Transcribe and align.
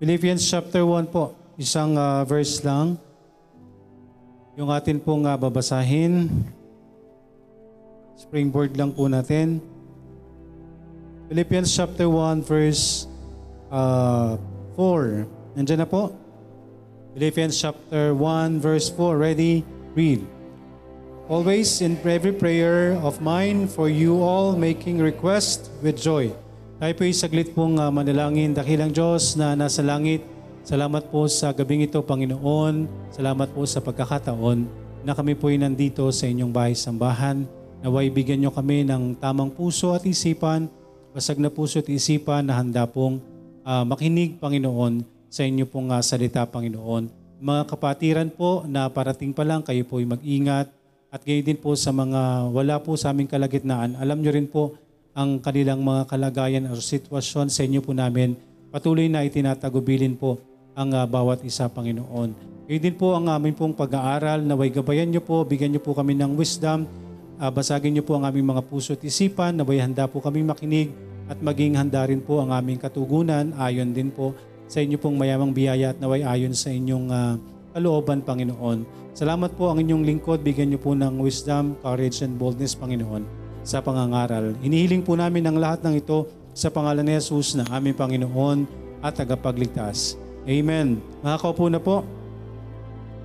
Philippians 0.00 0.40
chapter 0.40 0.80
1 0.80 1.12
po, 1.12 1.36
isang 1.60 1.92
ah, 1.92 2.24
verse 2.24 2.64
lang. 2.64 2.96
Yung 4.56 4.72
atin 4.72 4.96
pong 4.96 5.28
ah, 5.28 5.36
babasahin. 5.36 6.24
Springboard 8.16 8.80
lang 8.80 8.96
po 8.96 9.12
natin. 9.12 9.60
Philippians 11.28 11.68
chapter 11.68 12.08
1 12.08 12.40
verse 12.48 13.04
ah, 13.68 14.40
4. 14.76 15.56
Nandiyan 15.60 15.84
na 15.84 15.88
po. 15.88 16.16
Philippians 17.12 17.52
chapter 17.60 18.16
1 18.16 18.56
verse 18.56 18.88
4. 18.92 19.20
Ready? 19.20 19.68
Read. 19.92 20.24
Always 21.28 21.84
in 21.84 22.00
every 22.08 22.32
prayer 22.32 22.96
of 23.04 23.20
mine 23.20 23.68
for 23.68 23.92
you 23.92 24.24
all 24.24 24.56
making 24.56 24.96
request 24.96 25.68
with 25.84 26.00
joy. 26.00 26.32
Tayo 26.80 26.96
po 26.96 27.04
saglit 27.12 27.52
pong 27.52 27.76
uh, 27.76 27.92
manalangin. 27.92 28.56
Dakilang 28.56 28.88
Diyos 28.88 29.36
na 29.36 29.52
nasa 29.52 29.84
langit, 29.84 30.24
salamat 30.64 31.12
po 31.12 31.28
sa 31.28 31.52
gabing 31.52 31.84
ito, 31.84 32.00
Panginoon. 32.00 32.88
Salamat 33.12 33.52
po 33.52 33.68
sa 33.68 33.84
pagkakataon 33.84 34.64
na 35.04 35.12
kami 35.12 35.36
po 35.36 35.52
ay 35.52 35.60
nandito 35.60 36.08
sa 36.08 36.24
inyong 36.24 36.48
bahay 36.48 36.72
sambahan. 36.72 37.44
Naway 37.84 38.08
bigyan 38.08 38.40
nyo 38.40 38.50
kami 38.56 38.88
ng 38.88 39.12
tamang 39.20 39.52
puso 39.52 39.92
at 39.92 40.08
isipan, 40.08 40.72
basag 41.12 41.36
na 41.36 41.52
puso 41.52 41.84
at 41.84 41.88
isipan 41.92 42.48
na 42.48 42.56
handa 42.56 42.88
pong 42.88 43.20
uh, 43.60 43.84
makinig, 43.84 44.40
Panginoon, 44.40 45.04
sa 45.28 45.44
inyo 45.44 45.68
pong 45.68 45.92
uh, 45.92 46.00
salita, 46.00 46.48
Panginoon. 46.48 47.12
Mga 47.44 47.62
kapatiran 47.68 48.32
po 48.32 48.64
na 48.64 48.88
parating 48.88 49.36
pa 49.36 49.44
lang, 49.44 49.60
kayo 49.60 49.84
po 49.84 50.00
ay 50.00 50.08
mag-ingat. 50.08 50.72
At 51.12 51.28
gayon 51.28 51.44
din 51.44 51.60
po 51.60 51.76
sa 51.76 51.92
mga 51.92 52.48
wala 52.48 52.80
po 52.80 52.96
sa 52.96 53.12
aming 53.12 53.28
kalagitnaan, 53.28 54.00
alam 54.00 54.16
nyo 54.24 54.32
rin 54.32 54.48
po 54.48 54.80
ang 55.14 55.42
kanilang 55.42 55.82
mga 55.82 56.06
kalagayan 56.06 56.70
o 56.70 56.78
sitwasyon 56.78 57.50
sa 57.50 57.66
inyo 57.66 57.82
po 57.82 57.90
namin. 57.90 58.38
Patuloy 58.70 59.10
na 59.10 59.26
itinatagubilin 59.26 60.14
po 60.14 60.38
ang 60.78 60.94
uh, 60.94 61.02
bawat 61.06 61.42
isa, 61.42 61.66
Panginoon. 61.66 62.30
Gayon 62.70 62.82
din 62.86 62.94
po 62.94 63.18
ang 63.18 63.26
aming 63.26 63.58
pong 63.58 63.74
pag-aaral. 63.74 64.46
Naway 64.46 64.70
gabayan 64.70 65.10
nyo 65.10 65.18
po, 65.18 65.42
bigyan 65.42 65.74
nyo 65.74 65.82
po 65.82 65.90
kami 65.90 66.14
ng 66.14 66.38
wisdom. 66.38 66.86
Uh, 67.42 67.50
basagin 67.50 67.98
nyo 67.98 68.06
po 68.06 68.14
ang 68.14 68.30
aming 68.30 68.46
mga 68.54 68.62
puso 68.70 68.94
at 68.94 69.02
isipan. 69.02 69.58
Naway 69.58 69.82
handa 69.82 70.06
po 70.06 70.22
kaming 70.22 70.46
makinig 70.46 70.94
at 71.26 71.42
maging 71.42 71.74
handa 71.74 72.06
rin 72.06 72.22
po 72.22 72.38
ang 72.38 72.54
aming 72.54 72.78
katugunan. 72.78 73.50
Ayon 73.58 73.90
din 73.90 74.14
po 74.14 74.38
sa 74.70 74.78
inyo 74.78 75.02
pong 75.02 75.18
mayamang 75.18 75.50
biyaya 75.50 75.90
at 75.90 75.98
naway 75.98 76.22
ayon 76.22 76.54
sa 76.54 76.70
inyong 76.70 77.10
uh, 77.10 77.34
kalooban, 77.74 78.22
Panginoon. 78.22 78.86
Salamat 79.18 79.58
po 79.58 79.66
ang 79.74 79.82
inyong 79.82 80.06
lingkod. 80.06 80.46
Bigyan 80.46 80.70
niyo 80.70 80.78
po 80.78 80.94
ng 80.94 81.18
wisdom, 81.18 81.74
courage, 81.82 82.22
and 82.22 82.38
boldness, 82.38 82.78
Panginoon, 82.78 83.26
sa 83.62 83.84
pangangaral. 83.84 84.56
Inihiling 84.64 85.04
po 85.04 85.16
namin 85.16 85.44
ang 85.46 85.56
lahat 85.60 85.84
ng 85.84 86.00
ito 86.00 86.28
sa 86.56 86.68
pangalan 86.68 87.06
ni 87.06 87.14
Jesus 87.16 87.54
na 87.56 87.64
aming 87.70 87.94
Panginoon 87.94 88.64
at 89.00 89.16
tagapagligtas. 89.16 90.16
Amen. 90.48 91.00
Makakaupo 91.20 91.68
na 91.68 91.80
po. 91.80 92.04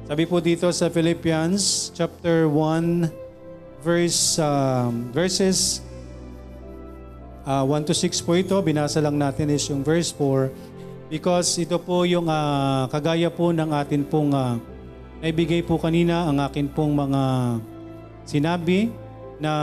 Sabi 0.06 0.30
po 0.30 0.38
dito 0.38 0.70
sa 0.70 0.86
Philippians 0.92 1.90
chapter 1.96 2.46
1 2.46 3.10
verse 3.82 4.38
um, 4.38 5.10
verses 5.10 5.82
uh, 7.46 7.66
1 7.66 7.90
to 7.90 7.94
6 7.94 8.26
po 8.26 8.38
ito. 8.38 8.58
Binasa 8.62 9.02
lang 9.02 9.18
natin 9.18 9.50
is 9.50 9.66
yung 9.70 9.82
verse 9.82 10.14
4 10.14 11.10
because 11.10 11.58
ito 11.58 11.78
po 11.82 12.06
yung 12.06 12.30
uh, 12.30 12.86
kagaya 12.90 13.30
po 13.30 13.50
ng 13.50 13.70
atin 13.74 14.06
pong 14.06 14.34
uh, 14.34 14.58
naibigay 15.26 15.66
po 15.66 15.82
kanina 15.82 16.30
ang 16.30 16.38
akin 16.42 16.70
pong 16.70 16.94
mga 16.94 17.24
sinabi 18.26 18.90
na 19.38 19.54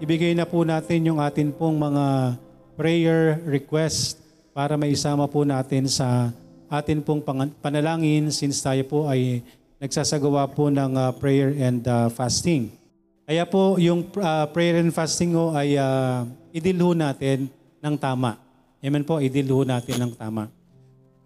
ibigay 0.00 0.32
na 0.32 0.48
po 0.48 0.64
natin 0.64 1.04
yung 1.12 1.20
atin 1.20 1.52
pong 1.52 1.76
mga 1.76 2.34
prayer 2.74 3.36
request 3.44 4.16
para 4.56 4.80
maisama 4.80 5.28
po 5.28 5.44
natin 5.44 5.84
sa 5.86 6.32
atin 6.72 7.04
pong 7.04 7.20
panalangin 7.60 8.32
since 8.32 8.64
tayo 8.64 8.80
po 8.88 9.04
ay 9.04 9.44
nagsasagawa 9.76 10.48
po 10.48 10.72
ng 10.72 10.96
uh, 10.96 11.12
prayer 11.20 11.52
and 11.52 11.84
uh, 11.84 12.08
fasting. 12.08 12.72
Kaya 13.28 13.44
po 13.44 13.76
yung 13.76 14.08
uh, 14.16 14.48
prayer 14.50 14.80
and 14.80 14.90
fasting 14.90 15.36
ho 15.36 15.52
ay 15.52 15.76
uh, 15.76 16.24
idilho 16.50 16.96
natin 16.96 17.52
ng 17.84 17.94
tama. 18.00 18.40
Amen 18.80 19.04
po, 19.04 19.20
idilho 19.20 19.62
natin 19.68 20.00
ng 20.00 20.12
tama. 20.16 20.48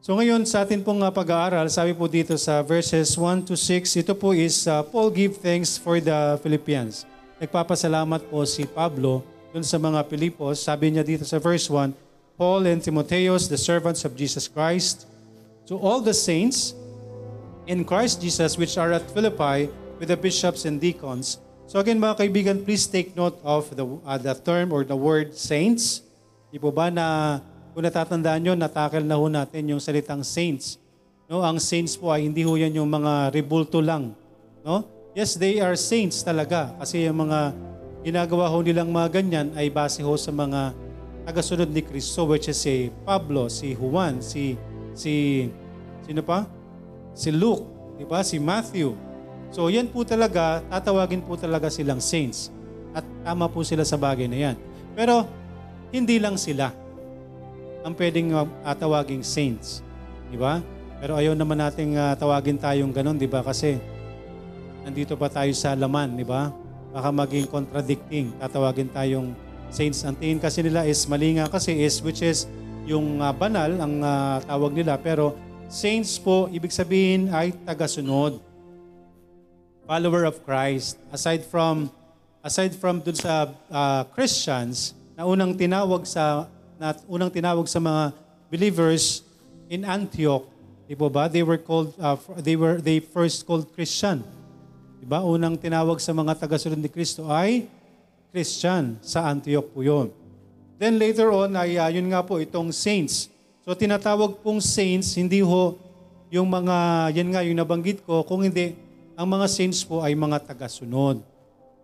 So 0.02 0.18
ngayon 0.18 0.44
sa 0.50 0.66
atin 0.66 0.82
pong 0.82 1.00
uh, 1.00 1.14
pag-aaral, 1.14 1.70
sabi 1.70 1.94
po 1.94 2.10
dito 2.10 2.34
sa 2.34 2.60
verses 2.60 3.14
1 3.14 3.46
to 3.46 3.54
6, 3.54 4.02
ito 4.02 4.12
po 4.18 4.34
is 4.34 4.66
uh, 4.66 4.82
Paul 4.82 5.14
give 5.14 5.38
thanks 5.38 5.78
for 5.78 6.02
the 6.02 6.36
Philippians. 6.42 7.13
Nagpapasalamat 7.42 8.30
po 8.30 8.46
si 8.46 8.62
Pablo 8.62 9.26
dun 9.50 9.66
sa 9.66 9.74
mga 9.74 10.06
Pilipos. 10.06 10.62
Sabi 10.62 10.94
niya 10.94 11.02
dito 11.02 11.26
sa 11.26 11.42
verse 11.42 11.66
1, 11.66 11.90
Paul 12.38 12.70
and 12.70 12.78
Timotheus, 12.78 13.50
the 13.50 13.58
servants 13.58 14.06
of 14.06 14.14
Jesus 14.14 14.46
Christ, 14.46 15.10
to 15.66 15.74
all 15.74 15.98
the 15.98 16.14
saints 16.14 16.78
in 17.66 17.82
Christ 17.82 18.22
Jesus 18.22 18.54
which 18.54 18.78
are 18.78 18.94
at 18.94 19.02
Philippi 19.10 19.66
with 19.98 20.14
the 20.14 20.18
bishops 20.18 20.62
and 20.62 20.78
deacons. 20.78 21.42
So 21.66 21.82
again 21.82 21.98
mga 21.98 22.22
kaibigan, 22.22 22.62
please 22.62 22.86
take 22.86 23.18
note 23.18 23.34
of 23.42 23.66
the, 23.74 23.82
uh, 23.82 24.18
the 24.20 24.38
term 24.38 24.70
or 24.70 24.86
the 24.86 24.94
word 24.94 25.34
saints. 25.34 26.06
Di 26.54 26.62
po 26.62 26.70
ba 26.70 26.86
na 26.86 27.38
kung 27.74 27.82
natatandaan 27.82 28.46
nyo, 28.46 28.54
natakal 28.54 29.02
na 29.02 29.18
ho 29.18 29.26
natin 29.26 29.74
yung 29.74 29.82
salitang 29.82 30.22
saints. 30.22 30.78
No, 31.26 31.42
ang 31.42 31.58
saints 31.58 31.98
po 31.98 32.14
ay 32.14 32.30
hindi 32.30 32.46
ho 32.46 32.54
yan 32.54 32.78
yung 32.78 32.86
mga 32.86 33.34
rebulto 33.34 33.82
lang. 33.82 34.14
No? 34.62 34.93
Yes, 35.14 35.38
they 35.38 35.62
are 35.62 35.78
saints 35.78 36.26
talaga 36.26 36.74
kasi 36.74 37.06
yung 37.06 37.30
mga 37.30 37.54
ginagawa 38.02 38.50
ho 38.50 38.58
nilang 38.66 38.90
mga 38.90 39.22
ganyan 39.22 39.46
ay 39.54 39.70
base 39.70 40.02
ho 40.02 40.10
sa 40.18 40.34
mga 40.34 40.74
tagasunod 41.22 41.70
ni 41.70 41.86
Kristo 41.86 42.26
which 42.26 42.50
is 42.50 42.58
si 42.58 42.90
Pablo, 43.06 43.46
si 43.46 43.78
Juan, 43.78 44.18
si 44.18 44.58
si 44.90 45.46
sino 46.02 46.18
pa? 46.18 46.50
Si 47.14 47.30
Luke, 47.30 47.62
di 47.94 48.02
ba? 48.02 48.26
Si 48.26 48.42
Matthew. 48.42 48.98
So 49.54 49.70
yan 49.70 49.86
po 49.86 50.02
talaga, 50.02 50.66
tatawagin 50.66 51.22
po 51.22 51.38
talaga 51.38 51.70
silang 51.70 52.02
saints. 52.02 52.50
At 52.90 53.06
tama 53.22 53.46
po 53.46 53.62
sila 53.62 53.86
sa 53.86 53.94
bagay 53.94 54.26
na 54.26 54.50
yan. 54.50 54.56
Pero 54.98 55.30
hindi 55.94 56.18
lang 56.18 56.34
sila 56.34 56.74
ang 57.86 57.94
pwedeng 57.94 58.34
uh, 58.34 58.74
tawaging 58.74 59.22
saints. 59.22 59.78
Di 60.26 60.34
ba? 60.34 60.58
Pero 60.98 61.14
ayaw 61.14 61.38
naman 61.38 61.62
nating 61.62 61.94
uh, 61.94 62.18
tawagin 62.18 62.58
tayong 62.58 62.90
ganun, 62.90 63.14
di 63.14 63.30
ba? 63.30 63.46
Kasi 63.46 63.93
nandito 64.84 65.16
pa 65.16 65.32
tayo 65.32 65.50
sa 65.56 65.72
laman, 65.72 66.14
di 66.14 66.22
ba? 66.22 66.52
Baka 66.94 67.08
maging 67.10 67.48
contradicting. 67.50 68.36
Tatawagin 68.38 68.92
tayong 68.92 69.34
saints. 69.72 70.06
Ang 70.06 70.14
tingin 70.14 70.38
kasi 70.38 70.62
nila 70.62 70.86
is 70.86 71.02
mali 71.10 71.40
nga 71.40 71.50
kasi 71.50 71.74
is 71.74 71.98
which 72.04 72.22
is 72.22 72.46
yung 72.86 73.18
uh, 73.18 73.32
banal 73.32 73.72
ang 73.80 73.98
uh, 74.04 74.38
tawag 74.44 74.76
nila. 74.76 74.94
Pero 75.00 75.34
saints 75.66 76.20
po, 76.20 76.46
ibig 76.52 76.70
sabihin 76.70 77.32
ay 77.32 77.56
tagasunod. 77.66 78.38
Follower 79.84 80.28
of 80.28 80.40
Christ. 80.46 81.00
Aside 81.10 81.42
from 81.44 81.90
aside 82.44 82.76
from 82.76 83.00
dun 83.00 83.16
sa 83.16 83.50
uh, 83.72 84.04
Christians, 84.12 84.94
na 85.14 85.24
unang 85.24 85.54
tinawag 85.54 86.04
sa 86.04 86.46
na 86.78 86.94
unang 87.06 87.30
tinawag 87.30 87.66
sa 87.70 87.78
mga 87.78 88.12
believers 88.50 89.22
in 89.70 89.86
Antioch, 89.86 90.46
di 90.86 90.94
ba 90.94 91.08
ba? 91.08 91.24
They 91.30 91.42
were 91.42 91.58
called 91.58 91.94
uh, 91.96 92.18
they 92.38 92.58
were 92.58 92.78
they 92.82 92.98
first 93.00 93.46
called 93.46 93.70
Christian. 93.72 94.22
Di 94.98 95.06
ba? 95.06 95.22
Unang 95.24 95.58
tinawag 95.58 95.98
sa 95.98 96.14
mga 96.14 96.36
tagasunod 96.38 96.78
ni 96.78 96.90
Kristo 96.90 97.30
ay 97.30 97.66
Christian 98.34 98.98
sa 98.98 99.30
Antioch 99.30 99.70
po 99.70 99.86
'yon. 99.86 100.10
Then 100.78 100.98
later 100.98 101.30
on 101.30 101.54
ay 101.54 101.78
uh, 101.78 101.90
yun 101.90 102.10
nga 102.10 102.26
po 102.26 102.42
itong 102.42 102.74
saints. 102.74 103.30
So 103.62 103.72
tinatawag 103.72 104.42
pong 104.42 104.58
saints 104.58 105.14
hindi 105.14 105.38
ho 105.40 105.78
yung 106.34 106.50
mga 106.50 106.76
yan 107.14 107.28
nga 107.30 107.40
yung 107.46 107.58
nabanggit 107.62 108.02
ko 108.02 108.26
kung 108.26 108.42
hindi 108.42 108.74
ang 109.14 109.30
mga 109.30 109.46
saints 109.46 109.86
po 109.86 110.02
ay 110.02 110.18
mga 110.18 110.42
tagasunod. 110.42 111.22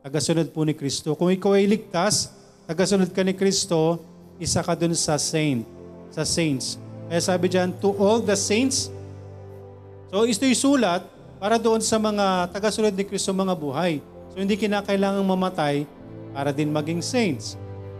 Tagasunod 0.02 0.50
po 0.50 0.66
ni 0.66 0.74
Kristo. 0.74 1.14
Kung 1.14 1.30
ikaw 1.30 1.54
ay 1.54 1.70
ligtas, 1.70 2.34
tagasunod 2.66 3.14
ka 3.14 3.22
ni 3.22 3.36
Kristo, 3.36 4.02
isa 4.42 4.64
ka 4.64 4.74
dun 4.74 4.96
sa 4.96 5.20
saint, 5.20 5.62
sa 6.10 6.26
saints. 6.26 6.80
Kaya 7.06 7.22
sabi 7.22 7.46
diyan, 7.46 7.76
to 7.78 7.94
all 8.00 8.18
the 8.18 8.34
saints. 8.34 8.90
So 10.10 10.26
ito 10.26 10.42
yung 10.42 10.58
sulat 10.58 11.06
para 11.40 11.56
doon 11.56 11.80
sa 11.80 11.96
mga 11.96 12.52
tagasunod 12.52 12.92
ni 12.92 13.02
Kristo 13.08 13.32
mga 13.32 13.56
buhay. 13.56 14.04
So 14.30 14.44
hindi 14.44 14.60
kinakailangang 14.60 15.24
mamatay 15.24 15.88
para 16.36 16.52
din 16.52 16.68
maging 16.68 17.00
saints. 17.00 17.56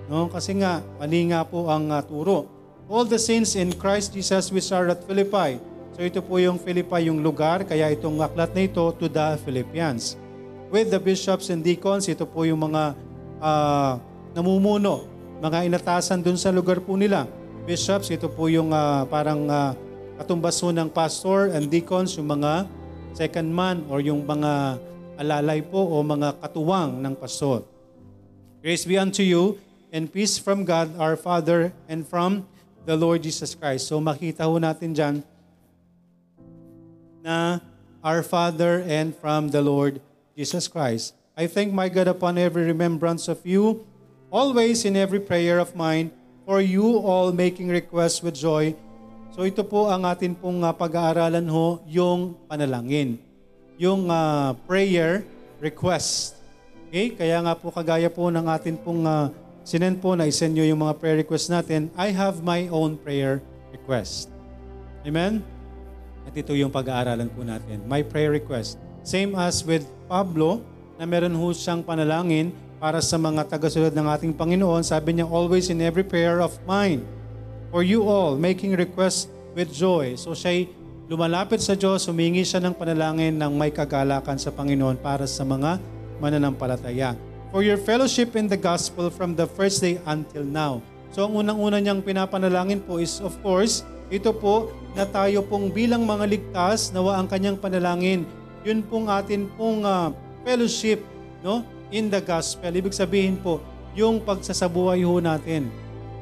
No? 0.06 0.28
Kasi 0.28 0.60
nga, 0.60 0.84
mali 1.00 1.32
nga 1.32 1.40
po 1.42 1.72
ang 1.72 1.88
uh, 1.88 2.04
turo. 2.04 2.44
All 2.86 3.08
the 3.08 3.16
saints 3.16 3.56
in 3.56 3.72
Christ 3.72 4.12
Jesus 4.12 4.52
which 4.52 4.68
are 4.70 4.92
at 4.92 5.00
Philippi. 5.08 5.56
So 5.96 6.04
ito 6.04 6.20
po 6.20 6.36
yung 6.36 6.60
Philippi, 6.60 7.08
yung 7.08 7.24
lugar, 7.24 7.64
kaya 7.64 7.88
itong 7.96 8.20
aklat 8.20 8.52
na 8.52 8.62
ito 8.68 8.84
to 9.00 9.08
the 9.08 9.40
Philippians. 9.40 10.20
With 10.68 10.92
the 10.92 11.00
bishops 11.00 11.48
and 11.48 11.64
deacons, 11.64 12.06
ito 12.12 12.28
po 12.28 12.44
yung 12.44 12.60
mga 12.60 12.94
uh, 13.40 13.98
namumuno, 14.36 15.08
mga 15.40 15.66
inatasan 15.66 16.20
dun 16.20 16.36
sa 16.36 16.52
lugar 16.52 16.78
po 16.78 16.94
nila. 16.94 17.26
Bishops, 17.64 18.12
ito 18.12 18.28
po 18.30 18.52
yung 18.52 18.70
uh, 18.70 19.02
parang 19.08 19.48
uh, 19.48 19.74
katumbas 20.20 20.60
ng 20.60 20.92
pastor 20.92 21.50
and 21.56 21.72
deacons, 21.72 22.14
yung 22.20 22.30
mga 22.30 22.68
second 23.12 23.50
man 23.50 23.84
or 23.90 24.00
yung 24.00 24.22
mga 24.24 24.78
alalay 25.20 25.60
po 25.60 25.78
o 25.78 26.00
mga 26.00 26.40
katuwang 26.40 27.02
ng 27.02 27.14
pastor. 27.18 27.66
Grace 28.64 28.84
be 28.84 28.96
unto 28.96 29.20
you 29.20 29.60
and 29.92 30.08
peace 30.08 30.40
from 30.40 30.64
God 30.64 30.92
our 30.96 31.16
Father 31.16 31.72
and 31.88 32.06
from 32.06 32.46
the 32.84 32.96
Lord 32.96 33.22
Jesus 33.22 33.52
Christ. 33.54 33.88
So 33.88 34.00
makita 34.00 34.48
ho 34.48 34.56
natin 34.56 34.96
dyan 34.96 35.16
na 37.20 37.60
our 38.00 38.24
Father 38.24 38.80
and 38.88 39.12
from 39.12 39.52
the 39.52 39.60
Lord 39.60 40.00
Jesus 40.36 40.68
Christ. 40.68 41.12
I 41.36 41.46
thank 41.46 41.72
my 41.72 41.88
God 41.88 42.08
upon 42.08 42.36
every 42.36 42.64
remembrance 42.64 43.28
of 43.28 43.44
you, 43.44 43.84
always 44.32 44.84
in 44.84 44.96
every 44.96 45.20
prayer 45.20 45.60
of 45.60 45.76
mine, 45.76 46.12
for 46.44 46.60
you 46.60 47.00
all 47.00 47.32
making 47.32 47.68
requests 47.68 48.24
with 48.24 48.34
joy. 48.36 48.74
So 49.30 49.46
ito 49.46 49.62
po 49.62 49.86
ang 49.86 50.02
atin 50.06 50.34
pong 50.34 50.60
uh, 50.66 50.74
pag-aaralan 50.74 51.46
ho, 51.46 51.78
yung 51.86 52.34
panalangin. 52.50 53.22
Yung 53.78 54.10
uh, 54.10 54.58
prayer 54.66 55.22
request. 55.62 56.36
Okay? 56.90 57.14
Kaya 57.14 57.38
nga 57.38 57.54
po 57.54 57.70
kagaya 57.70 58.10
po 58.10 58.26
ng 58.28 58.46
atin 58.50 58.74
pong 58.74 59.06
uh, 59.06 59.30
sinend 59.62 60.02
po 60.02 60.18
na 60.18 60.26
isend 60.26 60.58
nyo 60.58 60.66
yung 60.66 60.82
mga 60.82 60.98
prayer 60.98 61.18
request 61.22 61.46
natin, 61.48 61.88
I 61.94 62.10
have 62.10 62.42
my 62.42 62.66
own 62.74 62.98
prayer 62.98 63.38
request. 63.70 64.34
Amen? 65.06 65.46
At 66.26 66.34
ito 66.34 66.52
yung 66.52 66.74
pag-aaralan 66.74 67.30
po 67.30 67.46
natin. 67.46 67.86
My 67.86 68.02
prayer 68.02 68.34
request. 68.34 68.76
Same 69.06 69.32
as 69.38 69.62
with 69.64 69.86
Pablo, 70.10 70.60
na 71.00 71.08
meron 71.08 71.32
ho 71.32 71.48
siyang 71.48 71.80
panalangin 71.80 72.52
para 72.76 73.00
sa 73.00 73.16
mga 73.16 73.48
tagasunod 73.48 73.96
ng 73.96 74.06
ating 74.12 74.32
Panginoon. 74.36 74.84
Sabi 74.84 75.16
niya, 75.16 75.24
always 75.24 75.72
in 75.72 75.80
every 75.80 76.04
prayer 76.04 76.44
of 76.44 76.52
mine, 76.68 77.00
for 77.70 77.86
you 77.86 78.04
all, 78.04 78.34
making 78.34 78.74
request 78.74 79.30
with 79.54 79.70
joy. 79.70 80.18
So 80.18 80.34
siya 80.34 80.66
lumalapit 81.10 81.58
sa 81.62 81.74
Diyos, 81.74 82.06
humingi 82.06 82.46
siya 82.46 82.62
ng 82.62 82.74
panalangin 82.74 83.34
ng 83.34 83.52
may 83.54 83.74
kagalakan 83.74 84.38
sa 84.38 84.54
Panginoon 84.54 84.98
para 84.98 85.26
sa 85.26 85.42
mga 85.42 85.78
mananampalataya. 86.22 87.18
For 87.50 87.66
your 87.66 87.78
fellowship 87.82 88.38
in 88.38 88.46
the 88.46 88.58
gospel 88.58 89.10
from 89.10 89.34
the 89.34 89.46
first 89.46 89.82
day 89.82 89.98
until 90.06 90.46
now. 90.46 90.78
So 91.10 91.26
ang 91.26 91.34
unang-una 91.34 91.82
niyang 91.82 92.06
pinapanalangin 92.06 92.86
po 92.86 93.02
is 93.02 93.18
of 93.18 93.34
course, 93.42 93.82
ito 94.06 94.30
po 94.30 94.70
na 94.94 95.02
tayo 95.02 95.42
pong 95.42 95.74
bilang 95.74 96.06
mga 96.06 96.30
ligtas, 96.30 96.94
nawa 96.94 97.18
ang 97.18 97.26
kanyang 97.26 97.58
panalangin. 97.58 98.22
Yun 98.62 98.86
pong 98.86 99.10
atin 99.10 99.50
pong 99.58 99.82
uh, 99.82 100.14
fellowship 100.46 101.02
no 101.42 101.66
in 101.90 102.06
the 102.06 102.22
gospel. 102.22 102.70
Ibig 102.70 102.94
sabihin 102.94 103.34
po, 103.42 103.58
yung 103.98 104.22
pagsasabuhay 104.22 105.02
ho 105.02 105.18
natin, 105.18 105.66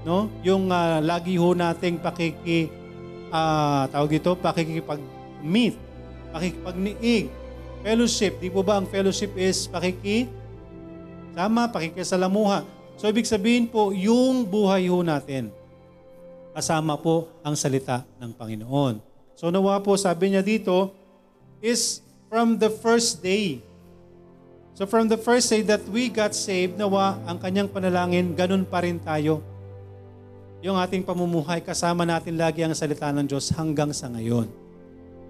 no? 0.02 0.28
Yung 0.42 0.70
uh, 0.70 0.98
lagi 1.02 1.38
ho 1.38 1.54
nating 1.54 1.98
pakiki 2.02 2.68
uh, 3.30 3.86
tawag 3.90 4.18
dito, 4.18 4.34
pakikipag-meet, 4.38 5.74
pakikipagniig, 6.34 7.26
fellowship. 7.82 8.38
Di 8.42 8.48
po 8.50 8.60
ba 8.66 8.78
ang 8.78 8.86
fellowship 8.86 9.34
is 9.38 9.66
pakiki 9.70 10.28
sama, 11.34 11.70
pakikisalamuha. 11.70 12.66
So 12.98 13.06
ibig 13.06 13.30
sabihin 13.30 13.70
po, 13.70 13.94
yung 13.94 14.42
buhay 14.42 14.90
ho 14.90 15.06
natin, 15.06 15.54
kasama 16.50 16.98
po 16.98 17.30
ang 17.46 17.54
salita 17.54 18.02
ng 18.18 18.34
Panginoon. 18.34 18.98
So 19.38 19.54
nawa 19.54 19.78
po, 19.78 19.94
sabi 19.94 20.34
niya 20.34 20.42
dito, 20.42 20.90
is 21.62 22.02
from 22.26 22.58
the 22.58 22.70
first 22.70 23.22
day 23.22 23.62
So 24.78 24.86
from 24.86 25.10
the 25.10 25.18
first 25.18 25.50
day 25.50 25.66
that 25.66 25.82
we 25.90 26.06
got 26.06 26.38
saved, 26.38 26.78
nawa 26.78 27.18
ang 27.26 27.42
kanyang 27.42 27.66
panalangin, 27.66 28.38
ganun 28.38 28.62
pa 28.62 28.86
rin 28.86 29.02
tayo. 29.02 29.42
Yung 30.58 30.74
ating 30.74 31.06
pamumuhay, 31.06 31.62
kasama 31.62 32.02
natin 32.02 32.34
lagi 32.34 32.66
ang 32.66 32.74
salita 32.74 33.06
ng 33.14 33.26
Diyos 33.26 33.54
hanggang 33.54 33.94
sa 33.94 34.10
ngayon. 34.10 34.50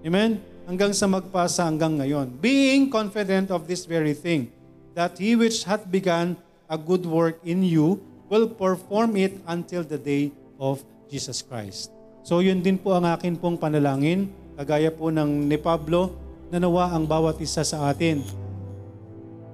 Amen? 0.01 0.41
Hanggang 0.65 0.89
sa 0.89 1.05
magpasa 1.05 1.69
hanggang 1.69 2.01
ngayon. 2.01 2.33
Being 2.41 2.89
confident 2.89 3.53
of 3.53 3.69
this 3.69 3.85
very 3.85 4.17
thing, 4.17 4.49
that 4.97 5.17
He 5.21 5.37
which 5.37 5.61
hath 5.69 5.85
begun 5.85 6.33
a 6.65 6.77
good 6.77 7.05
work 7.05 7.37
in 7.45 7.61
you 7.61 8.01
will 8.25 8.49
perform 8.49 9.13
it 9.17 9.37
until 9.45 9.85
the 9.85 10.01
day 10.01 10.33
of 10.57 10.81
Jesus 11.09 11.45
Christ. 11.45 11.93
So 12.25 12.41
yun 12.41 12.65
din 12.65 12.81
po 12.81 12.97
ang 12.97 13.05
akin 13.05 13.37
pong 13.37 13.57
panalangin, 13.57 14.29
kagaya 14.57 14.89
po 14.89 15.13
ng 15.13 15.45
ni 15.45 15.57
Pablo, 15.61 16.17
na 16.49 16.57
nawa 16.57 16.89
ang 16.89 17.05
bawat 17.05 17.37
isa 17.37 17.61
sa 17.61 17.89
atin 17.93 18.25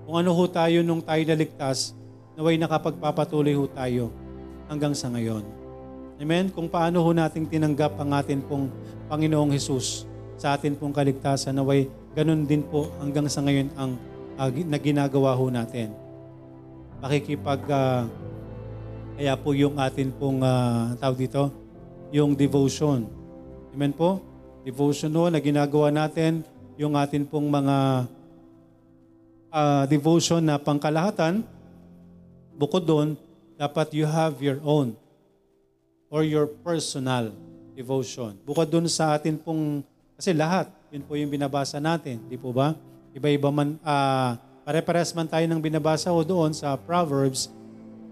kung 0.06 0.22
ano 0.22 0.38
ho 0.38 0.46
tayo 0.46 0.86
nung 0.86 1.02
tayo 1.02 1.26
naligtas, 1.26 1.98
naway 2.38 2.62
nakapagpapatuloy 2.62 3.58
ho 3.58 3.66
tayo 3.66 4.14
hanggang 4.70 4.94
sa 4.94 5.10
ngayon. 5.10 5.65
Amen? 6.16 6.48
Kung 6.48 6.72
paano 6.72 7.04
ho 7.04 7.12
nating 7.12 7.52
tinanggap 7.52 8.00
ang 8.00 8.16
atin 8.16 8.40
pong 8.40 8.72
Panginoong 9.12 9.52
Hesus 9.52 10.08
sa 10.40 10.56
atin 10.56 10.72
pong 10.80 10.96
kaligtasan, 10.96 11.52
naway 11.52 11.92
ganun 12.16 12.48
din 12.48 12.64
po 12.64 12.88
hanggang 13.04 13.28
sa 13.28 13.44
ngayon 13.44 13.68
ang 13.76 14.00
uh, 14.40 14.48
na 14.48 14.80
ginagawa 14.80 15.36
ho 15.36 15.52
natin. 15.52 15.92
Pakikipag, 17.04 17.68
uh, 17.68 18.08
kaya 19.20 19.36
po 19.36 19.52
yung 19.52 19.76
atin 19.76 20.16
pong, 20.16 20.40
uh, 20.40 20.96
tawag 21.04 21.20
dito, 21.20 21.52
yung 22.16 22.32
devotion. 22.32 23.12
Amen 23.76 23.92
po? 23.92 24.24
Devotion 24.64 25.12
ho 25.12 25.28
na 25.28 25.44
ginagawa 25.44 25.92
natin, 25.92 26.48
yung 26.80 26.96
atin 26.96 27.28
pong 27.28 27.52
mga 27.52 28.08
uh, 29.52 29.84
devotion 29.92 30.40
na 30.40 30.56
pangkalahatan, 30.56 31.44
bukod 32.56 32.88
doon, 32.88 33.20
dapat 33.60 33.92
you 33.92 34.08
have 34.08 34.40
your 34.40 34.64
own 34.64 34.96
or 36.10 36.22
your 36.26 36.48
personal 36.48 37.34
devotion. 37.76 38.38
Bukod 38.48 38.72
doon 38.72 38.88
sa 38.88 39.18
atin 39.18 39.36
pong, 39.36 39.84
kasi 40.16 40.32
lahat, 40.32 40.72
yun 40.94 41.04
po 41.04 41.20
yung 41.20 41.28
binabasa 41.28 41.78
natin, 41.84 42.24
di 42.32 42.40
po 42.40 42.56
ba? 42.56 42.74
Iba-iba 43.12 43.52
man, 43.52 43.76
uh, 43.84 44.40
pare-pares 44.64 45.12
man 45.12 45.28
tayo 45.28 45.44
ng 45.44 45.60
binabasa 45.60 46.10
o 46.10 46.20
doon 46.24 46.56
sa 46.56 46.80
Proverbs, 46.80 47.52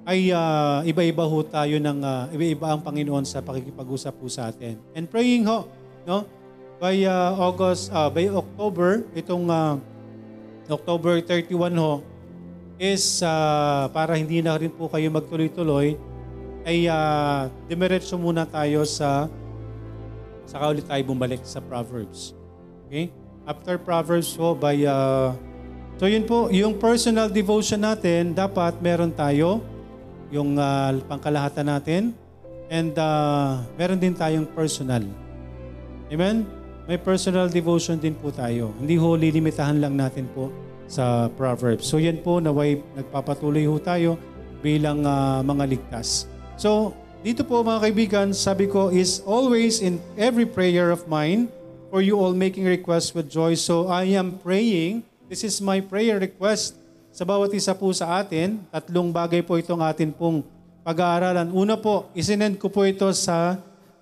ay 0.04 0.36
uh, 0.36 0.84
iba-iba 0.84 1.24
ho 1.24 1.38
tayo 1.48 1.80
ng, 1.80 2.00
uh, 2.04 2.28
iba-iba 2.36 2.76
ang 2.76 2.84
Panginoon 2.84 3.24
sa 3.24 3.40
pakikipag-usap 3.40 4.14
po 4.20 4.28
sa 4.28 4.52
atin. 4.52 4.76
And 4.92 5.08
praying 5.08 5.48
ho, 5.48 5.72
no? 6.04 6.28
By 6.84 7.08
uh, 7.08 7.40
August, 7.40 7.88
uh, 7.96 8.12
by 8.12 8.28
October, 8.28 9.08
itong 9.16 9.48
uh, 9.48 9.80
October 10.68 11.24
31 11.24 11.72
ho, 11.80 12.04
is 12.76 13.24
uh, 13.24 13.88
para 13.96 14.20
hindi 14.20 14.44
na 14.44 14.60
rin 14.60 14.68
po 14.68 14.92
kayo 14.92 15.08
magtuloy-tuloy, 15.08 15.96
ay 16.64 16.88
uh, 16.88 17.52
dimiretso 17.68 18.16
muna 18.16 18.48
tayo 18.48 18.88
sa 18.88 19.28
saka 20.48 20.64
ulit 20.72 20.86
tayo 20.88 21.04
bumalik 21.08 21.44
sa 21.44 21.60
Proverbs. 21.64 22.36
Okay? 22.88 23.12
After 23.44 23.76
Proverbs 23.80 24.36
ho, 24.40 24.56
by... 24.56 24.84
Uh, 24.84 25.36
so 26.00 26.08
yun 26.08 26.24
po, 26.24 26.48
yung 26.52 26.80
personal 26.80 27.28
devotion 27.28 27.84
natin, 27.84 28.36
dapat 28.36 28.80
meron 28.80 29.12
tayo 29.12 29.64
yung 30.32 30.56
uh, 30.56 30.96
pangkalahatan 31.08 31.68
natin 31.68 32.02
and 32.72 32.96
uh, 32.96 33.60
meron 33.76 34.00
din 34.00 34.16
tayong 34.16 34.48
personal. 34.52 35.04
Amen? 36.12 36.48
may 36.84 37.00
personal 37.00 37.48
devotion 37.48 37.96
din 37.96 38.12
po 38.16 38.28
tayo. 38.32 38.76
Hindi 38.76 39.00
ho 39.00 39.16
lilimitahan 39.16 39.80
lang 39.80 39.96
natin 39.96 40.28
po 40.36 40.52
sa 40.84 41.32
Proverbs. 41.32 41.88
So 41.88 41.96
yan 41.96 42.20
po 42.20 42.44
naway 42.44 42.84
nagpapatuloy 43.00 43.64
ho 43.64 43.80
tayo 43.80 44.20
bilang 44.60 45.08
uh, 45.08 45.40
mga 45.40 45.64
ligtas. 45.64 46.28
So 46.58 46.94
dito 47.24 47.48
po 47.48 47.64
mga 47.64 47.88
kaibigan, 47.88 48.28
sabi 48.36 48.68
ko 48.68 48.92
is 48.92 49.24
always 49.24 49.80
in 49.80 50.04
every 50.20 50.44
prayer 50.44 50.92
of 50.92 51.08
mine 51.08 51.48
for 51.88 52.04
you 52.04 52.20
all 52.20 52.36
making 52.36 52.68
requests 52.68 53.16
with 53.16 53.32
joy. 53.32 53.56
So 53.56 53.88
I 53.88 54.12
am 54.18 54.36
praying, 54.44 55.08
this 55.32 55.48
is 55.48 55.64
my 55.64 55.80
prayer 55.80 56.20
request 56.20 56.76
sa 57.16 57.24
bawat 57.24 57.54
isa 57.56 57.72
po 57.72 57.94
sa 57.96 58.20
atin. 58.20 58.60
Tatlong 58.74 59.08
bagay 59.14 59.40
po 59.40 59.56
itong 59.56 59.80
atin 59.80 60.12
pong 60.12 60.44
pag-aaralan. 60.84 61.48
Una 61.56 61.80
po, 61.80 62.12
isinend 62.12 62.60
ko 62.60 62.68
po 62.68 62.84
ito 62.84 63.08
sa 63.16 63.56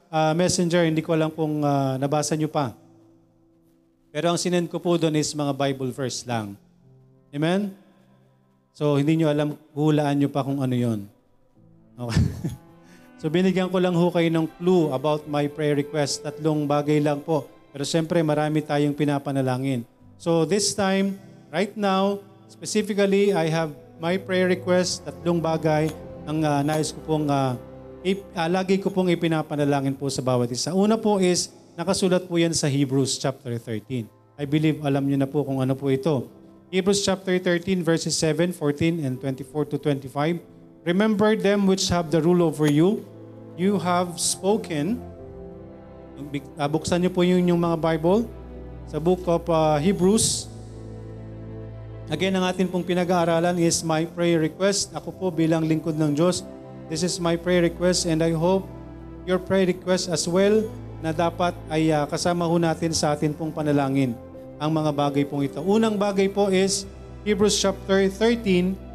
uh, 0.09 0.33
messenger, 0.33 0.81
hindi 0.81 1.05
ko 1.05 1.13
lang 1.13 1.29
pong 1.29 1.61
uh, 1.61 2.01
nabasa 2.01 2.33
nyo 2.33 2.49
pa. 2.49 2.73
Pero 4.11 4.33
ang 4.33 4.39
sinend 4.41 4.67
ko 4.67 4.81
po 4.81 4.97
doon 4.97 5.15
is 5.15 5.31
mga 5.31 5.53
Bible 5.55 5.93
verse 5.93 6.25
lang. 6.27 6.57
Amen? 7.31 7.71
So, 8.75 8.99
hindi 8.99 9.19
nyo 9.19 9.31
alam, 9.31 9.55
hulaan 9.71 10.19
nyo 10.19 10.27
pa 10.27 10.43
kung 10.43 10.59
ano 10.59 10.75
yon. 10.75 11.07
Okay. 12.01 12.21
so, 13.21 13.29
binigyan 13.29 13.69
ko 13.69 13.77
lang 13.77 13.93
ho 13.93 14.09
kayo 14.09 14.25
ng 14.33 14.49
clue 14.57 14.89
about 14.89 15.29
my 15.29 15.45
prayer 15.45 15.77
request. 15.77 16.25
Tatlong 16.25 16.65
bagay 16.65 16.97
lang 16.97 17.21
po. 17.21 17.45
Pero 17.69 17.85
siyempre, 17.85 18.25
marami 18.25 18.65
tayong 18.65 18.97
pinapanalangin. 18.97 19.85
So, 20.17 20.43
this 20.49 20.73
time, 20.73 21.21
right 21.53 21.71
now, 21.77 22.25
specifically, 22.49 23.37
I 23.37 23.53
have 23.53 23.69
my 24.01 24.17
prayer 24.17 24.49
request, 24.49 25.05
tatlong 25.05 25.37
bagay 25.37 25.93
ang 26.25 26.41
uh, 26.41 26.65
nais 26.65 26.89
ko 26.89 26.99
pong 27.05 27.29
uh, 27.29 27.53
ip, 28.01 28.25
uh, 28.33 28.49
lagi 28.49 28.81
ko 28.81 28.89
pong 28.89 29.13
ipinapanalangin 29.13 29.93
po 29.93 30.09
sa 30.09 30.25
bawat 30.25 30.49
isa. 30.49 30.73
Una 30.73 30.97
po 30.97 31.21
is, 31.21 31.53
nakasulat 31.77 32.25
po 32.25 32.41
yan 32.41 32.53
sa 32.53 32.65
Hebrews 32.65 33.21
chapter 33.21 33.53
13. 33.57 34.09
I 34.41 34.45
believe 34.49 34.81
alam 34.81 35.05
niyo 35.05 35.21
na 35.21 35.29
po 35.29 35.45
kung 35.45 35.61
ano 35.61 35.77
po 35.77 35.93
ito. 35.93 36.25
Hebrews 36.73 37.05
chapter 37.05 37.37
13 37.37 37.85
verses 37.85 38.17
7, 38.17 38.57
14, 38.57 39.05
and 39.05 39.21
24 39.21 39.69
to 39.69 39.77
25. 39.77 40.60
Remember 40.81 41.37
them 41.37 41.69
which 41.69 41.89
have 41.93 42.09
the 42.09 42.17
rule 42.17 42.41
over 42.41 42.65
you. 42.65 43.05
You 43.53 43.77
have 43.77 44.17
spoken. 44.17 44.97
Uh, 46.57 46.65
buksan 46.65 47.05
niyo 47.05 47.13
po 47.13 47.21
yung, 47.21 47.45
yung 47.45 47.61
mga 47.61 47.77
Bible 47.77 48.25
sa 48.89 48.97
book 48.97 49.21
of 49.29 49.45
uh, 49.45 49.77
Hebrews. 49.77 50.49
Again, 52.09 52.33
ang 52.33 52.49
atin 52.49 52.65
pong 52.65 52.81
pinag-aaralan 52.81 53.61
is 53.61 53.85
my 53.85 54.09
prayer 54.09 54.41
request. 54.41 54.89
Ako 54.97 55.13
po 55.13 55.25
bilang 55.29 55.63
lingkod 55.69 55.95
ng 55.95 56.17
Diyos, 56.17 56.41
This 56.91 57.07
is 57.07 57.23
my 57.23 57.39
prayer 57.39 57.63
request 57.63 58.03
and 58.03 58.19
I 58.19 58.35
hope 58.35 58.67
your 59.23 59.39
prayer 59.39 59.63
request 59.63 60.11
as 60.11 60.27
well 60.27 60.67
na 60.99 61.15
dapat 61.15 61.55
ay 61.71 61.87
ah, 61.87 62.03
kasama 62.03 62.43
ho 62.43 62.59
natin 62.59 62.91
sa 62.91 63.15
atin 63.15 63.31
pong 63.31 63.47
panalangin 63.47 64.11
ang 64.59 64.75
mga 64.75 64.91
bagay 64.91 65.23
pong 65.23 65.47
ito. 65.47 65.63
Unang 65.63 65.95
bagay 65.95 66.27
po 66.27 66.51
is 66.51 66.83
Hebrews 67.23 67.55
chapter 67.55 68.11
13, 68.11 68.90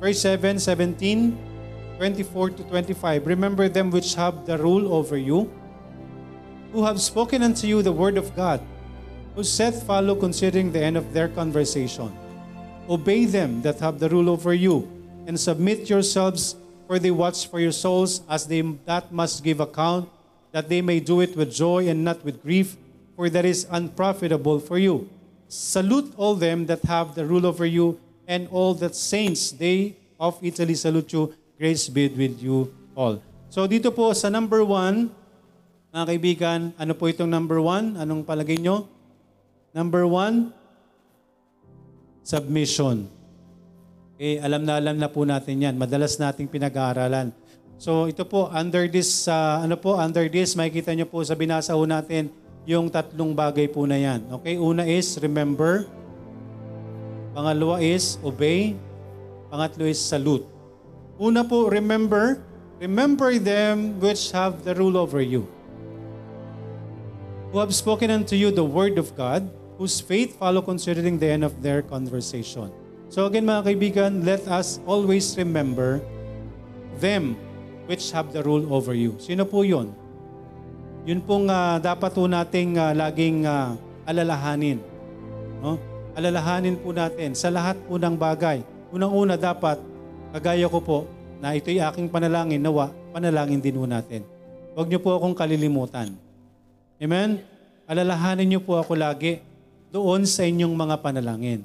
verse 0.00 0.20
7, 0.20 0.58
17, 0.58 1.36
24 1.98 2.50
to 2.50 2.62
25. 2.64 3.26
Remember 3.26 3.68
them 3.68 3.90
which 3.90 4.14
have 4.14 4.46
the 4.46 4.56
rule 4.58 4.94
over 4.94 5.16
you, 5.16 5.50
who 6.72 6.84
have 6.84 7.00
spoken 7.00 7.42
unto 7.42 7.66
you 7.66 7.82
the 7.82 7.92
word 7.92 8.16
of 8.16 8.34
God, 8.36 8.62
who 9.34 9.42
said 9.42 9.74
follow 9.74 10.14
considering 10.14 10.70
the 10.72 10.82
end 10.82 10.96
of 10.96 11.12
their 11.12 11.28
conversation. 11.28 12.16
Obey 12.88 13.24
them 13.24 13.62
that 13.62 13.80
have 13.80 13.98
the 13.98 14.08
rule 14.08 14.30
over 14.30 14.54
you, 14.54 14.86
and 15.26 15.38
submit 15.38 15.90
yourselves, 15.90 16.56
for 16.86 16.98
they 16.98 17.10
watch 17.10 17.48
for 17.48 17.60
your 17.60 17.72
souls 17.72 18.22
as 18.30 18.46
they 18.46 18.62
that 18.86 19.12
must 19.12 19.44
give 19.44 19.60
account, 19.60 20.08
that 20.52 20.68
they 20.68 20.80
may 20.80 21.00
do 21.00 21.20
it 21.20 21.36
with 21.36 21.52
joy 21.52 21.88
and 21.88 22.04
not 22.04 22.24
with 22.24 22.42
grief, 22.42 22.76
for 23.14 23.28
that 23.28 23.44
is 23.44 23.66
unprofitable 23.70 24.60
for 24.60 24.78
you. 24.78 25.10
Salute 25.48 26.14
all 26.16 26.34
them 26.34 26.66
that 26.66 26.82
have 26.84 27.14
the 27.14 27.26
rule 27.26 27.44
over 27.44 27.66
you, 27.66 28.00
and 28.28 28.44
all 28.52 28.76
that 28.76 28.92
saints, 28.92 29.56
they 29.56 29.96
of 30.20 30.36
Italy 30.44 30.76
salute 30.76 31.10
you. 31.16 31.32
Grace 31.56 31.88
be 31.88 32.06
with 32.12 32.38
you 32.38 32.68
all. 32.92 33.18
So 33.48 33.64
dito 33.64 33.88
po 33.88 34.12
sa 34.12 34.28
number 34.28 34.60
one, 34.62 35.08
mga 35.90 36.04
kaibigan, 36.04 36.60
ano 36.76 36.92
po 36.92 37.08
itong 37.08 37.32
number 37.32 37.58
one? 37.58 37.96
Anong 37.96 38.22
palagay 38.22 38.60
nyo? 38.60 38.84
Number 39.72 40.04
one, 40.04 40.52
submission. 42.20 43.08
Okay, 44.20 44.36
alam 44.44 44.68
na 44.68 44.76
alam 44.76 45.00
na 45.00 45.08
po 45.08 45.24
natin 45.24 45.64
yan. 45.64 45.74
Madalas 45.80 46.20
nating 46.20 46.50
pinag-aaralan. 46.52 47.32
So 47.80 48.10
ito 48.10 48.26
po, 48.28 48.52
under 48.52 48.84
this, 48.90 49.24
uh, 49.30 49.64
ano 49.64 49.80
po, 49.80 49.96
under 49.96 50.28
this, 50.28 50.52
makikita 50.52 50.92
nyo 50.92 51.08
po 51.08 51.24
sa 51.24 51.32
binasa 51.38 51.72
ho 51.72 51.82
natin 51.88 52.28
yung 52.68 52.92
tatlong 52.92 53.32
bagay 53.32 53.70
po 53.70 53.88
na 53.88 53.96
yan. 53.96 54.20
Okay, 54.38 54.60
una 54.60 54.84
is 54.84 55.16
remember. 55.24 55.88
Pangalawa 57.38 57.78
is 57.78 58.18
obey. 58.26 58.74
Pangatlo 59.46 59.86
is 59.86 60.02
salute. 60.02 60.42
Una 61.22 61.46
po, 61.46 61.70
remember. 61.70 62.42
Remember 62.82 63.30
them 63.38 63.94
which 64.02 64.34
have 64.34 64.66
the 64.66 64.74
rule 64.74 64.98
over 64.98 65.22
you. 65.22 65.46
Who 67.54 67.62
have 67.62 67.70
spoken 67.70 68.10
unto 68.10 68.34
you 68.34 68.50
the 68.50 68.66
word 68.66 68.98
of 68.98 69.14
God, 69.14 69.46
whose 69.78 70.02
faith 70.02 70.34
follow 70.34 70.66
considering 70.66 71.22
the 71.22 71.30
end 71.30 71.46
of 71.46 71.62
their 71.62 71.78
conversation. 71.78 72.74
So 73.06 73.30
again 73.30 73.46
mga 73.46 73.70
kaibigan, 73.70 74.26
let 74.26 74.42
us 74.50 74.82
always 74.82 75.38
remember 75.38 76.02
them 76.98 77.38
which 77.86 78.10
have 78.10 78.34
the 78.34 78.42
rule 78.42 78.66
over 78.74 78.98
you. 78.98 79.14
Sino 79.22 79.46
po 79.46 79.62
yun? 79.62 79.94
Yun 81.06 81.22
pong 81.22 81.46
ah, 81.46 81.78
dapat 81.78 82.18
po 82.18 82.26
nating 82.26 82.82
ah, 82.82 82.90
laging 82.90 83.46
ah, 83.46 83.78
alalahanin. 84.10 84.82
No? 85.62 85.78
Alalahanin 86.18 86.74
po 86.74 86.90
natin 86.90 87.30
sa 87.38 87.46
lahat 87.46 87.78
po 87.86 87.94
ng 87.94 88.18
bagay. 88.18 88.58
Unang-una 88.90 89.38
dapat, 89.38 89.78
kagaya 90.34 90.66
ko 90.66 90.82
po, 90.82 90.98
na 91.38 91.54
ito'y 91.54 91.78
aking 91.78 92.10
panalangin, 92.10 92.58
nawa, 92.58 92.90
panalangin 93.14 93.62
din 93.62 93.78
po 93.78 93.86
natin. 93.86 94.26
Huwag 94.74 94.90
niyo 94.90 94.98
po 94.98 95.14
akong 95.14 95.38
kalilimutan. 95.38 96.10
Amen? 96.98 97.38
Alalahanin 97.86 98.50
niyo 98.50 98.58
po 98.66 98.74
ako 98.82 98.98
lagi 98.98 99.38
doon 99.94 100.26
sa 100.26 100.42
inyong 100.42 100.74
mga 100.74 100.98
panalangin. 100.98 101.62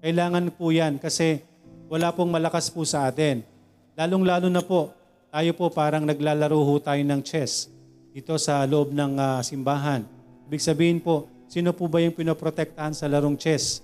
Kailangan 0.00 0.48
po 0.56 0.72
yan 0.72 0.96
kasi 0.96 1.44
wala 1.92 2.16
pong 2.16 2.32
malakas 2.32 2.72
po 2.72 2.80
sa 2.88 3.04
atin. 3.04 3.44
Lalong-lalo 3.92 4.48
na 4.48 4.64
po, 4.64 4.88
tayo 5.28 5.52
po 5.52 5.68
parang 5.68 6.08
naglalaro 6.08 6.56
ho 6.56 6.80
tayo 6.80 7.04
ng 7.04 7.20
chess 7.20 7.68
dito 8.16 8.40
sa 8.40 8.64
loob 8.64 8.96
ng 8.96 9.20
ah, 9.20 9.44
simbahan. 9.44 10.00
Ibig 10.48 10.64
sabihin 10.64 10.96
po, 10.96 11.28
sino 11.46 11.74
po 11.74 11.86
ba 11.90 12.02
yung 12.02 12.14
pinoprotektahan 12.14 12.94
sa 12.94 13.10
larong 13.10 13.34
chess? 13.34 13.82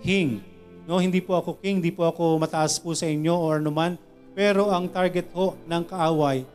King. 0.00 0.40
No, 0.88 0.96
hindi 0.96 1.20
po 1.20 1.36
ako 1.36 1.60
king, 1.60 1.84
hindi 1.84 1.92
po 1.92 2.08
ako 2.08 2.40
mataas 2.40 2.80
po 2.80 2.96
sa 2.96 3.04
inyo 3.04 3.34
or 3.34 3.60
anuman, 3.60 4.00
pero 4.32 4.72
ang 4.72 4.88
target 4.88 5.28
ho 5.36 5.52
ng 5.68 5.84
kaaway, 5.84 6.48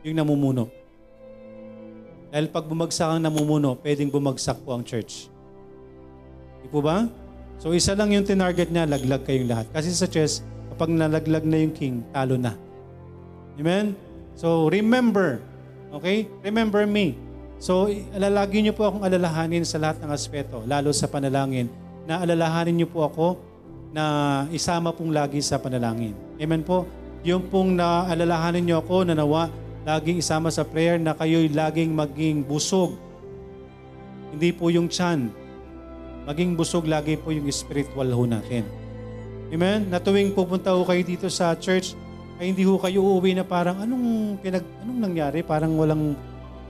yung 0.00 0.16
namumuno. 0.16 0.72
Dahil 2.32 2.48
pag 2.48 2.64
bumagsak 2.64 3.08
ang 3.08 3.20
namumuno, 3.20 3.76
pwedeng 3.84 4.08
bumagsak 4.08 4.56
po 4.64 4.72
ang 4.76 4.84
church. 4.84 5.28
Di 6.64 6.68
po 6.72 6.80
ba? 6.80 7.04
So 7.58 7.74
isa 7.74 7.92
lang 7.98 8.14
yung 8.14 8.24
tinarget 8.24 8.70
niya, 8.70 8.88
laglag 8.88 9.26
kayong 9.26 9.50
lahat. 9.50 9.66
Kasi 9.76 9.92
sa 9.92 10.08
chess, 10.08 10.40
kapag 10.72 10.94
nalaglag 10.94 11.44
na 11.44 11.58
yung 11.58 11.74
king, 11.74 12.00
talo 12.14 12.38
na. 12.38 12.54
Amen? 13.58 13.92
So 14.38 14.70
remember, 14.70 15.42
okay? 15.90 16.30
Remember 16.46 16.86
me. 16.86 17.27
So 17.58 17.90
alalagi 18.14 18.62
niyo 18.62 18.72
po 18.74 18.86
akong 18.86 19.02
alalahanin 19.02 19.66
sa 19.66 19.82
lahat 19.82 19.98
ng 19.98 20.10
aspeto, 20.14 20.62
lalo 20.64 20.94
sa 20.94 21.10
panalangin, 21.10 21.66
na 22.06 22.22
alalahanin 22.22 22.78
niyo 22.78 22.88
po 22.88 23.02
ako 23.04 23.26
na 23.90 24.44
isama 24.54 24.94
pong 24.94 25.10
lagi 25.10 25.42
sa 25.42 25.58
panalangin. 25.58 26.14
Amen 26.38 26.62
po? 26.62 26.86
Yung 27.26 27.50
pong 27.50 27.74
naalalahanin 27.74 28.62
niyo 28.62 28.78
ako 28.78 29.10
na 29.10 29.18
nawa, 29.18 29.50
laging 29.82 30.22
isama 30.22 30.54
sa 30.54 30.62
prayer 30.62 31.02
na 31.02 31.18
kayo'y 31.18 31.50
laging 31.50 31.90
maging 31.90 32.46
busog. 32.46 32.94
Hindi 34.30 34.54
po 34.54 34.70
yung 34.70 34.86
chan. 34.86 35.32
Maging 36.30 36.54
busog 36.54 36.86
lagi 36.86 37.18
po 37.18 37.34
yung 37.34 37.48
spiritual 37.50 38.12
ho 38.12 38.22
natin. 38.28 38.62
Amen? 39.48 39.88
Na 39.88 39.96
tuwing 39.98 40.36
pupunta 40.36 40.76
ho 40.76 40.84
kayo 40.84 41.00
dito 41.00 41.26
sa 41.32 41.56
church, 41.56 41.96
ay 42.38 42.54
hindi 42.54 42.62
ho 42.62 42.78
kayo 42.78 43.02
uuwi 43.02 43.34
na 43.34 43.42
parang 43.42 43.82
anong 43.82 44.38
pinag 44.38 44.62
anong 44.84 45.00
nangyari? 45.10 45.42
Parang 45.42 45.74
walang 45.74 46.14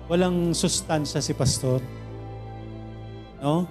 walang 0.09 0.57
sustansya 0.57 1.21
si 1.21 1.37
pastor. 1.37 1.85
No? 3.39 3.69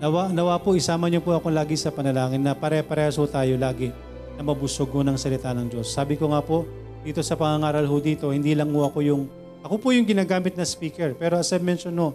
Nawa, 0.00 0.32
nawa 0.32 0.56
po, 0.58 0.74
isama 0.74 1.12
niyo 1.12 1.20
po 1.20 1.36
ako 1.36 1.52
lagi 1.52 1.76
sa 1.76 1.92
panalangin 1.92 2.40
na 2.40 2.56
pare-parehas 2.56 3.20
ho 3.20 3.28
tayo 3.28 3.54
lagi 3.60 3.92
na 4.34 4.42
mabusog 4.42 4.88
ho 4.90 5.04
ng 5.04 5.18
salita 5.20 5.52
ng 5.52 5.68
Diyos. 5.68 5.92
Sabi 5.92 6.16
ko 6.16 6.32
nga 6.32 6.40
po, 6.40 6.64
dito 7.04 7.20
sa 7.20 7.36
pangangaral 7.36 7.84
ho 7.84 7.96
dito, 8.00 8.32
hindi 8.32 8.56
lang 8.56 8.72
ho 8.72 8.86
ako 8.88 8.98
yung, 9.04 9.22
ako 9.60 9.74
po 9.76 9.88
yung 9.92 10.08
ginagamit 10.08 10.56
na 10.56 10.64
speaker. 10.64 11.12
Pero 11.18 11.36
as 11.36 11.50
I 11.52 11.58
mentioned 11.60 11.98
no, 11.98 12.14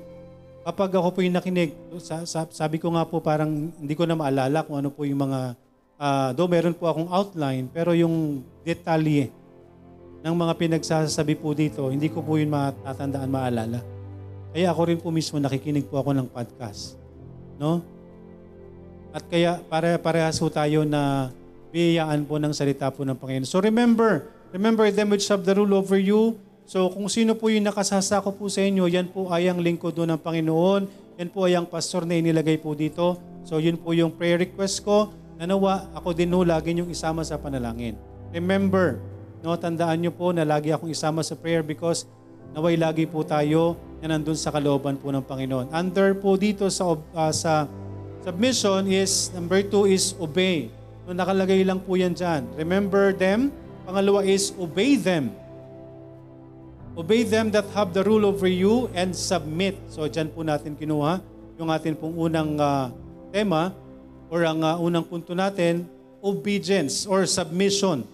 kapag 0.63 0.95
ako 0.95 1.07
po 1.13 1.19
yung 1.21 1.35
nakinig, 1.35 1.75
sa, 1.99 2.23
sa- 2.23 2.49
sabi 2.49 2.79
ko 2.79 2.95
nga 2.95 3.03
po 3.03 3.19
parang 3.19 3.69
hindi 3.75 3.93
ko 3.93 4.07
na 4.07 4.15
maalala 4.15 4.63
kung 4.63 4.79
ano 4.79 4.89
po 4.89 5.03
yung 5.03 5.19
mga, 5.19 5.59
ah, 5.99 6.31
do 6.31 6.47
meron 6.47 6.73
po 6.73 6.87
akong 6.87 7.11
outline, 7.11 7.67
pero 7.67 7.91
yung 7.91 8.41
detalye 8.63 9.42
ng 10.23 10.35
mga 10.39 10.53
pinagsasabi 10.55 11.35
po 11.35 11.51
dito, 11.51 11.91
hindi 11.91 12.07
ko 12.07 12.23
po 12.23 12.39
yun 12.39 12.47
matatandaan, 12.47 13.27
maalala. 13.27 13.83
Kaya 14.55 14.71
ako 14.71 14.81
rin 14.87 14.99
po 15.03 15.11
mismo 15.11 15.35
nakikinig 15.35 15.83
po 15.91 15.99
ako 15.99 16.15
ng 16.15 16.27
podcast. 16.31 16.95
No? 17.59 17.83
At 19.11 19.27
kaya 19.27 19.59
para 19.67 19.99
parehas 19.99 20.39
po 20.39 20.47
tayo 20.47 20.87
na 20.87 21.29
biyayaan 21.75 22.23
po 22.23 22.39
ng 22.39 22.55
salita 22.55 22.87
po 22.87 23.03
ng 23.03 23.19
Panginoon. 23.19 23.49
So 23.49 23.59
remember, 23.59 24.31
remember 24.55 24.87
them 24.89 25.11
which 25.11 25.27
have 25.27 25.43
the 25.43 25.59
rule 25.59 25.75
over 25.75 25.99
you. 25.99 26.39
So 26.63 26.87
kung 26.87 27.11
sino 27.11 27.35
po 27.35 27.51
yung 27.51 27.67
nakasasako 27.67 28.39
po 28.39 28.47
sa 28.47 28.63
inyo, 28.63 28.87
yan 28.87 29.11
po 29.11 29.27
ay 29.27 29.51
ang 29.51 29.59
lingkod 29.59 29.93
ng 29.99 30.17
Panginoon. 30.23 30.87
Yan 31.19 31.29
po 31.29 31.45
ay 31.45 31.59
ang 31.59 31.67
pastor 31.67 32.07
na 32.07 32.15
inilagay 32.15 32.63
po 32.63 32.71
dito. 32.73 33.19
So 33.43 33.59
yun 33.59 33.75
po 33.75 33.91
yung 33.91 34.15
prayer 34.15 34.39
request 34.39 34.87
ko. 34.87 35.11
Nanawa, 35.35 35.91
ako 35.91 36.15
din 36.15 36.31
ho 36.31 36.45
lagi 36.47 36.71
niyong 36.71 36.93
isama 36.93 37.27
sa 37.27 37.35
panalangin. 37.35 37.99
Remember, 38.31 38.97
no, 39.43 39.59
tandaan 39.59 39.99
niyo 39.99 40.15
po 40.15 40.31
na 40.31 40.47
lagi 40.47 40.71
akong 40.71 40.89
isama 40.89 41.19
sa 41.19 41.35
prayer 41.35 41.59
because 41.59 42.07
naway 42.55 42.79
lagi 42.79 43.03
po 43.03 43.27
tayo 43.27 43.75
na 43.99 44.15
nandun 44.15 44.39
sa 44.39 44.55
kalooban 44.55 44.95
po 44.95 45.11
ng 45.11 45.19
Panginoon. 45.19 45.67
Under 45.75 46.15
po 46.15 46.39
dito 46.39 46.71
sa, 46.71 46.95
ah, 47.11 47.35
sa 47.35 47.67
submission 48.23 48.87
is, 48.87 49.35
number 49.35 49.59
two 49.67 49.83
is 49.83 50.15
obey. 50.15 50.71
No, 51.03 51.11
nakalagay 51.11 51.59
lang 51.67 51.83
po 51.83 51.99
yan 51.99 52.15
dyan. 52.15 52.47
Remember 52.55 53.11
them. 53.11 53.51
Pangalawa 53.83 54.23
is 54.23 54.55
obey 54.55 54.95
them. 54.95 55.35
Obey 56.95 57.27
them 57.27 57.51
that 57.51 57.67
have 57.75 57.91
the 57.91 57.99
rule 57.99 58.23
over 58.23 58.47
you 58.47 58.87
and 58.95 59.11
submit. 59.11 59.75
So 59.91 60.07
dyan 60.07 60.31
po 60.31 60.47
natin 60.47 60.79
kinuha 60.79 61.19
yung 61.59 61.67
atin 61.67 61.99
pong 61.99 62.15
unang 62.15 62.55
ah, 62.63 62.95
tema 63.35 63.75
or 64.31 64.47
ang 64.47 64.63
ah, 64.63 64.79
unang 64.79 65.03
punto 65.03 65.35
natin, 65.35 65.83
obedience 66.23 67.03
or 67.03 67.27
submission. 67.27 68.07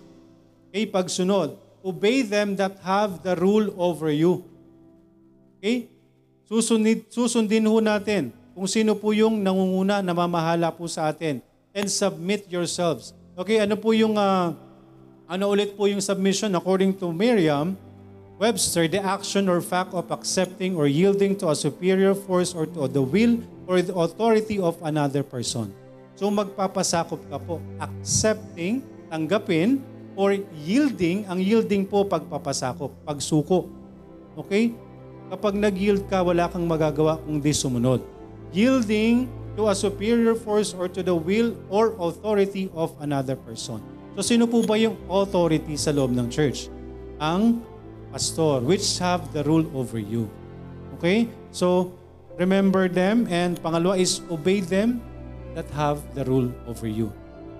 Okay, 0.70 0.86
pagsunod. 0.86 1.58
Obey 1.82 2.22
them 2.22 2.54
that 2.56 2.78
have 2.86 3.26
the 3.26 3.34
rule 3.34 3.74
over 3.78 4.14
you. 4.14 4.46
Okay? 5.58 5.90
Susundin, 6.46 7.06
susundin 7.10 7.66
ho 7.66 7.82
natin 7.82 8.34
kung 8.60 8.68
sino 8.68 8.92
po 8.92 9.16
yung 9.16 9.40
nangunguna, 9.40 10.04
namamahala 10.04 10.68
po 10.76 10.84
sa 10.84 11.08
atin. 11.08 11.40
And 11.72 11.88
submit 11.88 12.52
yourselves. 12.52 13.16
Okay, 13.40 13.64
ano 13.64 13.80
po 13.80 13.96
yung, 13.96 14.20
ah, 14.20 14.52
ano 15.32 15.44
ulit 15.48 15.80
po 15.80 15.88
yung 15.88 16.04
submission 16.04 16.52
according 16.52 16.92
to 17.00 17.08
Miriam, 17.16 17.80
Webster, 18.36 18.92
the 18.92 19.00
action 19.00 19.48
or 19.48 19.64
fact 19.64 19.96
of 19.96 20.12
accepting 20.12 20.76
or 20.76 20.92
yielding 20.92 21.40
to 21.40 21.48
a 21.48 21.56
superior 21.56 22.12
force 22.12 22.52
or 22.52 22.68
to 22.68 22.92
the 22.92 23.00
will 23.00 23.40
or 23.64 23.80
the 23.80 23.96
authority 23.96 24.60
of 24.60 24.76
another 24.84 25.24
person. 25.24 25.72
So 26.20 26.28
magpapasakop 26.28 27.32
ka 27.32 27.40
po, 27.40 27.64
accepting, 27.80 28.84
tanggapin, 29.08 29.80
or 30.20 30.36
yielding, 30.68 31.24
ang 31.32 31.40
yielding 31.40 31.88
po 31.88 32.04
pagpapasakop, 32.04 32.92
pagsuko. 33.08 33.72
Okay? 34.36 34.76
Kapag 35.32 35.56
nag-yield 35.56 36.12
ka, 36.12 36.20
wala 36.20 36.52
kang 36.52 36.68
magagawa 36.68 37.16
kung 37.24 37.40
di 37.40 37.56
sumunod. 37.56 38.04
Yielding 38.52 39.32
to 39.56 39.72
a 39.72 39.76
superior 39.76 40.36
force 40.36 40.76
or 40.76 40.92
to 40.92 41.00
the 41.00 41.16
will 41.16 41.56
or 41.72 41.96
authority 42.04 42.68
of 42.76 42.92
another 43.00 43.40
person. 43.40 43.80
So 44.20 44.36
sino 44.36 44.44
po 44.44 44.60
ba 44.68 44.76
yung 44.76 45.00
authority 45.08 45.80
sa 45.80 45.96
loob 45.96 46.12
ng 46.12 46.28
church? 46.28 46.68
Ang 47.24 47.64
pastor, 48.12 48.60
which 48.60 49.00
have 49.00 49.24
the 49.32 49.40
rule 49.48 49.64
over 49.72 50.04
you. 50.04 50.28
Okay? 51.00 51.32
So, 51.56 51.96
remember 52.36 52.92
them 52.92 53.24
and 53.32 53.56
pangalawa 53.64 53.96
is 53.96 54.20
obey 54.28 54.60
them 54.60 55.00
that 55.56 55.70
have 55.72 56.04
the 56.12 56.28
rule 56.28 56.52
over 56.68 56.92
you. 56.92 57.08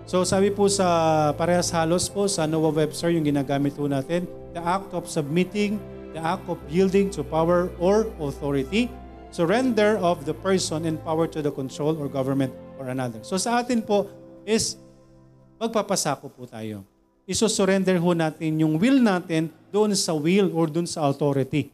So 0.10 0.26
sabi 0.26 0.50
po 0.50 0.66
sa 0.66 0.90
parehas 1.38 1.70
halos 1.70 2.10
po 2.10 2.26
sa 2.26 2.50
Noah 2.50 2.74
Webster 2.74 3.14
yung 3.14 3.22
ginagamit 3.22 3.78
po 3.78 3.86
natin, 3.86 4.26
the 4.58 4.62
act 4.66 4.90
of 4.90 5.06
submitting, 5.06 5.78
the 6.18 6.22
act 6.26 6.42
of 6.50 6.58
yielding 6.66 7.14
to 7.14 7.22
power 7.22 7.70
or 7.78 8.10
authority, 8.18 8.90
surrender 9.30 10.02
of 10.02 10.26
the 10.26 10.34
person 10.34 10.90
and 10.90 10.98
power 11.06 11.30
to 11.30 11.46
the 11.46 11.54
control 11.54 11.94
or 11.94 12.10
government 12.10 12.50
or 12.82 12.90
another. 12.90 13.22
So 13.22 13.38
sa 13.38 13.62
atin 13.62 13.86
po 13.86 14.10
is 14.50 14.82
magpapasako 15.62 16.34
po 16.34 16.50
tayo. 16.50 16.82
Iso-surrender 17.30 18.02
natin 18.02 18.66
yung 18.66 18.82
will 18.82 18.98
natin 19.06 19.54
doon 19.70 19.94
sa 19.94 20.18
will 20.18 20.50
or 20.58 20.74
doon 20.74 20.90
sa 20.90 21.06
authority 21.06 21.70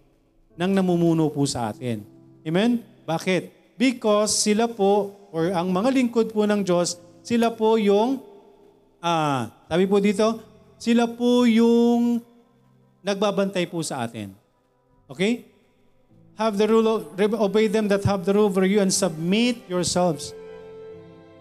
ng 0.59 0.75
namumuno 0.75 1.31
po 1.31 1.47
sa 1.47 1.71
atin. 1.71 2.03
Amen? 2.43 2.83
Bakit? 3.07 3.47
Because 3.79 4.35
sila 4.35 4.67
po 4.67 5.23
or 5.31 5.55
ang 5.55 5.71
mga 5.71 5.87
lingkod 5.95 6.35
po 6.35 6.43
ng 6.43 6.67
Diyos 6.67 6.99
sila 7.25 7.49
po 7.49 7.81
yung, 7.81 8.21
ah, 9.01 9.49
sabi 9.65 9.89
po 9.89 9.97
dito, 9.97 10.37
sila 10.77 11.09
po 11.09 11.49
yung 11.49 12.21
nagbabantay 13.01 13.65
po 13.65 13.81
sa 13.81 14.05
atin. 14.05 14.29
Okay? 15.09 15.49
Have 16.37 16.53
the 16.61 16.69
rule, 16.69 16.85
of, 16.85 17.01
obey 17.41 17.65
them 17.65 17.89
that 17.89 18.05
have 18.05 18.21
the 18.29 18.33
rule 18.37 18.45
over 18.45 18.61
you 18.61 18.77
and 18.77 18.93
submit 18.93 19.57
yourselves. 19.65 20.37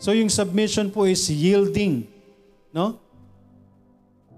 So 0.00 0.16
yung 0.16 0.32
submission 0.32 0.88
po 0.88 1.04
is 1.04 1.28
yielding. 1.28 2.08
No? 2.72 2.96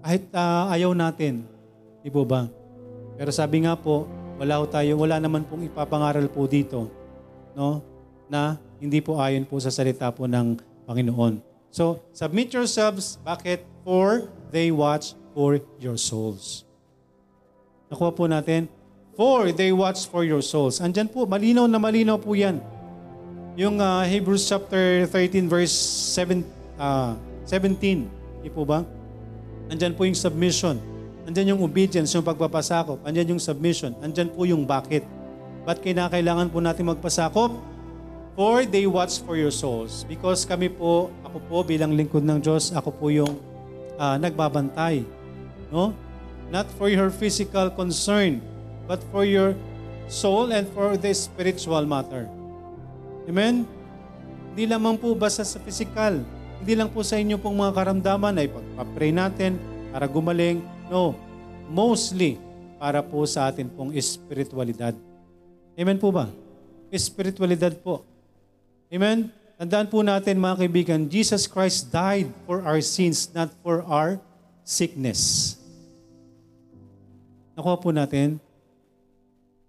Kahit 0.03 0.27
uh, 0.35 0.67
ayaw 0.75 0.91
natin. 0.91 1.47
Di 2.03 2.11
po 2.11 2.27
ba? 2.27 2.51
Pero 3.15 3.31
sabi 3.31 3.63
nga 3.63 3.79
po, 3.79 4.03
wala 4.35 4.59
ho 4.59 4.67
tayo, 4.67 4.99
wala 4.99 5.15
naman 5.15 5.47
pong 5.47 5.71
ipapangaral 5.71 6.27
po 6.27 6.43
dito. 6.43 6.91
No? 7.55 7.79
Na 8.27 8.59
hindi 8.83 8.99
po 8.99 9.15
ayon 9.15 9.47
po 9.47 9.57
sa 9.63 9.71
salita 9.71 10.11
po 10.11 10.27
ng 10.27 10.66
Panginoon. 10.87 11.43
So, 11.67 12.01
submit 12.15 12.55
yourselves. 12.55 13.19
Bakit? 13.21 13.61
For 13.83 14.31
they 14.49 14.71
watch 14.71 15.13
for 15.35 15.59
your 15.77 15.99
souls. 15.99 16.63
Nakuha 17.91 18.11
po 18.15 18.23
natin. 18.25 18.71
For 19.19 19.51
they 19.51 19.75
watch 19.75 20.07
for 20.07 20.23
your 20.23 20.41
souls. 20.41 20.79
Andyan 20.79 21.11
po, 21.11 21.27
malinaw 21.27 21.67
na 21.67 21.77
malinaw 21.81 22.17
po 22.17 22.33
yan. 22.33 22.63
Yung 23.57 23.81
uh, 23.81 24.05
Hebrews 24.05 24.45
chapter 24.45 25.09
13 25.09 25.49
verse 25.49 25.73
7, 26.13 26.45
uh, 26.77 27.17
17. 27.49 28.05
Di 28.45 28.49
po 28.53 28.63
ba? 28.63 28.85
Andyan 29.67 29.97
po 29.97 30.05
yung 30.05 30.15
submission. 30.15 30.77
Andyan 31.27 31.57
yung 31.57 31.61
obedience, 31.65 32.15
yung 32.15 32.23
pagpapasakop. 32.23 33.03
Andyan 33.03 33.35
yung 33.35 33.41
submission. 33.41 33.91
Andyan 33.99 34.31
po 34.31 34.47
yung 34.47 34.63
bakit. 34.63 35.03
Ba't 35.67 35.83
kinakailangan 35.83 36.47
po 36.47 36.63
natin 36.63 36.87
magpasakop? 36.87 37.51
For 38.37 38.69
they 38.69 38.85
watch 38.85 39.17
for 39.25 39.33
your 39.33 39.49
souls. 39.49 40.05
Because 40.05 40.45
kami 40.45 40.69
po, 40.69 41.09
ako 41.25 41.41
po 41.49 41.57
bilang 41.65 41.97
lingkod 41.97 42.21
ng 42.21 42.37
Diyos, 42.37 42.69
ako 42.69 42.93
po 42.93 43.09
yung 43.09 43.41
uh, 43.97 44.13
nagbabantay. 44.21 45.01
No? 45.73 45.89
Not 46.53 46.69
for 46.77 46.85
your 46.85 47.09
physical 47.09 47.73
concern, 47.73 48.45
but 48.85 49.01
for 49.09 49.25
your 49.25 49.57
soul 50.05 50.53
and 50.53 50.69
for 50.69 50.95
the 51.01 51.09
spiritual 51.17 51.81
matter. 51.89 52.29
Amen? 53.25 53.65
Hindi 54.53 54.63
lamang 54.69 55.01
po 55.01 55.17
basta 55.17 55.41
sa 55.41 55.57
physical. 55.57 56.21
Hindi 56.61 56.73
lang 56.77 56.93
po 56.93 57.01
sa 57.01 57.17
inyo 57.17 57.41
pong 57.41 57.57
mga 57.57 57.73
karamdaman 57.73 58.37
ay 58.37 58.53
pagpapray 58.53 59.11
natin 59.17 59.57
para 59.89 60.05
gumaling. 60.05 60.61
No. 60.93 61.17
Mostly 61.73 62.37
para 62.77 63.01
po 63.01 63.25
sa 63.25 63.49
atin 63.49 63.65
pong 63.65 63.97
espiritualidad. 63.97 64.93
Amen 65.73 65.97
po 65.97 66.13
ba? 66.13 66.29
Espiritualidad 66.93 67.73
po. 67.81 68.05
Amen? 68.87 69.27
Tandaan 69.57 69.89
po 69.91 69.99
natin 70.05 70.39
mga 70.39 70.63
kaibigan, 70.63 70.99
Jesus 71.09 71.43
Christ 71.49 71.91
died 71.91 72.29
for 72.47 72.63
our 72.63 72.79
sins, 72.79 73.27
not 73.33 73.51
for 73.59 73.83
our 73.83 74.21
sickness. 74.63 75.53
Nakuha 77.57 77.75
po 77.81 77.89
natin? 77.89 78.37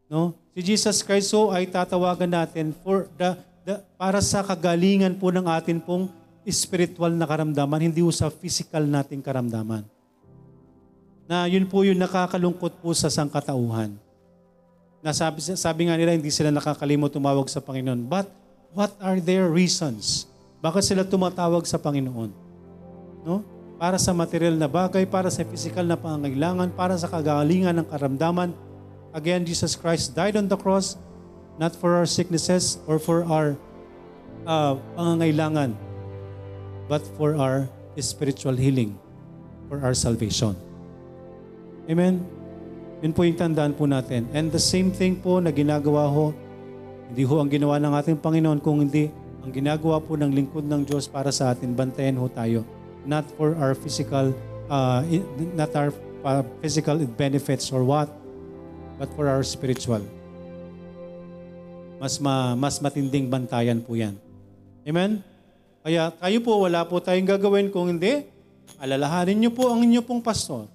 No? 0.07 0.37
Si 0.53 0.61
Jesus 0.75 1.01
Christ 1.03 1.33
so 1.33 1.51
ay 1.51 1.67
tatawagan 1.67 2.31
natin 2.31 2.77
for 2.85 3.09
the, 3.17 3.35
the, 3.65 3.75
para 3.97 4.21
sa 4.21 4.45
kagalingan 4.45 5.17
po 5.17 5.33
ng 5.33 5.49
atin 5.49 5.81
pong 5.81 6.13
spiritual 6.49 7.13
na 7.13 7.27
karamdaman, 7.29 7.91
hindi 7.91 8.01
po 8.05 8.13
sa 8.13 8.31
physical 8.31 8.85
nating 8.87 9.25
karamdaman. 9.25 9.85
Na 11.29 11.45
yun 11.45 11.69
po 11.69 11.85
yung 11.85 12.01
nakakalungkot 12.01 12.81
po 12.81 12.93
sa 12.97 13.13
sangkatauhan. 13.13 13.93
Na 15.05 15.13
sabi, 15.13 15.45
sabi 15.45 15.89
nga 15.89 15.97
nila, 15.97 16.17
hindi 16.17 16.33
sila 16.33 16.49
nakakalimot 16.49 17.13
tumawag 17.13 17.49
sa 17.53 17.61
Panginoon. 17.61 18.09
But 18.09 18.33
What 18.77 18.97
are 19.01 19.17
their 19.17 19.49
reasons? 19.49 20.29
Bakit 20.61 20.83
sila 20.85 21.03
tumatawag 21.07 21.65
sa 21.65 21.81
Panginoon? 21.81 22.31
No? 23.25 23.41
Para 23.79 23.97
sa 23.97 24.11
material 24.11 24.59
na 24.59 24.67
bagay, 24.67 25.07
para 25.07 25.31
sa 25.31 25.47
physical 25.47 25.87
na 25.87 25.95
pangangailangan, 25.95 26.75
para 26.75 26.99
sa 26.99 27.07
kagalingan 27.07 27.79
ng 27.79 27.87
karamdaman. 27.87 28.51
Again, 29.15 29.47
Jesus 29.47 29.79
Christ 29.79 30.13
died 30.13 30.37
on 30.37 30.51
the 30.51 30.59
cross 30.59 30.99
not 31.57 31.73
for 31.75 31.95
our 31.97 32.07
sicknesses 32.07 32.79
or 32.85 32.99
for 32.99 33.25
our 33.25 33.55
uh, 34.45 34.77
pangangailangan, 34.99 35.73
but 36.91 37.01
for 37.17 37.39
our 37.39 37.71
spiritual 37.99 38.55
healing, 38.55 38.99
for 39.67 39.83
our 39.83 39.95
salvation. 39.95 40.55
Amen? 41.89 42.21
Yun 43.01 43.15
po 43.15 43.23
yung 43.23 43.39
tandaan 43.39 43.73
po 43.79 43.87
natin. 43.87 44.27
And 44.35 44.51
the 44.51 44.61
same 44.61 44.91
thing 44.91 45.23
po 45.23 45.39
na 45.39 45.55
ginagawa 45.55 46.11
ho 46.11 46.35
hindi 47.09 47.23
ho 47.25 47.35
ang 47.41 47.49
ginawa 47.49 47.81
ng 47.81 47.93
ating 47.97 48.19
Panginoon 48.21 48.61
kung 48.61 48.85
hindi 48.85 49.09
ang 49.41 49.51
ginagawa 49.51 49.97
po 49.99 50.15
ng 50.15 50.29
lingkod 50.29 50.69
ng 50.69 50.85
Diyos 50.85 51.09
para 51.09 51.33
sa 51.33 51.57
atin, 51.57 51.73
bantayan 51.73 52.21
ho 52.21 52.29
tayo. 52.29 52.69
Not 53.09 53.25
for 53.35 53.57
our 53.57 53.73
physical, 53.73 54.37
uh, 54.69 55.01
not 55.57 55.73
our 55.73 55.91
uh, 56.21 56.45
physical 56.61 57.01
benefits 57.17 57.73
or 57.73 57.81
what, 57.81 58.13
but 59.01 59.09
for 59.17 59.25
our 59.25 59.41
spiritual. 59.41 60.05
Mas, 61.97 62.21
ma, 62.21 62.53
mas 62.55 62.79
matinding 62.79 63.27
bantayan 63.27 63.81
po 63.81 63.97
yan. 63.97 64.15
Amen? 64.85 65.25
Kaya 65.83 66.13
kayo 66.13 66.39
po, 66.45 66.61
wala 66.61 66.85
po 66.85 67.01
tayong 67.01 67.27
gagawin 67.27 67.73
kung 67.73 67.89
hindi, 67.89 68.29
alalahanin 68.77 69.41
niyo 69.41 69.51
po 69.57 69.73
ang 69.73 69.81
inyo 69.81 70.05
pong 70.05 70.21
pastor 70.21 70.69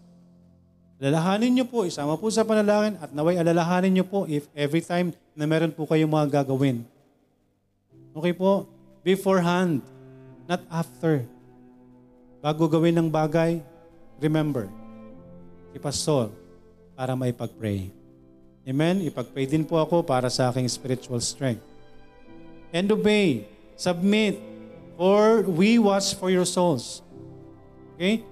Alalahanin 1.03 1.51
niyo 1.51 1.67
po, 1.67 1.83
isama 1.83 2.15
po 2.15 2.31
sa 2.31 2.47
panalangin 2.47 2.95
at 3.03 3.11
naway 3.11 3.35
alalahanin 3.35 3.91
niyo 3.91 4.07
po 4.07 4.23
if 4.23 4.47
every 4.55 4.79
time 4.79 5.11
na 5.35 5.43
meron 5.43 5.75
po 5.75 5.83
kayong 5.83 6.07
mga 6.07 6.39
gagawin. 6.39 6.87
Okay 8.15 8.31
po? 8.31 8.63
Beforehand, 9.03 9.83
not 10.47 10.63
after. 10.71 11.27
Bago 12.39 12.71
gawin 12.71 12.95
ng 12.95 13.11
bagay, 13.11 13.59
remember, 14.15 14.71
si 15.75 15.77
Pastor, 15.83 16.31
para 16.95 17.19
maipag-pray. 17.19 17.91
Amen? 18.63 19.03
Ipag-pray 19.03 19.43
din 19.43 19.67
po 19.67 19.83
ako 19.83 20.07
para 20.07 20.31
sa 20.31 20.55
aking 20.55 20.71
spiritual 20.71 21.19
strength. 21.19 21.67
And 22.71 22.87
obey, 22.87 23.43
submit, 23.75 24.39
for 24.95 25.43
we 25.51 25.75
watch 25.83 26.15
for 26.15 26.31
your 26.31 26.47
souls. 26.47 27.03
Okay? 27.99 28.23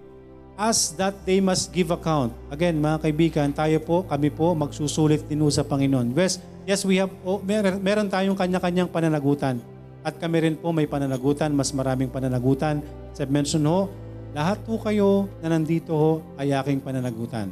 As 0.61 0.93
that 0.93 1.17
they 1.25 1.41
must 1.41 1.73
give 1.73 1.89
account. 1.89 2.29
Again, 2.53 2.77
mga 2.77 3.01
kaibigan, 3.01 3.49
tayo 3.49 3.81
po, 3.81 4.05
kami 4.05 4.29
po, 4.29 4.53
magsusulit 4.53 5.25
din 5.25 5.41
sa 5.49 5.65
Panginoon. 5.65 6.13
Yes, 6.13 6.37
yes 6.69 6.85
we 6.85 7.01
have, 7.01 7.09
oh, 7.25 7.41
meron, 7.41 7.81
meron 7.81 8.05
tayong 8.05 8.37
kanya-kanyang 8.37 8.85
pananagutan. 8.85 9.57
At 10.05 10.21
kami 10.21 10.37
rin 10.45 10.55
po 10.61 10.69
may 10.69 10.85
pananagutan, 10.85 11.49
mas 11.49 11.73
maraming 11.73 12.13
pananagutan. 12.13 12.85
Sa 13.17 13.25
mention 13.25 13.65
ho, 13.65 13.89
lahat 14.37 14.61
po 14.61 14.77
kayo 14.77 15.25
na 15.41 15.57
nandito 15.57 15.97
ho 15.97 16.11
ay 16.37 16.53
aking 16.53 16.77
pananagutan. 16.85 17.49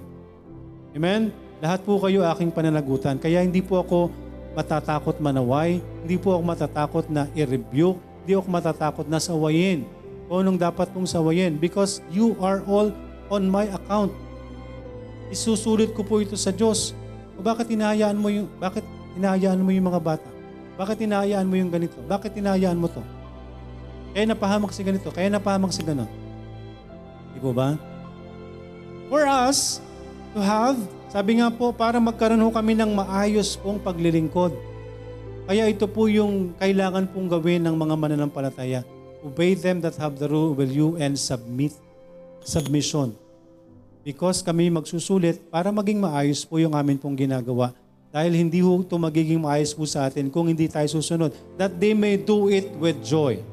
Amen? 0.93 1.33
Lahat 1.65 1.81
po 1.81 1.97
kayo 1.97 2.21
aking 2.29 2.53
pananagutan. 2.53 3.17
Kaya 3.17 3.41
hindi 3.41 3.65
po 3.65 3.81
ako 3.81 4.13
matatakot 4.53 5.17
manaway, 5.17 5.81
hindi 6.05 6.17
po 6.21 6.37
ako 6.37 6.41
matatakot 6.45 7.05
na 7.09 7.25
i-rebuke, 7.33 7.97
hindi 8.21 8.37
ako 8.37 8.47
matatakot 8.53 9.05
na 9.09 9.17
sawayin 9.17 9.81
o 10.29 10.39
anong 10.39 10.61
dapat 10.61 10.87
pong 10.93 11.09
sawayin 11.09 11.57
because 11.57 12.05
you 12.13 12.37
are 12.39 12.61
all 12.69 12.93
on 13.33 13.49
my 13.49 13.65
account. 13.73 14.13
Isusulit 15.33 15.91
ko 15.97 16.05
po 16.05 16.21
ito 16.21 16.37
sa 16.37 16.53
Diyos. 16.53 16.93
O 17.35 17.41
bakit 17.41 17.67
hinahayaan 17.69 18.17
mo 18.17 18.29
yung, 18.29 18.47
bakit 18.61 18.85
hinahayaan 19.17 19.61
mo 19.61 19.73
yung 19.73 19.89
mga 19.89 20.01
bata? 20.01 20.29
Bakit 20.77 21.03
hinahayaan 21.03 21.49
mo 21.49 21.55
yung 21.57 21.73
ganito? 21.73 21.97
Bakit 22.05 22.37
hinahayaan 22.37 22.79
mo 22.79 22.87
to? 22.87 23.01
Kaya 24.13 24.25
napahamak 24.29 24.71
si 24.73 24.81
ganito, 24.81 25.09
kaya 25.11 25.29
napahamak 25.29 25.73
si 25.73 25.81
ganon. 25.85 26.09
Di 27.33 27.41
ba? 27.41 27.77
for 29.09 29.25
us 29.25 29.81
to 30.37 30.39
have, 30.39 30.77
sabi 31.09 31.41
nga 31.41 31.49
po, 31.49 31.73
para 31.73 31.97
magkaroon 31.97 32.45
ho 32.45 32.53
kami 32.53 32.77
ng 32.77 32.93
maayos 32.93 33.57
pong 33.57 33.81
paglilingkod. 33.81 34.53
Kaya 35.49 35.65
ito 35.65 35.89
po 35.89 36.05
yung 36.05 36.53
kailangan 36.61 37.09
pong 37.09 37.25
gawin 37.25 37.65
ng 37.65 37.73
mga 37.73 37.95
mananampalataya. 37.97 38.85
Obey 39.19 39.55
them 39.55 39.83
that 39.83 39.99
have 39.99 40.15
the 40.15 40.27
rule 40.31 40.55
over 40.55 40.63
you 40.63 40.95
and 40.95 41.19
submit. 41.19 41.75
Submission. 42.39 43.13
Because 43.99 44.39
kami 44.39 44.71
magsusulit 44.71 45.43
para 45.51 45.69
maging 45.75 45.99
maayos 45.99 46.47
po 46.47 46.55
yung 46.55 46.71
amin 46.71 46.95
pong 46.95 47.19
ginagawa. 47.19 47.75
Dahil 48.09 48.33
hindi 48.33 48.63
ho 48.63 48.81
ito 48.81 48.95
magiging 48.97 49.37
maayos 49.37 49.75
po 49.75 49.85
sa 49.85 50.09
atin 50.09 50.31
kung 50.33 50.49
hindi 50.49 50.65
tayo 50.65 50.87
susunod. 50.89 51.35
That 51.59 51.77
they 51.77 51.93
may 51.93 52.17
do 52.17 52.49
it 52.49 52.71
with 52.79 53.03
joy. 53.05 53.43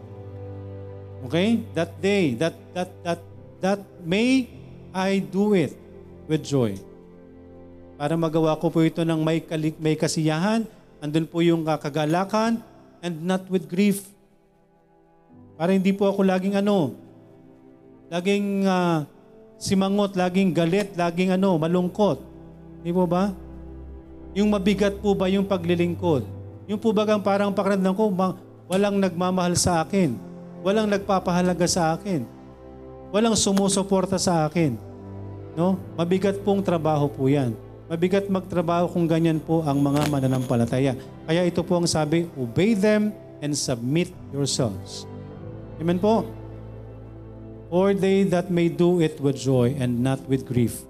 Okay? 1.28 1.60
That 1.76 1.98
day, 2.00 2.38
that, 2.40 2.54
that, 2.72 2.90
that, 3.04 3.20
that 3.60 3.80
may 4.00 4.48
I 4.96 5.20
do 5.20 5.52
it 5.52 5.76
with 6.24 6.40
joy. 6.40 6.80
Para 8.00 8.16
magawa 8.16 8.56
ko 8.56 8.72
po 8.72 8.80
ito 8.80 9.04
ng 9.04 9.20
may, 9.20 9.44
kalik, 9.44 9.76
may 9.76 9.92
kasiyahan, 9.92 10.64
andun 11.04 11.28
po 11.28 11.44
yung 11.44 11.64
kagalakan, 11.64 12.64
and 13.04 13.14
not 13.24 13.44
with 13.52 13.68
grief. 13.68 14.08
Para 15.56 15.72
hindi 15.72 15.92
po 15.96 16.04
ako 16.08 16.20
laging 16.20 16.60
ano, 16.60 16.92
laging 18.12 18.68
uh, 18.68 19.08
simangot, 19.56 20.12
laging 20.14 20.52
galit, 20.52 20.92
laging 20.92 21.32
ano, 21.32 21.56
malungkot. 21.56 22.20
Di 22.84 22.92
po 22.92 23.08
ba? 23.08 23.32
Yung 24.36 24.52
mabigat 24.52 25.00
po 25.00 25.16
ba 25.16 25.32
yung 25.32 25.48
paglilingkod? 25.48 26.28
Yung 26.68 26.76
po 26.76 26.92
bagang 26.92 27.24
parang 27.24 27.56
pakiramdam 27.56 27.96
ko, 27.96 28.12
walang 28.68 29.00
nagmamahal 29.00 29.56
sa 29.56 29.80
akin. 29.80 30.12
Walang 30.60 30.92
nagpapahalaga 30.92 31.64
sa 31.64 31.96
akin. 31.96 32.28
Walang 33.14 33.32
sumusuporta 33.32 34.20
sa 34.20 34.44
akin. 34.44 34.76
No? 35.56 35.80
Mabigat 35.96 36.36
pong 36.44 36.60
trabaho 36.60 37.08
po 37.08 37.32
yan. 37.32 37.56
Mabigat 37.86 38.26
magtrabaho 38.26 38.90
kung 38.90 39.06
ganyan 39.06 39.38
po 39.38 39.62
ang 39.62 39.78
mga 39.78 40.10
mananampalataya. 40.10 40.98
Kaya 41.24 41.46
ito 41.46 41.62
po 41.62 41.78
ang 41.78 41.86
sabi, 41.86 42.26
obey 42.34 42.74
them 42.74 43.14
and 43.38 43.54
submit 43.54 44.10
yourselves. 44.34 45.06
Amen 45.76 46.00
po? 46.00 46.24
Or 47.68 47.92
they 47.92 48.24
that 48.32 48.48
may 48.48 48.72
do 48.72 49.04
it 49.04 49.20
with 49.20 49.36
joy 49.36 49.76
and 49.76 50.00
not 50.00 50.22
with 50.24 50.48
grief, 50.48 50.86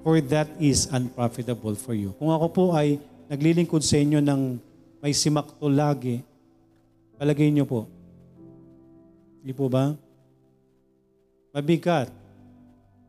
for 0.00 0.16
that 0.32 0.48
is 0.56 0.88
unprofitable 0.88 1.76
for 1.76 1.92
you. 1.92 2.16
Kung 2.16 2.32
ako 2.32 2.46
po 2.48 2.64
ay 2.72 2.96
naglilingkod 3.28 3.84
sa 3.84 4.00
inyo 4.00 4.22
ng 4.24 4.56
may 5.02 5.12
simakto 5.12 5.68
lagi, 5.68 6.24
palagay 7.20 7.52
niyo 7.52 7.68
po, 7.68 7.84
hindi 9.40 9.52
po 9.56 9.66
ba? 9.68 9.92
Mabigat. 11.50 12.12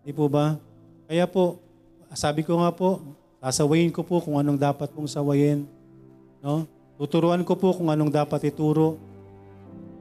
Hindi 0.01 0.11
po 0.17 0.25
ba? 0.31 0.57
Kaya 1.05 1.27
po, 1.29 1.59
sabi 2.15 2.41
ko 2.41 2.57
nga 2.59 2.71
po, 2.73 3.03
sasawayin 3.43 3.93
ko 3.93 4.01
po 4.01 4.23
kung 4.23 4.39
anong 4.39 4.57
dapat 4.57 4.89
pong 4.89 5.11
sawayin. 5.11 5.67
No? 6.41 6.65
Tuturuan 6.97 7.43
ko 7.45 7.53
po 7.53 7.75
kung 7.75 7.91
anong 7.91 8.09
dapat 8.09 8.49
ituro. 8.49 8.97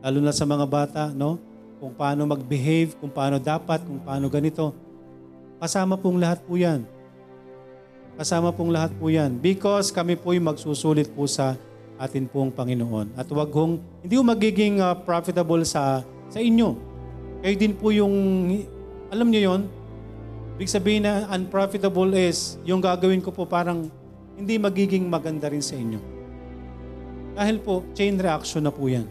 Lalo 0.01 0.19
na 0.25 0.33
sa 0.33 0.49
mga 0.49 0.65
bata, 0.65 1.03
no? 1.13 1.51
kung 1.81 1.97
paano 1.97 2.29
mag-behave, 2.29 2.93
kung 3.01 3.09
paano 3.09 3.41
dapat, 3.41 3.81
kung 3.81 4.05
paano 4.05 4.29
ganito. 4.29 4.77
Kasama 5.57 5.97
pong 5.97 6.21
lahat 6.21 6.45
po 6.45 6.61
yan. 6.61 6.85
Kasama 8.21 8.53
pong 8.53 8.69
lahat 8.69 8.93
po 9.01 9.09
yan. 9.09 9.41
Because 9.41 9.89
kami 9.89 10.13
po 10.21 10.37
yung 10.37 10.53
magsusulit 10.53 11.09
po 11.09 11.25
sa 11.25 11.57
atin 11.97 12.29
pong 12.29 12.53
Panginoon. 12.53 13.17
At 13.17 13.33
wag 13.33 13.49
hong, 13.49 13.81
hindi 14.05 14.15
po 14.21 14.25
magiging 14.25 14.85
uh, 14.85 14.93
profitable 14.93 15.65
sa, 15.65 16.05
sa 16.29 16.37
inyo. 16.37 16.77
Kayo 17.41 17.57
din 17.57 17.73
po 17.73 17.89
yung, 17.89 18.13
alam 19.09 19.33
niyo 19.33 19.57
yon 19.57 19.63
Ibig 20.61 20.69
sabihin 20.69 21.09
na 21.09 21.25
unprofitable 21.33 22.13
is, 22.13 22.61
yung 22.69 22.85
gagawin 22.85 23.25
ko 23.25 23.33
po 23.33 23.49
parang 23.49 23.89
hindi 24.37 24.61
magiging 24.61 25.09
maganda 25.09 25.49
rin 25.49 25.65
sa 25.65 25.73
inyo. 25.73 25.97
Dahil 27.33 27.57
po, 27.65 27.89
chain 27.97 28.21
reaction 28.21 28.69
na 28.69 28.73
po 28.73 28.85
yan. 28.85 29.09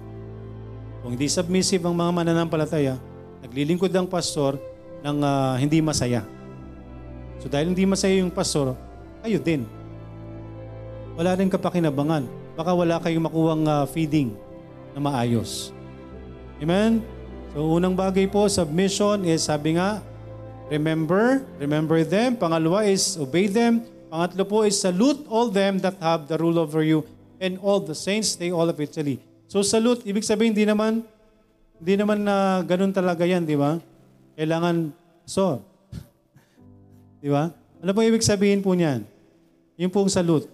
Kung 1.00 1.16
hindi 1.16 1.32
submissive 1.32 1.84
ang 1.88 1.96
mga 1.96 2.12
mananampalataya, 2.12 2.96
naglilingkod 3.44 3.92
ang 3.96 4.08
pastor 4.08 4.60
ng 5.00 5.18
uh, 5.24 5.56
hindi 5.56 5.80
masaya. 5.80 6.28
So 7.40 7.48
dahil 7.48 7.72
hindi 7.72 7.88
masaya 7.88 8.20
yung 8.20 8.32
pastor, 8.32 8.76
kayo 9.24 9.40
din. 9.40 9.64
Wala 11.16 11.36
rin 11.40 11.48
kapakinabangan. 11.48 12.28
Baka 12.60 12.72
wala 12.76 13.00
kayong 13.00 13.26
makuwang 13.32 13.64
uh, 13.64 13.88
feeding 13.88 14.36
na 14.92 15.00
maayos. 15.00 15.72
Amen? 16.60 17.00
So 17.56 17.64
unang 17.64 17.96
bagay 17.96 18.28
po, 18.28 18.52
submission 18.52 19.24
is 19.24 19.48
sabi 19.48 19.80
nga, 19.80 20.04
remember, 20.68 21.48
remember 21.56 22.04
them. 22.04 22.36
Pangalawa 22.36 22.84
is 22.84 23.16
obey 23.16 23.48
them. 23.48 23.88
Pangatlo 24.12 24.44
po 24.44 24.58
is 24.68 24.76
salute 24.76 25.24
all 25.32 25.48
them 25.48 25.80
that 25.80 25.96
have 26.04 26.28
the 26.28 26.36
rule 26.36 26.60
over 26.60 26.84
you 26.84 27.06
and 27.40 27.56
all 27.64 27.80
the 27.80 27.96
saints, 27.96 28.36
they 28.36 28.52
all 28.52 28.68
of 28.68 28.76
Italy. 28.82 29.29
So 29.50 29.66
salute, 29.66 30.06
ibig 30.06 30.22
sabihin 30.22 30.54
hindi 30.54 30.62
naman 30.62 31.02
hindi 31.82 31.94
naman 31.98 32.22
na 32.22 32.62
ganun 32.62 32.94
talaga 32.94 33.26
'yan, 33.26 33.50
di 33.50 33.58
ba? 33.58 33.82
Kailangan 34.38 34.94
so. 35.26 35.66
di 37.24 37.34
ba? 37.34 37.50
Ano 37.82 37.90
po 37.90 38.06
ibig 38.06 38.22
sabihin 38.22 38.62
po 38.62 38.78
niyan? 38.78 39.02
Yung 39.82 39.90
pong 39.90 40.06
salute. 40.06 40.46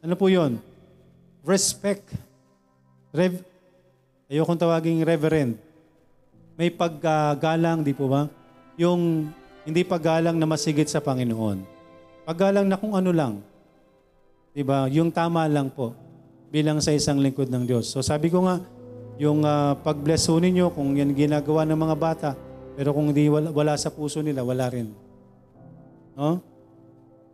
Ano 0.00 0.16
po 0.16 0.32
'yon? 0.32 0.56
Respect. 1.44 2.08
Rev 3.12 3.44
Ayokong 4.28 4.60
tawaging 4.60 5.04
reverend. 5.04 5.56
May 6.56 6.68
paggalang, 6.68 7.80
di 7.80 7.96
po 7.96 8.12
ba? 8.12 8.28
Yung 8.76 9.28
hindi 9.64 9.80
paggalang 9.84 10.36
na 10.36 10.44
masigit 10.44 10.84
sa 10.84 11.00
Panginoon. 11.00 11.64
Paggalang 12.28 12.68
na 12.68 12.76
kung 12.76 12.92
ano 12.92 13.08
lang. 13.08 13.40
Di 14.52 14.60
ba? 14.60 14.84
Yung 14.92 15.08
tama 15.08 15.48
lang 15.48 15.72
po 15.72 16.07
bilang 16.48 16.80
sa 16.80 16.92
isang 16.92 17.20
lingkod 17.20 17.48
ng 17.52 17.64
Diyos. 17.68 17.88
So 17.92 18.00
sabi 18.00 18.32
ko 18.32 18.44
nga, 18.44 18.60
yung 19.18 19.42
uh, 19.42 19.74
pag-bless 19.82 20.30
ho 20.30 20.38
ninyo, 20.38 20.70
kung 20.72 20.94
yan 20.94 21.10
ginagawa 21.12 21.66
ng 21.66 21.78
mga 21.78 21.96
bata, 21.98 22.30
pero 22.78 22.94
kung 22.94 23.10
hindi 23.10 23.26
wala, 23.26 23.50
wala 23.50 23.74
sa 23.74 23.90
puso 23.90 24.22
nila, 24.22 24.46
wala 24.46 24.70
rin. 24.70 24.94
No? 26.14 26.38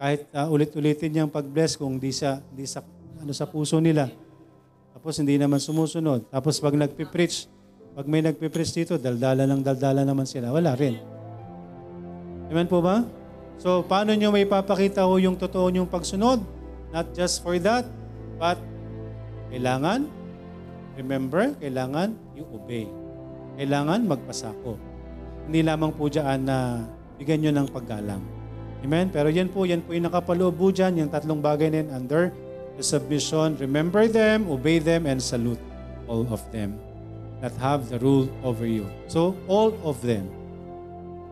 Kahit 0.00 0.24
uh, 0.32 0.48
ulit-ulitin 0.48 1.12
niyang 1.12 1.30
pag-bless 1.30 1.76
kung 1.76 2.00
di 2.00 2.10
sa, 2.10 2.40
di 2.52 2.64
sa, 2.64 2.80
ano, 3.20 3.32
sa 3.36 3.44
puso 3.44 3.76
nila. 3.78 4.08
Tapos 4.96 5.20
hindi 5.20 5.36
naman 5.36 5.60
sumusunod. 5.60 6.24
Tapos 6.32 6.56
pag 6.56 6.72
nagpipreach, 6.72 7.44
pag 7.92 8.08
may 8.08 8.24
nagpipreach 8.24 8.72
dito, 8.72 8.96
daldala 8.96 9.44
ng 9.44 9.60
daldala 9.60 10.02
naman 10.02 10.24
sila. 10.24 10.48
Wala 10.50 10.72
rin. 10.74 10.96
Amen 12.48 12.66
po 12.66 12.80
ba? 12.80 13.04
So, 13.60 13.86
paano 13.86 14.16
nyo 14.16 14.34
may 14.34 14.48
papakita 14.48 15.06
ho 15.06 15.14
yung 15.20 15.38
totoo 15.38 15.70
nyong 15.70 15.86
pagsunod? 15.86 16.42
Not 16.90 17.12
just 17.14 17.44
for 17.44 17.54
that, 17.62 17.86
but 18.40 18.58
kailangan, 19.52 20.08
remember, 20.96 21.52
kailangan 21.58 22.14
you 22.32 22.46
obey. 22.54 22.88
Kailangan 23.54 24.06
magpasako. 24.06 24.78
Hindi 25.46 25.60
lamang 25.62 25.92
po 25.94 26.08
dyan 26.08 26.48
na 26.48 26.82
bigyan 27.20 27.44
nyo 27.44 27.52
ng 27.62 27.68
paggalang. 27.70 28.22
Amen? 28.84 29.08
Pero 29.08 29.28
yan 29.32 29.48
po, 29.48 29.64
yan 29.64 29.80
po 29.80 29.96
yung 29.96 30.08
nakapaloob 30.08 30.54
po 30.56 30.68
dyan, 30.68 31.00
yung 31.00 31.10
tatlong 31.12 31.40
bagay 31.40 31.72
na 31.72 31.76
yan 31.84 31.90
under 31.92 32.22
the 32.76 32.84
submission. 32.84 33.56
Remember 33.60 34.04
them, 34.08 34.48
obey 34.50 34.80
them, 34.80 35.08
and 35.08 35.20
salute 35.20 35.60
all 36.04 36.28
of 36.28 36.40
them 36.52 36.76
that 37.40 37.52
have 37.60 37.88
the 37.88 37.96
rule 38.00 38.28
over 38.44 38.68
you. 38.68 38.84
So, 39.08 39.36
all 39.48 39.72
of 39.84 40.00
them. 40.04 40.28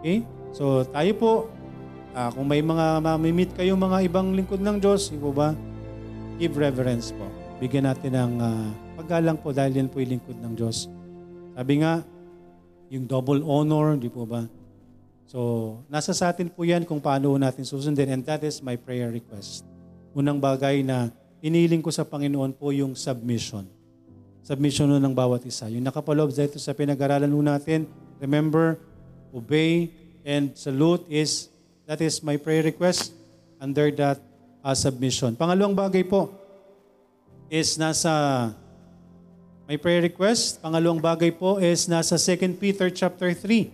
Okay? 0.00 0.24
So, 0.52 0.84
tayo 0.88 1.12
po, 1.16 1.32
uh, 2.16 2.28
kung 2.32 2.48
may 2.48 2.64
mga 2.64 3.00
mamimit 3.00 3.52
kayong 3.56 3.80
mga 3.80 3.98
ibang 4.08 4.32
lingkod 4.32 4.60
ng 4.60 4.80
Diyos, 4.80 5.12
di 5.12 5.20
ba? 5.20 5.56
Give 6.40 6.56
reverence 6.56 7.12
po 7.12 7.41
bigyan 7.62 7.86
natin 7.86 8.10
ng 8.10 8.32
uh, 8.42 8.66
paggalang 8.98 9.38
po 9.38 9.54
dahil 9.54 9.78
yan 9.78 9.86
po 9.86 10.02
yung 10.02 10.18
lingkod 10.18 10.34
ng 10.34 10.58
Diyos. 10.58 10.90
Sabi 11.54 11.78
nga, 11.78 12.02
yung 12.90 13.06
double 13.06 13.38
honor, 13.46 13.94
di 13.94 14.10
po 14.10 14.26
ba? 14.26 14.50
So, 15.30 15.78
nasa 15.86 16.10
sa 16.10 16.34
atin 16.34 16.50
po 16.50 16.66
yan 16.66 16.82
kung 16.82 16.98
paano 16.98 17.30
natin 17.38 17.62
susundin 17.62 18.10
and 18.10 18.26
that 18.26 18.42
is 18.42 18.58
my 18.58 18.74
prayer 18.74 19.14
request. 19.14 19.62
Unang 20.10 20.42
bagay 20.42 20.82
na 20.82 21.14
iniling 21.38 21.78
ko 21.78 21.94
sa 21.94 22.02
Panginoon 22.02 22.50
po 22.58 22.74
yung 22.74 22.98
submission. 22.98 23.62
Submission 24.42 24.90
nun 24.90 24.98
ng 24.98 25.14
bawat 25.14 25.46
isa. 25.46 25.70
Yung 25.70 25.86
nakapaloob 25.86 26.34
dito 26.34 26.58
sa 26.58 26.74
pinag-aralan 26.74 27.30
natin, 27.30 27.86
remember, 28.18 28.74
obey, 29.30 29.86
and 30.26 30.50
salute 30.58 31.06
is, 31.06 31.46
that 31.86 32.02
is 32.02 32.26
my 32.26 32.34
prayer 32.34 32.66
request 32.66 33.14
under 33.62 33.86
that 33.94 34.18
uh, 34.66 34.74
submission. 34.74 35.38
Pangalawang 35.38 35.78
bagay 35.78 36.02
po, 36.02 36.41
is 37.52 37.76
nasa 37.76 38.48
may 39.68 39.76
prayer 39.76 40.00
request. 40.00 40.64
Pangalawang 40.64 41.04
bagay 41.04 41.28
po 41.36 41.60
is 41.60 41.84
nasa 41.84 42.16
2 42.16 42.56
Peter 42.56 42.88
chapter 42.88 43.36
3. 43.36 43.68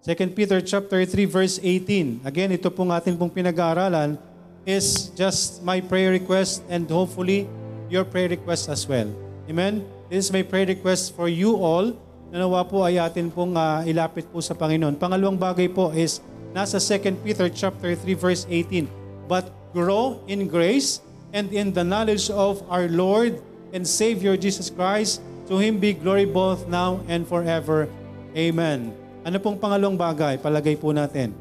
2 0.00 0.32
Peter 0.32 0.56
chapter 0.64 1.04
3 1.04 1.28
verse 1.28 1.60
18. 1.60 2.24
Again, 2.24 2.56
ito 2.56 2.72
pong 2.72 2.88
atin 2.88 3.20
pong 3.20 3.28
pinag-aaralan 3.28 4.16
is 4.64 5.12
just 5.12 5.60
my 5.60 5.84
prayer 5.84 6.08
request 6.08 6.64
and 6.72 6.88
hopefully 6.88 7.44
your 7.92 8.08
prayer 8.08 8.32
request 8.32 8.72
as 8.72 8.88
well. 8.88 9.12
Amen? 9.44 9.84
This 10.08 10.28
is 10.28 10.30
my 10.32 10.40
prayer 10.40 10.64
request 10.64 11.12
for 11.12 11.28
you 11.28 11.52
all. 11.60 11.92
Nanawa 12.32 12.64
po 12.64 12.80
ay 12.80 12.96
atin 12.96 13.28
pong 13.28 13.60
uh, 13.60 13.84
ilapit 13.84 14.24
po 14.32 14.40
sa 14.40 14.56
Panginoon. 14.56 14.96
Pangalawang 14.96 15.36
bagay 15.36 15.68
po 15.68 15.92
is 15.92 16.24
nasa 16.56 16.80
2 16.80 17.12
Peter 17.20 17.52
chapter 17.52 17.92
3 17.92 18.08
verse 18.16 18.48
18. 18.48 18.88
But 19.28 19.52
grow 19.76 20.24
in 20.24 20.48
grace 20.48 21.04
and 21.32 21.52
in 21.52 21.72
the 21.72 21.84
knowledge 21.84 22.30
of 22.32 22.64
our 22.68 22.88
Lord 22.88 23.40
and 23.72 23.84
Savior 23.84 24.36
Jesus 24.36 24.70
Christ. 24.70 25.20
To 25.48 25.56
Him 25.56 25.80
be 25.80 25.96
glory 25.96 26.28
both 26.28 26.68
now 26.68 27.00
and 27.08 27.24
forever. 27.24 27.88
Amen. 28.36 28.92
Ano 29.24 29.36
pong 29.40 29.56
pangalong 29.56 29.96
bagay? 29.96 30.36
Palagay 30.36 30.76
po 30.76 30.92
natin. 30.92 31.32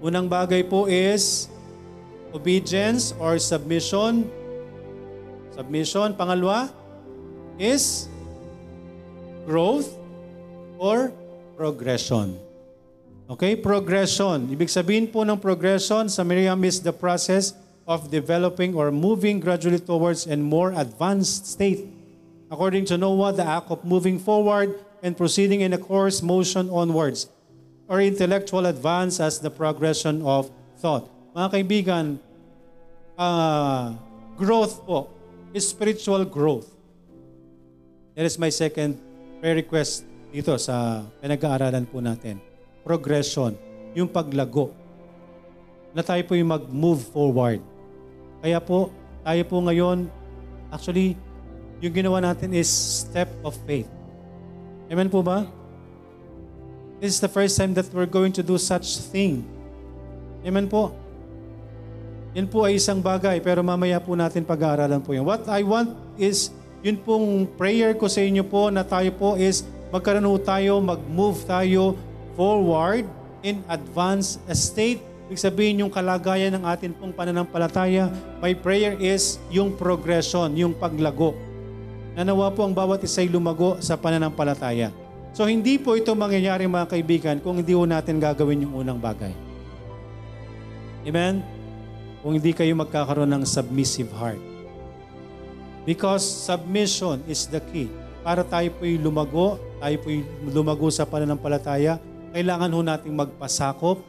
Unang 0.00 0.30
bagay 0.30 0.64
po 0.64 0.86
is 0.86 1.50
obedience 2.30 3.12
or 3.18 3.36
submission. 3.36 4.24
Submission. 5.52 6.14
Pangalawa 6.14 6.70
is 7.58 8.08
growth 9.44 9.92
or 10.78 11.12
progression. 11.58 12.38
Okay, 13.30 13.54
progression. 13.54 14.48
Ibig 14.50 14.70
sabihin 14.72 15.06
po 15.06 15.22
ng 15.22 15.38
progression 15.38 16.08
sa 16.10 16.24
Miriam 16.26 16.58
is 16.66 16.82
the 16.82 16.90
process 16.90 17.54
of 17.90 18.06
developing 18.06 18.78
or 18.78 18.94
moving 18.94 19.42
gradually 19.42 19.82
towards 19.82 20.30
a 20.30 20.38
more 20.38 20.70
advanced 20.78 21.50
state. 21.50 21.90
According 22.46 22.86
to 22.86 22.94
Noah, 22.94 23.34
the 23.34 23.42
act 23.42 23.66
of 23.66 23.82
moving 23.82 24.22
forward 24.22 24.78
and 25.02 25.18
proceeding 25.18 25.66
in 25.66 25.74
a 25.74 25.80
course 25.82 26.22
motion 26.22 26.70
onwards 26.70 27.26
or 27.90 27.98
intellectual 27.98 28.70
advance 28.70 29.18
as 29.18 29.42
the 29.42 29.50
progression 29.50 30.22
of 30.22 30.46
thought. 30.78 31.10
Mga 31.34 31.48
kaibigan, 31.50 32.06
uh, 33.18 33.98
growth 34.38 34.86
po 34.86 35.10
is 35.50 35.66
spiritual 35.66 36.22
growth. 36.22 36.70
That 38.14 38.22
is 38.22 38.38
my 38.38 38.54
second 38.54 39.02
prayer 39.42 39.58
request 39.58 40.06
dito 40.30 40.54
sa 40.62 41.02
pinag-aaralan 41.18 41.90
po 41.90 41.98
natin. 41.98 42.38
Progression, 42.86 43.58
yung 43.98 44.06
paglago. 44.06 44.70
Na 45.90 46.06
tayo 46.06 46.22
po 46.22 46.38
yung 46.38 46.54
mag-move 46.54 47.02
forward. 47.10 47.58
Kaya 48.40 48.58
po, 48.60 48.88
tayo 49.20 49.42
po 49.44 49.56
ngayon, 49.60 50.08
actually, 50.72 51.16
yung 51.80 51.92
ginawa 51.92 52.20
natin 52.24 52.52
is 52.56 52.68
step 52.68 53.28
of 53.44 53.56
faith. 53.64 53.88
Amen 54.88 55.08
po 55.08 55.20
ba? 55.20 55.48
This 57.00 57.16
is 57.16 57.20
the 57.24 57.32
first 57.32 57.56
time 57.56 57.72
that 57.76 57.88
we're 57.92 58.08
going 58.08 58.32
to 58.36 58.44
do 58.44 58.60
such 58.60 59.00
thing. 59.08 59.44
Amen 60.44 60.68
po. 60.68 60.92
Yan 62.36 62.46
po 62.46 62.62
ay 62.68 62.78
isang 62.78 63.00
bagay, 63.00 63.40
pero 63.42 63.64
mamaya 63.64 63.98
po 63.98 64.14
natin 64.14 64.44
pag-aaralan 64.46 65.00
po 65.00 65.16
yan. 65.16 65.24
What 65.24 65.48
I 65.48 65.64
want 65.64 65.96
is, 66.20 66.52
yun 66.84 67.00
pong 67.00 67.48
prayer 67.58 67.96
ko 67.96 68.06
sa 68.06 68.22
inyo 68.22 68.44
po 68.46 68.68
na 68.70 68.84
tayo 68.86 69.10
po 69.16 69.34
is 69.34 69.66
magkaroon 69.90 70.38
tayo, 70.40 70.78
mag-move 70.78 71.42
tayo 71.44 71.98
forward 72.38 73.04
in 73.42 73.60
advanced 73.66 74.38
state. 74.54 75.02
Ibig 75.30 75.46
sabihin 75.46 75.86
yung 75.86 75.94
kalagayan 75.94 76.58
ng 76.58 76.66
atin 76.66 76.90
pong 76.90 77.14
pananampalataya. 77.14 78.10
My 78.42 78.50
prayer 78.50 78.98
is 78.98 79.38
yung 79.46 79.78
progression, 79.78 80.50
yung 80.58 80.74
paglago. 80.74 81.38
Nanawa 82.18 82.50
po 82.50 82.66
ang 82.66 82.74
bawat 82.74 82.98
isa'y 83.06 83.30
lumago 83.30 83.78
sa 83.78 83.94
pananampalataya. 83.94 84.90
So 85.30 85.46
hindi 85.46 85.78
po 85.78 85.94
ito 85.94 86.10
mangyayari 86.18 86.66
mga 86.66 86.90
kaibigan 86.90 87.36
kung 87.38 87.62
hindi 87.62 87.70
po 87.70 87.86
natin 87.86 88.18
gagawin 88.18 88.66
yung 88.66 88.82
unang 88.82 88.98
bagay. 88.98 89.30
Amen? 91.06 91.46
Kung 92.26 92.34
hindi 92.34 92.50
kayo 92.50 92.74
magkakaroon 92.74 93.30
ng 93.30 93.46
submissive 93.46 94.10
heart. 94.18 94.42
Because 95.86 96.26
submission 96.26 97.22
is 97.30 97.46
the 97.46 97.62
key. 97.70 97.86
Para 98.26 98.42
tayo 98.42 98.66
po'y 98.82 98.98
lumago, 98.98 99.62
tayo 99.78 99.94
po'y 100.02 100.26
lumago 100.50 100.90
sa 100.90 101.06
pananampalataya, 101.06 102.02
kailangan 102.34 102.74
ho 102.74 102.82
nating 102.82 103.14
magpasakop. 103.14 104.02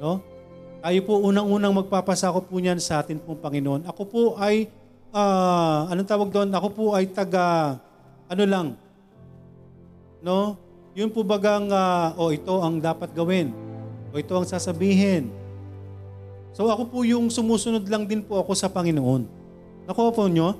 No? 0.00 0.35
Tayo 0.84 1.00
po 1.02 1.18
unang-unang 1.24 1.72
magpapasakop 1.72 2.46
po 2.46 2.56
niyan 2.60 2.76
sa 2.76 3.00
atin 3.00 3.16
pong 3.16 3.40
Panginoon. 3.40 3.88
Ako 3.88 4.02
po 4.04 4.22
ay, 4.36 4.68
uh, 5.10 5.88
anong 5.88 6.08
tawag 6.08 6.28
doon? 6.28 6.48
Ako 6.52 6.68
po 6.72 6.84
ay 6.92 7.08
taga, 7.08 7.80
ano 8.28 8.44
lang, 8.44 8.66
no? 10.20 10.58
Yun 10.96 11.12
po 11.12 11.24
bagang, 11.24 11.68
uh, 11.68 12.16
oh 12.16 12.32
ito 12.32 12.52
ang 12.60 12.80
dapat 12.80 13.12
gawin. 13.12 13.52
O 14.12 14.16
ito 14.16 14.32
ang 14.32 14.48
sasabihin. 14.48 15.28
So 16.56 16.64
ako 16.72 16.88
po 16.88 16.98
yung 17.04 17.28
sumusunod 17.28 17.84
lang 17.84 18.08
din 18.08 18.24
po 18.24 18.40
ako 18.40 18.56
sa 18.56 18.72
Panginoon. 18.72 19.28
Nakuha 19.84 20.08
po 20.08 20.24
nyo? 20.24 20.56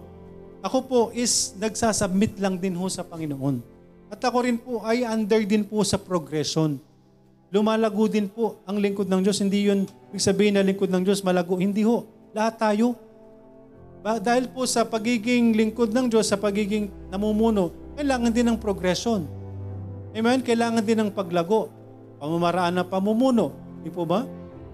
Ako 0.61 0.79
po 0.85 1.01
is 1.17 1.57
nagsasubmit 1.57 2.37
lang 2.37 2.61
din 2.61 2.77
ho 2.77 2.85
sa 2.93 3.01
Panginoon. 3.01 3.65
At 4.13 4.21
ako 4.21 4.39
rin 4.45 4.61
po 4.61 4.85
ay 4.85 5.09
under 5.09 5.41
din 5.49 5.65
po 5.65 5.81
sa 5.89 5.97
progression. 5.97 6.77
Lumalago 7.55 8.11
din 8.11 8.27
po 8.27 8.59
ang 8.67 8.83
lingkod 8.83 9.07
ng 9.07 9.23
Diyos. 9.23 9.39
Hindi 9.39 9.71
yun, 9.71 9.87
ibig 10.11 10.23
sabihin 10.23 10.59
na 10.59 10.67
lingkod 10.67 10.91
ng 10.91 11.03
Diyos 11.07 11.23
malago. 11.23 11.59
Hindi 11.59 11.87
ho. 11.87 12.03
Lahat 12.35 12.59
tayo. 12.59 12.99
Dahil 14.03 14.51
po 14.51 14.67
sa 14.67 14.87
pagiging 14.87 15.55
lingkod 15.55 15.91
ng 15.91 16.07
Diyos, 16.11 16.31
sa 16.31 16.39
pagiging 16.39 16.91
namumuno, 17.11 17.75
kailangan 17.99 18.31
din 18.31 18.47
ng 18.51 18.59
progression. 18.59 19.27
Amen? 20.15 20.43
Kailangan 20.43 20.83
din 20.83 20.99
ng 21.07 21.11
paglago. 21.11 21.71
Pamamaraan 22.23 22.83
ng 22.83 22.89
pamumuno. 22.89 23.51
Di 23.83 23.91
po 23.91 24.07
ba? 24.07 24.23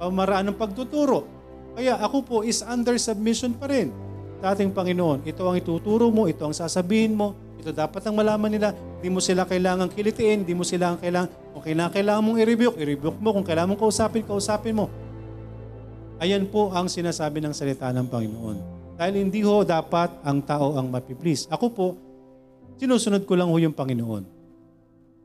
Pamamaraan 0.01 0.53
ng 0.53 0.59
pagtuturo. 0.59 1.25
Kaya 1.73 1.97
ako 2.01 2.19
po 2.25 2.37
is 2.45 2.61
under 2.61 2.97
submission 3.01 3.57
pa 3.57 3.69
rin 3.69 3.89
sa 4.45 4.53
ating 4.53 4.75
Panginoon. 4.75 5.25
Ito 5.25 5.49
ang 5.49 5.57
ituturo 5.57 6.13
mo, 6.13 6.29
ito 6.29 6.45
ang 6.45 6.53
sasabihin 6.53 7.17
mo, 7.17 7.33
ito 7.62 7.70
dapat 7.70 8.03
ang 8.03 8.18
malaman 8.18 8.51
nila. 8.51 8.75
Hindi 8.98 9.09
mo 9.14 9.22
sila 9.22 9.46
kailangang 9.46 9.94
kilitiin, 9.94 10.42
hindi 10.42 10.51
mo 10.51 10.66
sila 10.66 10.98
kailangan, 10.98 11.31
kung 11.55 11.62
kailangan, 11.62 11.92
kailangan 11.94 12.22
mong 12.27 12.38
i-rebuke, 12.42 12.77
i-rebuke 12.83 13.18
mo. 13.22 13.31
Kung 13.31 13.46
kailangan 13.46 13.70
mong 13.70 13.81
kausapin, 13.87 14.27
kausapin 14.27 14.75
mo. 14.75 14.90
Ayan 16.18 16.51
po 16.51 16.75
ang 16.75 16.90
sinasabi 16.90 17.38
ng 17.38 17.55
salita 17.55 17.94
ng 17.94 18.11
Panginoon. 18.11 18.57
Dahil 18.98 19.14
hindi 19.22 19.46
ho 19.46 19.62
dapat 19.62 20.11
ang 20.27 20.42
tao 20.42 20.75
ang 20.75 20.90
mapiplease. 20.90 21.46
Ako 21.55 21.66
po, 21.70 21.94
sinusunod 22.83 23.22
ko 23.22 23.38
lang 23.38 23.46
ho 23.46 23.57
yung 23.62 23.75
Panginoon. 23.75 24.27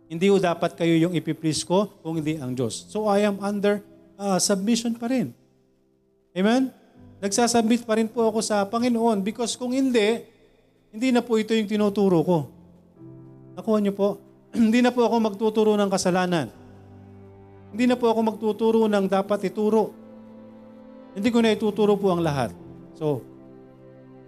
Hindi 0.08 0.30
ho 0.30 0.38
dapat 0.38 0.78
kayo 0.78 0.94
yung 0.94 1.18
ipiplease 1.18 1.66
ko 1.66 1.90
kung 2.06 2.22
hindi 2.22 2.38
ang 2.38 2.54
Diyos. 2.54 2.86
So 2.94 3.10
I 3.10 3.26
am 3.26 3.42
under 3.42 3.82
uh, 4.14 4.38
submission 4.38 4.94
pa 4.94 5.10
rin. 5.10 5.34
Amen? 6.38 6.70
Nagsasubmit 7.18 7.82
pa 7.82 7.98
rin 7.98 8.06
po 8.06 8.30
ako 8.30 8.46
sa 8.46 8.62
Panginoon 8.70 9.26
because 9.26 9.58
kung 9.58 9.74
hindi, 9.74 10.22
hindi 10.98 11.14
na 11.14 11.22
po 11.22 11.38
ito 11.38 11.54
yung 11.54 11.70
tinuturo 11.70 12.26
ko. 12.26 12.50
Nakuha 13.54 13.78
niyo 13.78 13.94
po? 13.94 14.18
hindi 14.58 14.82
na 14.82 14.90
po 14.90 15.06
ako 15.06 15.16
magtuturo 15.22 15.78
ng 15.78 15.94
kasalanan. 15.94 16.50
Hindi 17.70 17.86
na 17.86 17.94
po 17.94 18.10
ako 18.10 18.20
magtuturo 18.26 18.90
ng 18.90 19.06
dapat 19.06 19.46
ituro. 19.46 19.94
Hindi 21.14 21.30
ko 21.30 21.38
na 21.46 21.54
ituturo 21.54 21.94
po 22.02 22.10
ang 22.10 22.26
lahat. 22.26 22.50
So, 22.98 23.22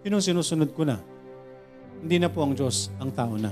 sinong 0.05 0.21
sinusunod 0.21 0.69
ko 0.77 0.85
na? 0.85 1.01
Hindi 2.05 2.21
na 2.21 2.29
po 2.29 2.45
ang 2.45 2.53
Diyos 2.53 2.93
ang 3.01 3.09
tao 3.17 3.33
na. 3.33 3.49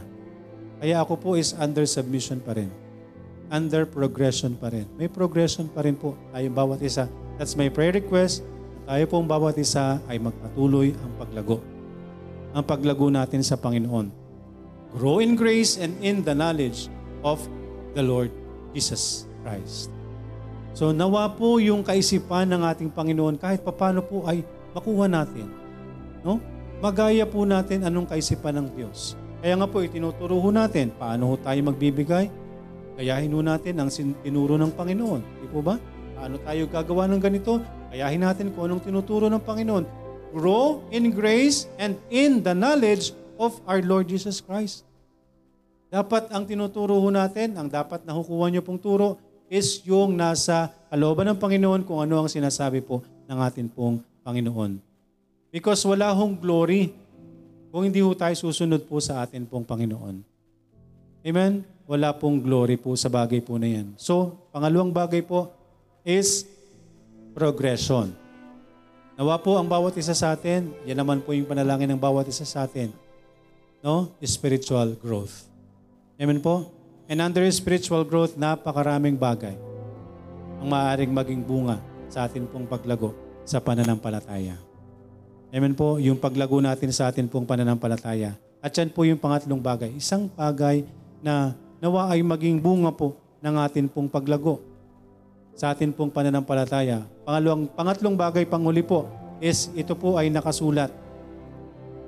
Kaya 0.77 1.01
ako 1.01 1.17
po 1.17 1.29
is 1.33 1.57
under 1.57 1.89
submission 1.89 2.37
pa 2.37 2.53
rin. 2.53 2.69
Under 3.49 3.89
progression 3.89 4.53
pa 4.53 4.69
rin. 4.69 4.85
May 4.93 5.09
progression 5.09 5.65
pa 5.73 5.81
rin 5.81 5.97
po 5.97 6.13
tayo 6.29 6.47
bawat 6.53 6.85
isa. 6.85 7.09
That's 7.41 7.57
my 7.57 7.73
prayer 7.73 7.97
request. 7.97 8.45
Tayo 8.85 9.09
pong 9.09 9.25
bawat 9.25 9.57
isa 9.57 9.97
ay 10.05 10.21
magpatuloy 10.21 10.93
ang 11.01 11.17
paglago. 11.17 11.76
Ang 12.57 12.65
paglago 12.65 13.05
natin 13.13 13.45
sa 13.45 13.53
Panginoon. 13.53 14.09
Grow 14.97 15.21
in 15.21 15.37
grace 15.37 15.77
and 15.77 15.93
in 16.01 16.25
the 16.25 16.33
knowledge 16.33 16.89
of 17.21 17.37
the 17.93 18.01
Lord 18.01 18.33
Jesus 18.73 19.29
Christ. 19.45 19.93
So 20.73 20.89
nawa 20.89 21.37
po 21.37 21.61
yung 21.61 21.85
kaisipan 21.85 22.49
ng 22.49 22.65
ating 22.65 22.89
Panginoon 22.89 23.37
kahit 23.37 23.61
papano 23.61 24.01
po 24.01 24.25
ay 24.25 24.41
makuha 24.73 25.05
natin. 25.05 25.53
No? 26.25 26.41
Magaya 26.81 27.29
po 27.29 27.45
natin 27.45 27.85
anong 27.85 28.09
kaisipan 28.09 28.57
ng 28.57 28.67
Diyos. 28.73 29.13
Kaya 29.37 29.53
nga 29.53 29.69
po, 29.69 29.85
itinuturo 29.85 30.41
ho 30.41 30.49
natin 30.49 30.89
paano 30.97 31.37
tayo 31.37 31.61
magbibigay. 31.61 32.25
Kayahin 32.97 33.37
ho 33.37 33.41
natin 33.45 33.77
ang 33.77 33.89
tinuro 34.25 34.57
ng 34.57 34.73
Panginoon. 34.73 35.21
Di 35.45 35.47
po 35.53 35.61
ba? 35.61 35.77
Paano 36.17 36.41
tayo 36.41 36.65
gagawa 36.65 37.05
ng 37.05 37.21
ganito? 37.21 37.61
Kayahin 37.93 38.25
natin 38.25 38.49
kung 38.49 38.65
anong 38.65 38.81
tinuturo 38.81 39.29
ng 39.29 39.41
Panginoon. 39.45 40.06
Grow 40.35 40.83
in 40.91 41.11
grace 41.15 41.69
and 41.79 41.95
in 42.11 42.43
the 42.43 42.51
knowledge 42.51 43.15
of 43.39 43.57
our 43.63 43.79
Lord 43.79 44.11
Jesus 44.11 44.43
Christ. 44.43 44.83
Dapat 45.87 46.27
ang 46.35 46.43
tinuturo 46.43 46.99
natin, 47.07 47.55
ang 47.55 47.71
dapat 47.71 48.03
nakukuha 48.03 48.51
niyo 48.51 48.59
pong 48.59 48.81
turo, 48.81 49.15
is 49.47 49.79
yung 49.87 50.19
nasa 50.19 50.67
kalooban 50.91 51.31
ng 51.31 51.39
Panginoon 51.39 51.87
kung 51.87 52.03
ano 52.03 52.23
ang 52.23 52.29
sinasabi 52.29 52.83
po 52.83 52.99
ng 53.23 53.39
atin 53.39 53.71
pong 53.71 54.03
Panginoon. 54.27 54.83
Because 55.47 55.79
wala 55.87 56.11
hong 56.11 56.35
glory 56.35 56.91
kung 57.71 57.87
hindi 57.87 58.03
ho 58.03 58.11
tayo 58.11 58.35
susunod 58.35 58.83
po 58.83 58.99
sa 58.99 59.23
atin 59.23 59.47
pong 59.47 59.63
Panginoon. 59.63 60.19
Amen? 61.23 61.63
Wala 61.87 62.11
pong 62.11 62.43
glory 62.43 62.75
po 62.75 62.91
sa 62.99 63.07
bagay 63.07 63.39
po 63.39 63.55
na 63.55 63.71
yan. 63.71 63.95
So, 63.95 64.35
pangalawang 64.51 64.91
bagay 64.91 65.23
po 65.23 65.55
is 66.03 66.43
progression. 67.31 68.26
Nawa 69.17 69.41
po 69.41 69.57
ang 69.57 69.65
bawat 69.65 69.97
isa 69.97 70.13
sa 70.13 70.37
atin, 70.37 70.69
yan 70.85 70.93
naman 70.93 71.25
po 71.25 71.33
yung 71.33 71.49
panalangin 71.49 71.89
ng 71.89 71.97
bawat 71.97 72.29
isa 72.29 72.45
sa 72.45 72.69
atin, 72.69 72.93
no? 73.81 74.13
Spiritual 74.21 74.93
growth. 74.93 75.49
Amen 76.21 76.37
po? 76.37 76.69
And 77.09 77.25
under 77.25 77.41
spiritual 77.49 78.05
growth, 78.05 78.37
napakaraming 78.37 79.17
bagay. 79.17 79.57
ang 80.61 80.69
maaaring 80.69 81.13
maging 81.13 81.41
bunga 81.41 81.81
sa 82.09 82.29
atin 82.29 82.45
pong 82.45 82.69
paglago 82.69 83.13
sa 83.41 83.57
pananampalataya. 83.57 84.57
Amen 85.49 85.73
po, 85.73 85.97
yung 85.97 86.21
paglago 86.21 86.61
natin 86.61 86.93
sa 86.93 87.09
atin 87.09 87.25
pong 87.25 87.45
pananampalataya. 87.45 88.37
At 88.61 88.73
yan 88.73 88.93
po 88.93 89.01
yung 89.01 89.17
pangatlong 89.17 89.61
bagay. 89.61 89.97
Isang 89.97 90.29
bagay 90.29 90.85
na 91.25 91.57
nawa 91.81 92.13
ay 92.13 92.21
maging 92.21 92.61
bunga 92.61 92.93
po 92.93 93.17
ng 93.41 93.55
atin 93.65 93.89
pong 93.89 94.09
paglago 94.09 94.61
sa 95.57 95.73
atin 95.73 95.89
pong 95.89 96.13
pananampalataya. 96.13 97.01
Pangalawang, 97.25 97.65
pangatlong 97.73 98.13
bagay, 98.13 98.45
panghuli 98.45 98.85
po, 98.85 99.09
is 99.41 99.73
ito 99.73 99.97
po 99.97 100.13
ay 100.13 100.29
nakasulat. 100.29 100.93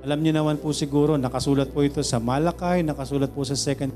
Alam 0.05 0.21
niyo 0.21 0.37
naman 0.37 0.61
po 0.61 0.69
siguro, 0.69 1.17
nakasulat 1.17 1.73
po 1.73 1.81
ito 1.81 1.99
sa 2.05 2.21
Malakay, 2.21 2.85
nakasulat 2.85 3.33
po 3.33 3.41
sa 3.43 3.57
second 3.57 3.91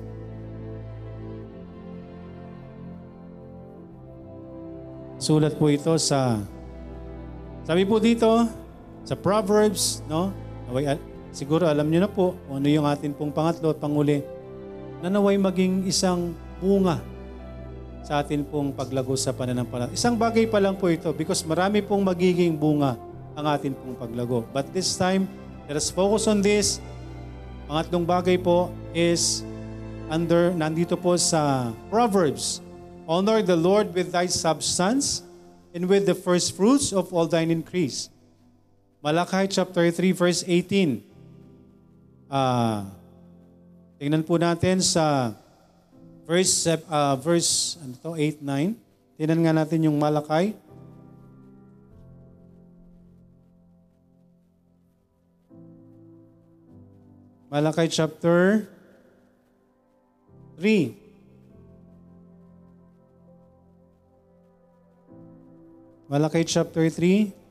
Sulat 5.23 5.55
po 5.55 5.71
ito 5.71 5.95
sa 5.95 6.43
Sabi 7.63 7.87
po 7.87 7.95
dito 7.95 8.27
sa 9.07 9.15
Proverbs, 9.15 10.03
no? 10.11 10.35
Naway, 10.67 10.99
siguro 11.31 11.63
alam 11.63 11.87
niyo 11.87 12.03
na 12.03 12.11
po 12.11 12.35
ano 12.51 12.67
yung 12.67 12.83
atin 12.83 13.15
pong 13.15 13.31
pangatlo 13.31 13.71
at 13.71 13.79
panguli 13.79 14.19
na 14.99 15.07
naway 15.07 15.39
maging 15.39 15.87
isang 15.87 16.35
bunga 16.59 17.12
sa 18.03 18.19
atin 18.19 18.43
pong 18.43 18.75
paglago 18.75 19.15
sa 19.15 19.31
pananampalataya. 19.31 19.95
Isang 19.95 20.19
bagay 20.19 20.45
pa 20.51 20.59
lang 20.59 20.75
po 20.75 20.91
ito 20.91 21.09
because 21.15 21.41
marami 21.47 21.79
pong 21.79 22.03
magiging 22.03 22.59
bunga 22.59 22.99
ang 23.33 23.47
atin 23.47 23.71
pong 23.73 23.95
paglago. 23.95 24.43
But 24.51 24.75
this 24.75 24.93
time, 24.99 25.25
let 25.65 25.79
us 25.79 25.87
focus 25.87 26.27
on 26.27 26.43
this. 26.43 26.83
Pangatlong 27.65 28.03
bagay 28.03 28.37
po 28.43 28.69
is 28.91 29.41
under, 30.11 30.51
nandito 30.51 30.99
po 30.99 31.15
sa 31.15 31.71
Proverbs 31.87 32.59
Honor 33.03 33.43
the 33.43 33.55
Lord 33.55 33.91
with 33.91 34.15
thy 34.15 34.31
substance 34.31 35.23
and 35.75 35.91
with 35.91 36.07
the 36.07 36.15
first 36.15 36.55
fruits 36.55 36.95
of 36.95 37.11
all 37.11 37.27
thine 37.27 37.51
increase. 37.51 38.07
Malachi 39.03 39.51
chapter 39.51 39.91
3 39.91 40.15
verse 40.15 40.39
18. 40.47 41.03
Ah, 42.31 42.87
tingnan 43.99 44.23
po 44.23 44.39
natin 44.39 44.79
sa 44.79 45.35
verse 46.23 46.67
uh, 46.67 47.15
verse 47.19 47.77
ano 47.79 47.95
to 47.99 48.11
8 48.15 48.41
9. 48.41 48.75
Tingnan 49.19 49.39
nga 49.45 49.53
natin 49.63 49.87
yung 49.87 49.97
Malachi. 49.99 50.55
Malachi 57.53 57.85
chapter 57.85 58.65
3 60.57 61.03
Malakay 66.13 66.45
chapter 66.45 66.85
3. 66.93 67.42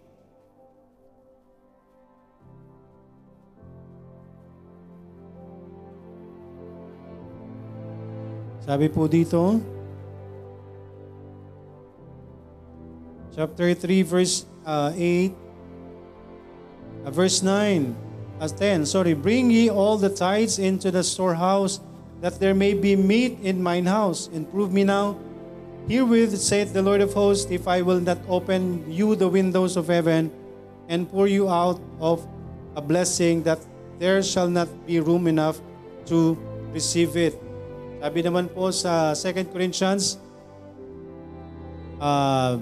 Sabi 8.72 8.88
po 8.88 9.04
dito, 9.04 9.60
chapter 13.36 13.68
3 13.76 14.00
verse 14.00 14.48
uh, 14.64 14.88
8, 14.96 15.28
uh, 17.04 17.12
verse 17.12 17.44
9, 17.44 17.92
as 18.40 18.56
10, 18.56 18.88
sorry, 18.88 19.12
bring 19.12 19.52
ye 19.52 19.68
all 19.68 20.00
the 20.00 20.08
tithes 20.08 20.56
into 20.56 20.88
the 20.88 21.04
storehouse, 21.04 21.84
that 22.24 22.40
there 22.40 22.56
may 22.56 22.72
be 22.72 22.96
meat 22.96 23.36
in 23.44 23.60
mine 23.60 23.84
house, 23.84 24.32
and 24.32 24.48
prove 24.48 24.72
me 24.72 24.88
now 24.88 25.20
Herewith 25.84 26.32
saith 26.40 26.72
the 26.72 26.80
Lord 26.80 27.04
of 27.04 27.12
hosts, 27.12 27.52
if 27.52 27.68
I 27.68 27.84
will 27.84 28.00
not 28.00 28.24
open 28.24 28.88
you 28.88 29.12
the 29.20 29.28
windows 29.28 29.76
of 29.76 29.92
heaven 29.92 30.32
and 30.88 31.04
pour 31.12 31.28
you 31.28 31.44
out 31.52 31.76
of 32.00 32.24
a 32.72 32.80
blessing 32.80 33.44
that 33.44 33.60
there 34.00 34.24
shall 34.24 34.48
not 34.48 34.72
be 34.88 34.96
room 34.96 35.28
enough 35.28 35.60
to 36.08 36.40
receive 36.72 37.20
it. 37.20 37.36
Sabi 38.02 38.18
naman 38.26 38.50
po 38.50 38.74
sa 38.74 39.14
2 39.14 39.46
Corinthians, 39.54 40.18
uh, 42.02 42.58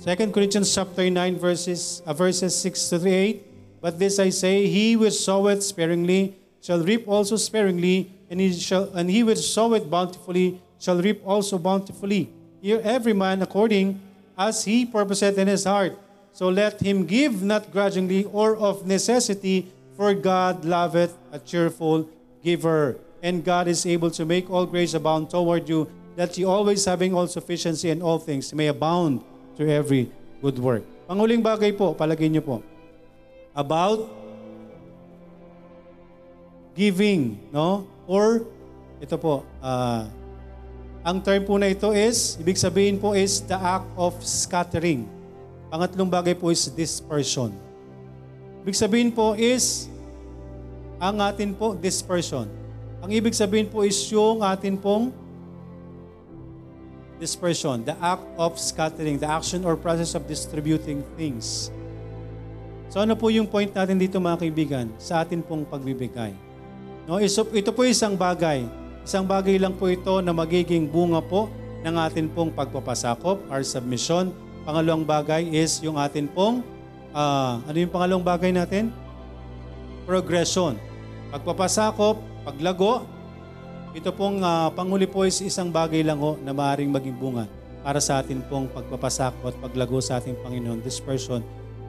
2 0.00 0.32
Corinthians 0.32 0.72
chapter 0.72 1.04
9 1.12 1.36
verses, 1.36 2.00
uh, 2.08 2.16
verses 2.16 2.56
6 2.56 2.88
to 2.88 2.96
8, 3.04 3.84
But 3.84 4.00
this 4.00 4.16
I 4.16 4.32
say, 4.32 4.64
he 4.72 4.96
which 4.96 5.20
soweth 5.20 5.60
sparingly 5.60 6.40
shall 6.64 6.80
reap 6.80 7.04
also 7.04 7.36
sparingly, 7.36 8.16
and 8.32 8.40
he, 8.40 8.48
shall, 8.56 8.88
and 8.96 9.12
he 9.12 9.20
which 9.20 9.44
soweth 9.44 9.92
bountifully 9.92 10.56
shall 10.80 10.96
reap 10.96 11.20
also 11.20 11.60
bountifully 11.60 12.32
Here 12.64 12.80
every 12.80 13.12
man 13.12 13.44
according 13.44 14.00
as 14.40 14.64
he 14.64 14.88
purposeth 14.88 15.36
in 15.36 15.52
his 15.52 15.68
heart. 15.68 16.00
So 16.32 16.48
let 16.48 16.80
him 16.80 17.04
give 17.04 17.44
not 17.44 17.68
grudgingly 17.76 18.24
or 18.24 18.56
of 18.56 18.88
necessity, 18.88 19.68
for 20.00 20.16
God 20.16 20.64
loveth 20.64 21.12
a 21.28 21.36
cheerful 21.36 22.08
giver. 22.40 22.96
And 23.22 23.46
God 23.46 23.70
is 23.70 23.86
able 23.86 24.10
to 24.18 24.26
make 24.26 24.50
all 24.50 24.66
grace 24.66 24.98
abound 24.98 25.30
toward 25.30 25.70
you, 25.70 25.86
that 26.18 26.34
ye 26.34 26.42
always 26.42 26.84
having 26.84 27.14
all 27.14 27.30
sufficiency 27.30 27.88
in 27.88 28.02
all 28.02 28.18
things 28.18 28.50
may 28.52 28.66
abound 28.66 29.22
to 29.56 29.62
every 29.64 30.10
good 30.42 30.58
work. 30.58 30.82
Panguling 31.06 31.38
bagay 31.38 31.70
po, 31.78 31.94
palagay 31.94 32.26
niyo 32.26 32.42
po, 32.42 32.56
about 33.54 34.10
giving, 36.74 37.38
no? 37.54 37.86
Or, 38.10 38.42
ito 38.98 39.14
po, 39.20 39.46
uh, 39.62 40.10
ang 41.02 41.18
term 41.22 41.46
po 41.46 41.58
na 41.58 41.70
ito 41.70 41.94
is, 41.94 42.38
ibig 42.42 42.58
sabihin 42.58 42.98
po 42.98 43.14
is 43.14 43.42
the 43.46 43.58
act 43.58 43.86
of 43.94 44.14
scattering. 44.22 45.06
Pangatlong 45.70 46.10
bagay 46.10 46.34
po 46.34 46.50
is 46.50 46.66
dispersion. 46.70 47.54
Ibig 48.66 48.76
sabihin 48.78 49.10
po 49.14 49.34
is, 49.38 49.86
ang 51.02 51.18
atin 51.18 51.54
po 51.54 51.74
dispersion. 51.74 52.46
Ang 53.02 53.10
ibig 53.10 53.34
sabihin 53.34 53.66
po 53.66 53.82
is 53.82 53.98
yung 54.14 54.40
atin 54.46 54.78
pong 54.78 55.10
dispersion, 57.18 57.82
the 57.82 57.94
act 57.98 58.22
of 58.38 58.58
scattering, 58.58 59.18
the 59.18 59.26
action 59.26 59.66
or 59.66 59.74
process 59.74 60.14
of 60.14 60.26
distributing 60.30 61.02
things. 61.18 61.70
So 62.88 63.02
ano 63.02 63.18
po 63.18 63.30
yung 63.30 63.50
point 63.50 63.70
natin 63.74 63.98
dito 63.98 64.22
mga 64.22 64.46
kaibigan 64.46 64.86
sa 65.02 65.26
atin 65.26 65.42
pong 65.42 65.66
pagbibigay? 65.66 66.34
No, 67.10 67.18
ito 67.18 67.70
po 67.74 67.82
isang 67.82 68.14
bagay 68.14 68.62
Isang 69.02 69.26
bagay 69.26 69.58
lang 69.58 69.74
po 69.74 69.90
ito 69.90 70.22
na 70.22 70.30
magiging 70.30 70.86
bunga 70.86 71.18
po 71.18 71.50
ng 71.82 71.94
atin 71.98 72.30
pong 72.30 72.54
pagpapasakop, 72.54 73.42
our 73.50 73.66
submission. 73.66 74.30
Pangalawang 74.62 75.02
bagay 75.02 75.42
is 75.50 75.82
yung 75.82 75.98
atin 75.98 76.30
pong, 76.30 76.62
uh, 77.10 77.58
ano 77.66 77.76
yung 77.82 77.90
pangalawang 77.90 78.22
bagay 78.22 78.54
natin? 78.54 78.94
Progression. 80.06 80.78
Pagpapasakop, 81.32 82.20
paglago, 82.44 83.08
ito 83.96 84.12
pong 84.12 84.44
uh, 84.44 84.68
panghuli 84.76 85.08
po 85.08 85.24
is 85.24 85.40
isang 85.40 85.72
bagay 85.72 86.04
lang 86.04 86.20
ho 86.20 86.36
na 86.44 86.52
maaaring 86.52 86.92
maging 86.92 87.16
bunga 87.16 87.48
para 87.80 88.04
sa 88.04 88.20
atin 88.20 88.44
pong 88.52 88.68
pagpapasakop 88.68 89.48
at 89.48 89.56
paglago 89.56 89.96
sa 90.04 90.20
ating 90.20 90.36
Panginoon, 90.44 90.84
dispersion, 90.84 91.40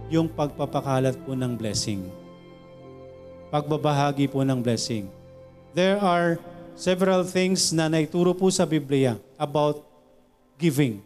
yung 0.08 0.32
pagpapakalat 0.32 1.19
po 1.27 1.36
ng 1.36 1.60
blessing. 1.60 2.08
Pagbabahagi 3.51 4.32
po 4.32 4.47
ng 4.47 4.63
blessing. 4.63 5.12
There 5.75 5.99
are 5.99 6.39
several 6.79 7.27
things 7.27 7.75
na 7.75 7.91
naituro 7.91 8.32
po 8.32 8.47
sa 8.47 8.63
Biblia 8.63 9.19
about 9.36 9.84
giving. 10.56 11.03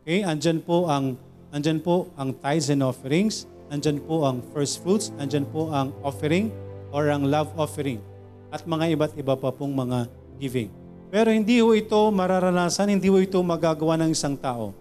Okay, 0.00 0.24
andyan 0.24 0.64
po 0.64 0.88
ang 0.88 1.20
andyan 1.52 1.84
po 1.84 2.08
ang 2.16 2.32
tithes 2.40 2.72
and 2.72 2.80
offerings, 2.80 3.44
andyan 3.68 4.00
po 4.00 4.24
ang 4.24 4.40
first 4.56 4.80
fruits, 4.80 5.12
andyan 5.20 5.44
po 5.44 5.68
ang 5.68 5.92
offering 6.00 6.48
or 6.94 7.10
ang 7.10 7.26
love 7.26 7.50
offering 7.58 8.02
at 8.50 8.62
mga 8.62 8.94
iba't 8.94 9.12
iba 9.18 9.34
pa 9.34 9.50
pong 9.50 9.74
mga 9.74 10.06
giving. 10.38 10.70
Pero 11.10 11.30
hindi 11.30 11.62
ho 11.62 11.70
ito 11.72 11.98
mararanasan, 12.10 12.90
hindi 12.90 13.06
ho 13.06 13.18
ito 13.18 13.38
magagawa 13.42 13.94
ng 14.02 14.10
isang 14.10 14.34
tao, 14.34 14.74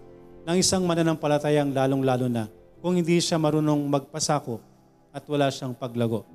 ng 0.46 0.58
isang 0.58 0.84
mananampalatayang 0.86 1.74
lalong-lalo 1.74 2.26
na 2.30 2.50
kung 2.82 2.98
hindi 2.98 3.18
siya 3.18 3.42
marunong 3.42 3.82
magpasako 3.90 4.62
at 5.10 5.24
wala 5.26 5.50
siyang 5.50 5.74
paglago 5.74 6.28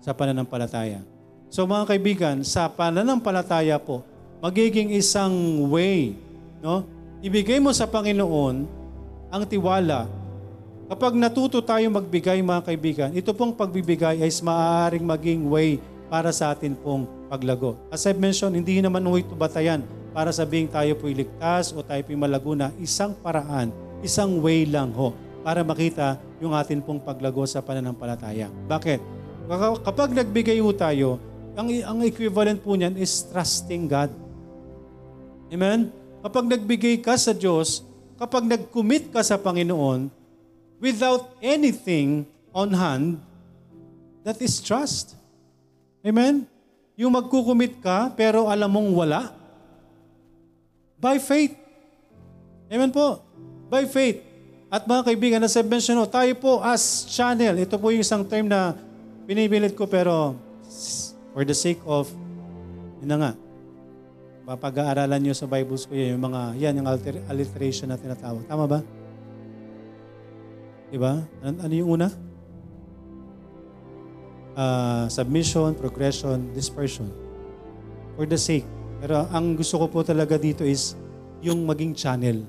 sa 0.00 0.12
pananampalataya. 0.12 1.00
So 1.48 1.64
mga 1.64 1.84
kaibigan, 1.86 2.36
sa 2.44 2.68
pananampalataya 2.68 3.80
po, 3.80 4.04
magiging 4.44 4.92
isang 4.92 5.32
way, 5.72 6.12
no? 6.60 6.84
Ibigay 7.24 7.56
mo 7.56 7.72
sa 7.72 7.88
Panginoon 7.88 8.68
ang 9.32 9.42
tiwala. 9.48 10.04
Kapag 10.84 11.16
natuto 11.16 11.64
tayo 11.64 11.88
magbigay 11.88 12.44
mga 12.44 12.62
kaibigan, 12.68 13.10
ito 13.16 13.32
pong 13.32 13.56
pagbibigay 13.56 14.20
ay 14.20 14.28
maaaring 14.44 15.00
maging 15.00 15.48
way 15.48 15.80
para 16.12 16.28
sa 16.28 16.52
atin 16.52 16.76
pong 16.76 17.08
paglago. 17.32 17.80
As 17.88 18.04
I've 18.04 18.20
mentioned, 18.20 18.52
hindi 18.52 18.84
naman 18.84 19.00
ito 19.16 19.32
batayan 19.32 19.80
para 20.12 20.28
sabing 20.28 20.68
tayo 20.68 20.92
po'y 21.00 21.16
ligtas 21.16 21.72
o 21.72 21.80
tayo 21.80 22.04
po'y 22.04 22.20
malaguna. 22.20 22.68
Isang 22.76 23.16
paraan, 23.16 23.72
isang 24.04 24.44
way 24.44 24.68
lang 24.68 24.92
ho 24.92 25.16
para 25.40 25.64
makita 25.64 26.20
yung 26.36 26.52
atin 26.52 26.84
pong 26.84 27.00
paglago 27.00 27.48
sa 27.48 27.64
pananampalataya. 27.64 28.52
Bakit? 28.68 29.00
Kapag 29.88 30.12
nagbigay 30.12 30.60
ho 30.60 30.68
tayo, 30.76 31.16
ang, 31.56 31.72
ang 31.80 32.04
equivalent 32.04 32.60
po 32.60 32.76
niyan 32.76 33.00
is 33.00 33.24
trusting 33.32 33.88
God. 33.88 34.12
Amen? 35.48 35.88
Kapag 36.20 36.44
nagbigay 36.44 37.00
ka 37.00 37.16
sa 37.16 37.32
Diyos, 37.32 37.80
kapag 38.20 38.44
nag-commit 38.44 39.08
ka 39.08 39.24
sa 39.24 39.40
Panginoon, 39.40 40.23
without 40.84 41.32
anything 41.40 42.28
on 42.52 42.68
hand, 42.76 43.16
that 44.20 44.36
is 44.44 44.60
trust. 44.60 45.16
Amen? 46.04 46.44
Yung 47.00 47.16
magkukumit 47.16 47.80
ka, 47.80 48.12
pero 48.12 48.52
alam 48.52 48.68
mong 48.68 48.92
wala. 48.92 49.32
By 51.00 51.16
faith. 51.16 51.56
Amen 52.68 52.92
po. 52.92 53.24
By 53.72 53.88
faith. 53.88 54.20
At 54.68 54.84
mga 54.84 55.08
kaibigan, 55.08 55.40
as 55.40 55.56
I 55.56 55.64
mentioned, 55.64 55.96
no, 55.96 56.04
tayo 56.04 56.36
po 56.36 56.60
as 56.60 57.08
channel, 57.08 57.56
ito 57.56 57.80
po 57.80 57.88
yung 57.88 58.04
isang 58.04 58.20
term 58.28 58.52
na 58.52 58.76
pinipilit 59.24 59.72
ko 59.72 59.88
pero 59.88 60.36
for 61.32 61.48
the 61.48 61.56
sake 61.56 61.80
of, 61.88 62.12
yun 63.00 63.08
na 63.08 63.16
nga, 63.16 63.32
mapag-aaralan 64.44 65.20
nyo 65.24 65.34
sa 65.34 65.48
Bibles 65.48 65.88
ko 65.88 65.96
yun, 65.96 66.20
yung 66.20 66.24
mga, 66.28 66.40
yan, 66.60 66.72
yung 66.82 66.88
alter, 66.90 67.16
alliteration 67.32 67.88
na 67.88 67.96
tinatawag. 67.96 68.44
Tama 68.44 68.68
ba? 68.68 68.80
Diba? 70.94 71.26
Ano, 71.42 71.56
ano 71.58 71.74
yung 71.74 71.90
una? 71.98 72.06
Uh, 74.54 75.10
submission, 75.10 75.74
progression, 75.74 76.54
dispersion. 76.54 77.10
For 78.14 78.30
the 78.30 78.38
sake. 78.38 78.62
Pero 79.02 79.26
ang 79.34 79.58
gusto 79.58 79.82
ko 79.82 79.90
po 79.90 80.06
talaga 80.06 80.38
dito 80.38 80.62
is 80.62 80.94
yung 81.42 81.66
maging 81.66 81.98
channel. 81.98 82.46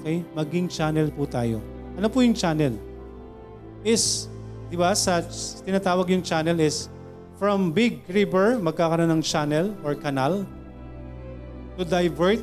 Okay? 0.00 0.24
Maging 0.32 0.72
channel 0.72 1.12
po 1.12 1.28
tayo. 1.28 1.60
Ano 2.00 2.08
po 2.08 2.24
yung 2.24 2.32
channel? 2.32 2.72
Is, 3.84 4.32
di 4.72 4.80
ba, 4.80 4.96
sa 4.96 5.20
tinatawag 5.68 6.08
yung 6.08 6.24
channel 6.24 6.56
is 6.56 6.88
from 7.36 7.76
big 7.76 8.00
river, 8.08 8.56
magkakaroon 8.56 9.12
ng 9.12 9.20
channel 9.20 9.76
or 9.84 9.92
canal 9.92 10.48
to 11.76 11.84
divert 11.84 12.40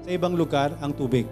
sa 0.00 0.08
ibang 0.16 0.32
lugar 0.32 0.72
ang 0.80 0.96
tubig. 0.96 1.28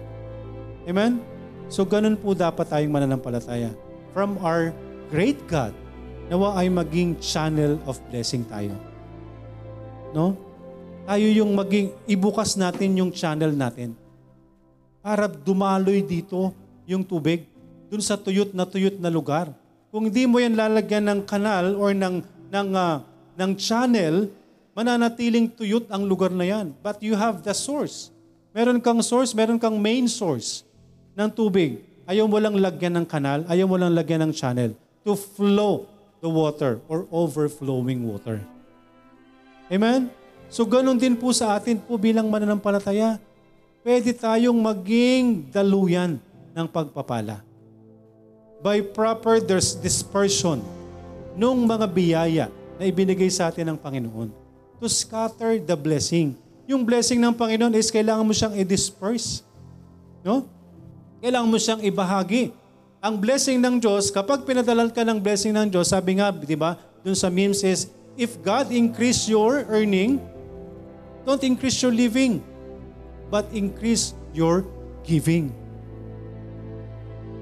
Amen? 0.85 1.36
So 1.67 1.83
ganun 1.83 2.15
po 2.15 2.31
dapat 2.31 2.71
tayong 2.71 2.91
mananampalataya. 2.91 3.75
From 4.15 4.39
our 4.39 4.71
great 5.11 5.35
God, 5.51 5.75
nawa 6.31 6.55
ay 6.55 6.71
maging 6.71 7.19
channel 7.19 7.75
of 7.83 7.99
blessing 8.07 8.47
tayo. 8.47 8.71
No? 10.15 10.35
Tayo 11.07 11.27
yung 11.27 11.55
maging, 11.55 11.91
ibukas 12.07 12.55
natin 12.59 12.95
yung 12.99 13.11
channel 13.11 13.51
natin 13.51 13.95
para 14.99 15.27
dumaloy 15.27 16.03
dito 16.03 16.51
yung 16.83 17.03
tubig 17.03 17.47
dun 17.87 18.03
sa 18.03 18.19
tuyot 18.19 18.51
na 18.51 18.67
tuyot 18.67 18.99
na 18.99 19.07
lugar. 19.07 19.51
Kung 19.87 20.11
hindi 20.11 20.27
mo 20.27 20.39
yan 20.39 20.55
lalagyan 20.55 21.07
ng 21.07 21.21
kanal 21.23 21.79
or 21.79 21.95
ng, 21.95 22.23
ng, 22.51 22.69
uh, 22.75 22.99
ng 23.39 23.51
channel, 23.55 24.27
mananatiling 24.75 25.47
tuyot 25.47 25.87
ang 25.87 26.03
lugar 26.03 26.31
na 26.31 26.43
yan. 26.43 26.75
But 26.83 26.99
you 26.99 27.15
have 27.15 27.39
the 27.43 27.55
source. 27.55 28.11
Meron 28.51 28.83
kang 28.83 28.99
source, 28.99 29.31
meron 29.31 29.59
kang 29.59 29.79
main 29.79 30.11
source 30.11 30.66
ng 31.17 31.29
tubig. 31.33 31.81
Ayaw 32.05 32.29
mo 32.29 32.37
lang 32.37 32.53
lagyan 32.55 33.01
ng 33.01 33.07
kanal, 33.09 33.41
ayaw 33.49 33.65
mo 33.65 33.75
lang 33.75 33.91
lagyan 33.91 34.29
ng 34.29 34.31
channel 34.31 34.71
to 35.01 35.17
flow 35.17 35.89
the 36.21 36.29
water 36.29 36.77
or 36.85 37.09
overflowing 37.09 38.05
water. 38.05 38.39
Amen? 39.67 40.13
So 40.47 40.63
ganun 40.63 40.95
din 40.95 41.17
po 41.17 41.33
sa 41.35 41.57
atin 41.57 41.81
po 41.81 41.99
bilang 41.99 42.29
mananampalataya. 42.31 43.19
Pwede 43.83 44.15
tayong 44.15 44.55
maging 44.55 45.51
daluyan 45.51 46.21
ng 46.55 46.67
pagpapala. 46.69 47.43
By 48.63 48.79
proper 48.81 49.43
dispersion 49.83 50.63
nung 51.37 51.67
mga 51.67 51.85
biyaya 51.91 52.45
na 52.79 52.83
ibinigay 52.87 53.29
sa 53.29 53.51
atin 53.51 53.73
ng 53.73 53.77
Panginoon 53.77 54.29
to 54.81 54.87
scatter 54.89 55.59
the 55.61 55.77
blessing. 55.77 56.33
Yung 56.67 56.83
blessing 56.83 57.21
ng 57.21 57.33
Panginoon 57.35 57.73
is 57.77 57.91
kailangan 57.93 58.25
mo 58.25 58.33
siyang 58.33 58.55
i-disperse. 58.57 59.45
No? 60.25 60.56
Kailangan 61.17 61.49
mo 61.49 61.57
siyang 61.57 61.81
ibahagi. 61.81 62.53
Ang 63.01 63.17
blessing 63.17 63.57
ng 63.61 63.81
Diyos, 63.81 64.09
kapag 64.09 64.45
pinadalan 64.45 64.89
ka 64.89 65.01
ng 65.05 65.17
blessing 65.21 65.53
ng 65.53 65.69
Diyos, 65.69 65.89
sabi 65.89 66.17
nga, 66.17 66.33
di 66.33 66.57
ba, 66.57 66.77
dun 67.01 67.17
sa 67.17 67.29
memes 67.29 67.61
is, 67.61 67.89
if 68.17 68.37
God 68.41 68.73
increase 68.73 69.29
your 69.29 69.65
earning, 69.69 70.17
don't 71.25 71.41
increase 71.45 71.77
your 71.81 71.93
living, 71.93 72.41
but 73.29 73.45
increase 73.53 74.17
your 74.33 74.65
giving. 75.05 75.53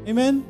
Amen? 0.05 0.43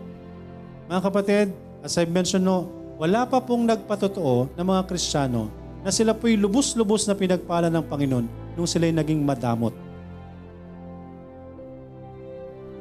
Mga 0.89 1.01
kapatid, 1.01 1.47
as 1.85 1.97
I 1.97 2.05
mentioned 2.09 2.45
no, 2.45 2.69
wala 2.97 3.25
pa 3.29 3.41
pong 3.41 3.65
nagpatotoo 3.65 4.53
ng 4.57 4.65
mga 4.65 4.81
Kristiyano 4.89 5.49
na 5.85 5.93
sila 5.93 6.17
po'y 6.17 6.33
lubos-lubos 6.33 7.05
na 7.05 7.13
pinagpala 7.13 7.69
ng 7.69 7.85
Panginoon 7.85 8.25
nung 8.57 8.65
sila'y 8.65 8.89
naging 8.89 9.21
madamot. 9.21 9.84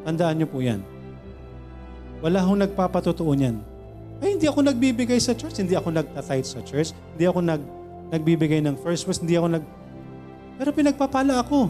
Tandaan 0.04 0.36
niyo 0.36 0.48
po 0.48 0.60
yan. 0.60 0.84
Wala 2.20 2.44
akong 2.44 2.60
nagpapatotoo 2.60 3.32
niyan. 3.32 3.56
Ay, 4.20 4.36
hindi 4.36 4.46
ako 4.48 4.64
nagbibigay 4.64 5.20
sa 5.20 5.36
church. 5.36 5.60
Hindi 5.60 5.76
ako 5.76 5.92
nagtatithe 5.92 6.48
sa 6.48 6.60
church. 6.64 6.96
Hindi 7.16 7.24
ako 7.28 7.40
nag, 7.44 7.62
nagbibigay 8.12 8.60
ng 8.64 8.76
first 8.80 9.04
fruits. 9.04 9.20
Hindi 9.20 9.36
ako 9.36 9.58
nag... 9.58 9.64
Pero 10.60 10.70
pinagpapala 10.72 11.40
ako. 11.44 11.68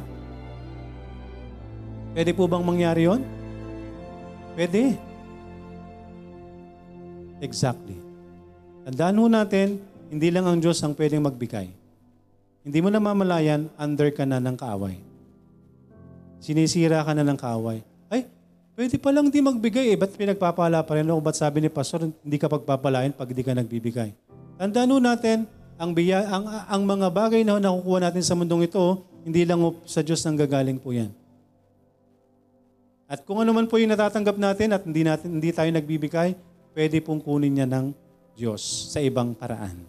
Pwede 2.14 2.30
po 2.30 2.46
bang 2.46 2.62
mangyari 2.62 3.10
yon? 3.10 3.26
Pwede. 4.54 4.94
Exactly. 7.42 7.98
Tandaan 8.86 9.18
ho 9.18 9.26
natin, 9.26 9.82
hindi 10.12 10.28
lang 10.30 10.46
ang 10.46 10.62
Diyos 10.62 10.78
ang 10.84 10.94
pwedeng 10.94 11.26
magbigay. 11.26 11.66
Hindi 12.64 12.78
mo 12.78 12.88
na 12.88 13.02
mamalayan, 13.02 13.66
under 13.74 14.14
ka 14.14 14.22
na 14.22 14.38
ng 14.38 14.54
kaaway. 14.54 14.96
Sinisira 16.38 17.02
ka 17.02 17.12
na 17.16 17.26
ng 17.26 17.36
kaaway. 17.40 17.82
Pwede 18.74 18.98
pa 18.98 19.14
lang 19.14 19.30
di 19.30 19.38
magbigay 19.38 19.94
eh. 19.94 19.96
Ba't 19.96 20.18
pinagpapala 20.18 20.82
pa 20.82 20.98
rin? 20.98 21.06
O 21.06 21.22
ba't 21.22 21.38
sabi 21.38 21.62
ni 21.62 21.70
Pastor, 21.70 22.10
hindi 22.10 22.36
ka 22.42 22.50
pagpapalain 22.50 23.14
pag 23.14 23.30
di 23.30 23.46
ka 23.46 23.54
nagbibigay? 23.54 24.10
Tandaan 24.58 24.98
natin, 24.98 25.46
ang, 25.78 25.94
biya, 25.94 26.26
ang, 26.26 26.42
ang 26.66 26.82
mga 26.82 27.06
bagay 27.10 27.46
na 27.46 27.62
nakukuha 27.62 28.10
natin 28.10 28.22
sa 28.26 28.34
mundong 28.34 28.66
ito, 28.66 29.06
hindi 29.22 29.46
lang 29.46 29.62
sa 29.86 30.02
Diyos 30.02 30.26
nang 30.26 30.34
gagaling 30.34 30.82
po 30.82 30.90
yan. 30.90 31.14
At 33.06 33.22
kung 33.22 33.38
ano 33.38 33.54
man 33.54 33.70
po 33.70 33.78
yung 33.78 33.94
natatanggap 33.94 34.34
natin 34.42 34.74
at 34.74 34.82
hindi, 34.82 35.06
natin, 35.06 35.38
hindi 35.38 35.54
tayo 35.54 35.70
nagbibigay, 35.70 36.34
pwede 36.74 36.98
pong 36.98 37.22
kunin 37.22 37.54
niya 37.54 37.70
ng 37.70 37.94
Diyos 38.34 38.90
sa 38.90 38.98
ibang 38.98 39.38
paraan. 39.38 39.86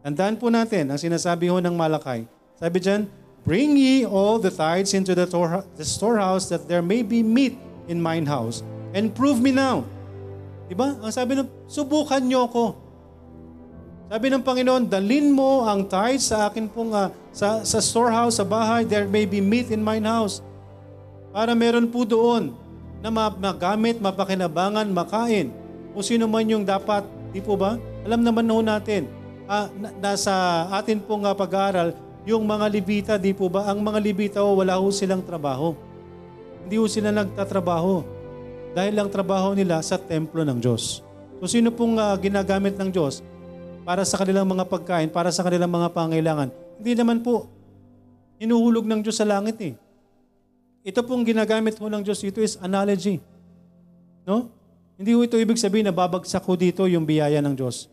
Tandaan 0.00 0.40
po 0.40 0.48
natin, 0.48 0.88
ang 0.88 0.96
sinasabi 0.96 1.52
ho 1.52 1.60
ng 1.60 1.76
Malakay, 1.76 2.24
sabi 2.56 2.80
dyan, 2.80 3.04
Bring 3.44 3.76
ye 3.76 4.02
all 4.08 4.42
the 4.42 4.50
tithes 4.50 4.90
into 4.96 5.14
the, 5.14 5.28
the 5.78 5.86
storehouse 5.86 6.50
that 6.50 6.66
there 6.66 6.82
may 6.82 7.06
be 7.06 7.22
meat 7.22 7.54
in 7.86 7.98
mine 8.02 8.26
house 8.26 8.62
and 8.94 9.10
prove 9.14 9.38
me 9.38 9.50
now. 9.50 9.82
Diba? 10.66 10.98
Ang 10.98 11.12
sabi 11.14 11.38
ng, 11.38 11.46
subukan 11.70 12.22
nyo 12.22 12.50
ako. 12.50 12.64
Sabi 14.06 14.26
ng 14.30 14.42
Panginoon, 14.42 14.86
dalin 14.86 15.34
mo 15.34 15.66
ang 15.66 15.82
tithes 15.86 16.30
sa 16.30 16.46
akin 16.46 16.70
pong, 16.70 16.94
uh, 16.94 17.10
sa, 17.34 17.62
sa 17.66 17.78
storehouse, 17.82 18.38
sa 18.38 18.46
bahay, 18.46 18.86
there 18.86 19.06
may 19.06 19.26
be 19.26 19.42
meat 19.42 19.70
in 19.70 19.82
mine 19.82 20.06
house. 20.06 20.42
Para 21.34 21.54
meron 21.54 21.90
po 21.90 22.06
doon 22.06 22.54
na 23.02 23.10
magamit, 23.10 23.98
mapakinabangan, 23.98 24.86
makain. 24.90 25.50
Kung 25.90 26.04
sino 26.06 26.26
man 26.30 26.46
yung 26.46 26.62
dapat, 26.62 27.06
di 27.34 27.42
po 27.42 27.58
ba? 27.58 27.78
Alam 28.06 28.22
naman 28.22 28.46
ho 28.46 28.62
natin, 28.62 29.10
uh, 29.46 29.66
nasa 29.98 30.66
atin 30.70 31.02
pong 31.02 31.26
uh, 31.26 31.34
pag-aaral, 31.34 31.94
yung 32.26 32.42
mga 32.42 32.66
Libita, 32.70 33.12
di 33.18 33.30
po 33.30 33.46
ba? 33.46 33.70
Ang 33.70 33.86
mga 33.86 33.98
Libita, 34.02 34.38
oh, 34.42 34.58
wala 34.58 34.78
ho 34.78 34.90
silang 34.90 35.22
trabaho. 35.22 35.78
Hindi 36.66 36.82
ho 36.82 36.90
sila 36.90 37.14
nagtatrabaho 37.14 38.02
dahil 38.74 38.98
lang 38.98 39.06
trabaho 39.06 39.54
nila 39.54 39.78
sa 39.86 39.94
templo 39.94 40.42
ng 40.42 40.58
Diyos. 40.58 40.98
So 41.38 41.46
sino 41.46 41.70
pong 41.70 41.94
uh, 41.94 42.10
ginagamit 42.18 42.74
ng 42.74 42.90
Diyos 42.90 43.22
para 43.86 44.02
sa 44.02 44.18
kanilang 44.18 44.50
mga 44.50 44.66
pagkain, 44.66 45.06
para 45.14 45.30
sa 45.30 45.46
kanilang 45.46 45.70
mga 45.70 45.94
pangailangan? 45.94 46.50
Hindi 46.82 46.92
naman 46.98 47.22
po. 47.22 47.46
Inuhulog 48.42 48.82
ng 48.82 48.98
Diyos 48.98 49.14
sa 49.14 49.22
langit 49.22 49.62
eh. 49.62 49.78
Ito 50.82 51.06
pong 51.06 51.22
ginagamit 51.22 51.78
ho 51.78 51.86
ng 51.86 52.02
Diyos 52.02 52.18
dito 52.18 52.42
is 52.42 52.58
analogy. 52.58 53.22
No? 54.26 54.50
Hindi 54.98 55.14
ho 55.14 55.22
ito 55.22 55.38
ibig 55.38 55.62
sabihin 55.62 55.86
na 55.86 55.94
babagsak 55.94 56.42
ho 56.42 56.52
dito 56.58 56.82
yung 56.90 57.06
biyaya 57.06 57.38
ng 57.46 57.54
Diyos. 57.54 57.86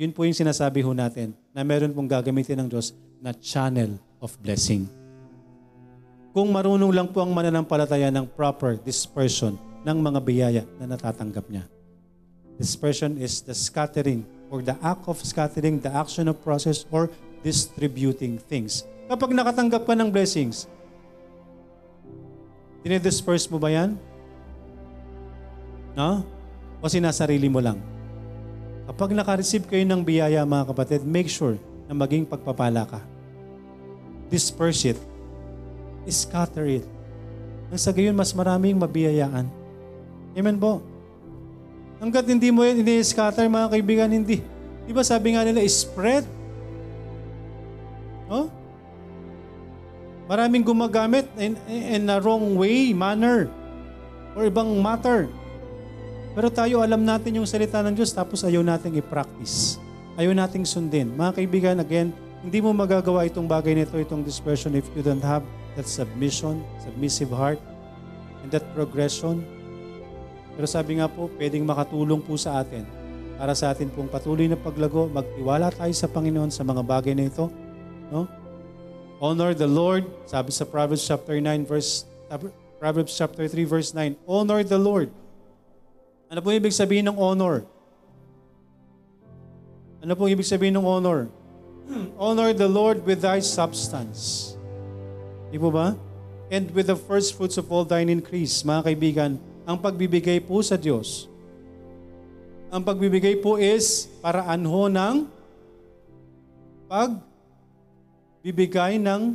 Yun 0.00 0.16
po 0.16 0.24
yung 0.24 0.32
sinasabi 0.32 0.80
ho 0.80 0.96
natin 0.96 1.36
na 1.52 1.60
meron 1.60 1.92
pong 1.92 2.08
gagamitin 2.08 2.56
ng 2.64 2.68
Diyos 2.72 2.96
na 3.20 3.36
channel 3.36 4.00
of 4.24 4.32
blessing 4.40 5.05
kung 6.36 6.52
marunong 6.52 6.92
lang 6.92 7.08
po 7.08 7.24
ang 7.24 7.32
mananampalataya 7.32 8.12
ng 8.12 8.28
proper 8.28 8.76
dispersion 8.76 9.56
ng 9.88 9.96
mga 9.96 10.20
biyaya 10.20 10.62
na 10.76 10.92
natatanggap 10.92 11.48
niya. 11.48 11.64
Dispersion 12.60 13.16
is 13.16 13.40
the 13.40 13.56
scattering 13.56 14.20
or 14.52 14.60
the 14.60 14.76
act 14.84 15.08
of 15.08 15.16
scattering, 15.24 15.80
the 15.80 15.88
action 15.88 16.28
of 16.28 16.36
process 16.44 16.84
or 16.92 17.08
distributing 17.40 18.36
things. 18.36 18.84
Kapag 19.08 19.32
nakatanggap 19.32 19.88
ka 19.88 19.96
ng 19.96 20.12
blessings, 20.12 20.68
dinidisperse 22.84 23.48
mo 23.48 23.56
ba 23.56 23.72
yan? 23.72 23.96
No? 25.96 26.20
O 26.84 26.92
sinasarili 26.92 27.48
mo 27.48 27.64
lang? 27.64 27.80
Kapag 28.84 29.16
naka-receive 29.16 29.64
kayo 29.64 29.88
ng 29.88 30.04
biyaya 30.04 30.44
mga 30.44 30.68
kapatid, 30.68 31.00
make 31.00 31.32
sure 31.32 31.56
na 31.88 31.96
maging 31.96 32.28
pagpapala 32.28 32.84
ka. 32.84 33.00
Disperse 34.28 34.92
it 34.92 35.15
scatter 36.10 36.66
it. 36.66 36.86
nang 37.66 37.82
sa 37.82 37.90
gayon 37.90 38.14
mas 38.14 38.30
maraming 38.30 38.78
mabiyayaan. 38.78 39.46
Amen 40.36 40.56
po. 40.60 40.84
Hanggat 41.96 42.28
hindi 42.28 42.52
mo 42.52 42.60
yan 42.62 42.84
ini-scatter 42.84 43.48
mga 43.48 43.72
kaibigan, 43.72 44.10
hindi. 44.12 44.44
Di 44.84 44.92
ba 44.92 45.02
sabi 45.02 45.34
nga 45.34 45.42
nila, 45.42 45.64
spread? 45.64 46.28
No? 48.28 48.52
Maraming 50.28 50.62
gumagamit 50.66 51.26
in, 51.38 51.56
in 51.70 52.04
a 52.10 52.18
wrong 52.20 52.58
way, 52.58 52.92
manner, 52.92 53.48
or 54.36 54.44
ibang 54.44 54.76
matter. 54.78 55.30
Pero 56.36 56.52
tayo 56.52 56.84
alam 56.84 57.00
natin 57.00 57.40
yung 57.40 57.48
salita 57.48 57.80
ng 57.80 57.96
Diyos 57.96 58.12
tapos 58.12 58.44
ayaw 58.44 58.60
nating 58.60 59.00
i-practice. 59.00 59.80
Ayaw 60.20 60.36
nating 60.36 60.68
sundin. 60.68 61.16
Mga 61.16 61.32
kaibigan, 61.40 61.76
again, 61.80 62.12
hindi 62.44 62.60
mo 62.60 62.76
magagawa 62.76 63.24
itong 63.24 63.48
bagay 63.48 63.72
nito, 63.72 63.96
itong 63.96 64.20
dispersion 64.20 64.76
if 64.76 64.84
you 64.92 65.00
don't 65.00 65.24
have 65.24 65.42
that 65.76 65.86
submission, 65.86 66.64
submissive 66.80 67.30
heart, 67.30 67.60
and 68.42 68.50
that 68.50 68.64
progression 68.72 69.44
pero 70.56 70.64
sabi 70.64 70.98
nga 70.98 71.06
po, 71.06 71.28
pwedeng 71.36 71.68
makatulong 71.68 72.24
po 72.24 72.34
sa 72.40 72.64
atin 72.64 72.88
para 73.36 73.52
sa 73.52 73.68
atin 73.76 73.92
pong 73.92 74.08
patuloy 74.08 74.48
na 74.48 74.56
paglago, 74.56 75.04
magtiwala 75.12 75.68
tayo 75.68 75.92
sa 75.92 76.08
Panginoon 76.08 76.48
sa 76.48 76.64
mga 76.64 76.80
bagay 76.80 77.12
na 77.12 77.28
ito. 77.28 77.52
No? 78.08 78.24
Honor 79.20 79.52
the 79.52 79.68
Lord, 79.68 80.08
sabi 80.24 80.48
sa 80.56 80.64
Proverbs 80.64 81.04
chapter 81.04 81.36
9 81.36 81.68
verse 81.68 82.08
Proverbs 82.80 83.12
chapter 83.12 83.44
3 83.44 83.68
verse 83.68 83.92
9. 83.92 84.16
Honor 84.24 84.64
the 84.64 84.80
Lord. 84.80 85.12
Ano 86.32 86.40
po 86.40 86.48
ibig 86.56 86.72
sabihin 86.72 87.12
ng 87.12 87.16
honor? 87.20 87.68
Ano 90.00 90.12
po 90.16 90.24
ibig 90.24 90.48
sabihin 90.48 90.80
ng 90.80 90.84
honor? 90.88 91.28
honor 92.16 92.56
the 92.56 92.68
Lord 92.68 93.04
with 93.04 93.20
thy 93.20 93.44
substance. 93.44 94.55
Di 95.50 95.58
po 95.58 95.70
ba? 95.70 95.94
And 96.50 96.70
with 96.74 96.86
the 96.90 96.96
first 96.98 97.34
fruits 97.34 97.58
of 97.58 97.70
all 97.70 97.84
thine 97.86 98.08
increase. 98.10 98.62
Mga 98.62 98.82
kaibigan, 98.90 99.38
ang 99.66 99.78
pagbibigay 99.82 100.40
po 100.46 100.62
sa 100.62 100.76
Diyos. 100.78 101.28
Ang 102.70 102.84
pagbibigay 102.86 103.42
po 103.42 103.58
is 103.58 104.06
paraan 104.22 104.64
ho 104.66 104.88
ng 104.90 105.26
pagbibigay 106.86 108.98
ng 109.02 109.34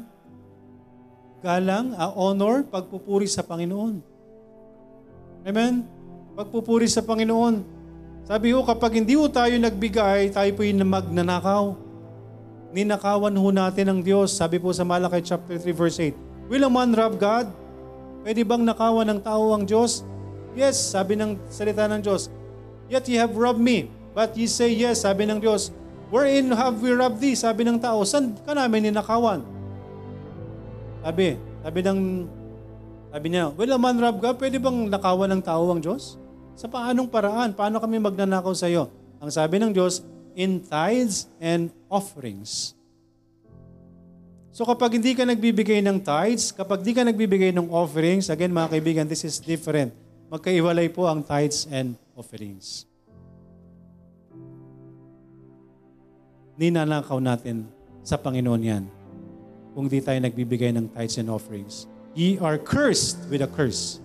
galang, 1.41 1.97
a 1.97 2.13
honor, 2.15 2.63
pagpupuri 2.63 3.27
sa 3.27 3.43
Panginoon. 3.43 3.99
Amen? 5.41 5.83
Pagpupuri 6.37 6.87
sa 6.87 7.01
Panginoon. 7.01 7.65
Sabi 8.23 8.53
ho, 8.53 8.61
kapag 8.61 9.01
hindi 9.01 9.17
ho 9.17 9.25
tayo 9.27 9.57
nagbigay, 9.57 10.29
tayo 10.31 10.51
po 10.53 10.61
yung 10.61 10.85
magnanakaw. 10.85 11.73
Ninakawan 12.71 13.35
ho 13.35 13.47
natin 13.51 13.91
ang 13.91 13.99
Diyos. 13.99 14.31
Sabi 14.31 14.55
po 14.55 14.71
sa 14.71 14.87
Malakay 14.87 15.19
chapter 15.19 15.59
3 15.59 15.75
verse 15.75 15.99
8, 15.99 16.15
Will 16.47 16.63
a 16.63 16.71
man 16.71 16.95
rob 16.95 17.19
God? 17.19 17.51
Pwede 18.23 18.47
bang 18.47 18.63
nakawan 18.63 19.07
ng 19.11 19.19
tao 19.19 19.51
ang 19.51 19.67
Diyos? 19.67 20.07
Yes, 20.55 20.79
sabi 20.79 21.19
ng 21.19 21.35
salita 21.51 21.87
ng 21.87 21.99
Diyos. 21.99 22.31
Yet 22.91 23.07
ye 23.07 23.15
have 23.19 23.35
robbed 23.35 23.59
me. 23.59 23.91
But 24.11 24.35
ye 24.35 24.47
say 24.47 24.71
yes, 24.71 25.03
sabi 25.03 25.27
ng 25.27 25.39
Diyos. 25.39 25.71
Wherein 26.11 26.51
have 26.51 26.83
we 26.83 26.91
robbed 26.91 27.23
thee? 27.23 27.39
Sabi 27.39 27.63
ng 27.63 27.79
tao, 27.79 28.03
saan 28.03 28.35
ka 28.43 28.51
namin 28.51 28.91
ninakawan? 28.91 29.43
Sabi, 30.99 31.39
sabi 31.63 31.79
ng, 31.87 31.99
sabi 33.15 33.27
niya, 33.31 33.55
will 33.55 33.71
a 33.71 33.79
man 33.79 33.95
rob 33.95 34.19
God? 34.19 34.35
Pwede 34.35 34.59
bang 34.59 34.91
nakawan 34.91 35.31
ng 35.39 35.41
tao 35.43 35.71
ang 35.71 35.79
Diyos? 35.79 36.19
Sa 36.55 36.67
paanong 36.67 37.07
paraan? 37.07 37.55
Paano 37.55 37.79
kami 37.79 37.99
magnanakaw 37.99 38.51
sa 38.51 38.67
iyo? 38.67 38.91
Ang 39.23 39.31
sabi 39.31 39.55
ng 39.59 39.71
Diyos, 39.71 40.03
in 40.35 40.63
tithes 40.63 41.27
and 41.41 41.73
offerings. 41.91 42.75
So 44.51 44.67
kapag 44.67 44.99
hindi 44.99 45.15
ka 45.15 45.23
nagbibigay 45.23 45.79
ng 45.83 46.03
tithes, 46.03 46.51
kapag 46.51 46.83
hindi 46.83 46.93
ka 46.95 47.03
nagbibigay 47.07 47.51
ng 47.55 47.71
offerings, 47.71 48.27
again 48.27 48.51
mga 48.51 48.77
kaibigan, 48.77 49.05
this 49.07 49.23
is 49.23 49.39
different 49.39 49.95
magkaiwalay 50.31 50.87
po 50.87 51.11
ang 51.11 51.19
tithes 51.19 51.67
and 51.67 51.99
offerings. 52.15 52.87
Ninanakaw 56.55 57.19
natin 57.19 57.67
sa 57.99 58.15
Panginoon 58.15 58.63
yan 58.63 58.83
kung 59.75 59.91
di 59.91 59.99
tayo 59.99 60.23
nagbibigay 60.23 60.71
ng 60.71 60.87
tithes 60.95 61.19
and 61.19 61.27
offerings. 61.27 61.83
Ye 62.15 62.39
are 62.39 62.55
cursed 62.55 63.19
with 63.27 63.43
a 63.43 63.51
curse. 63.51 63.99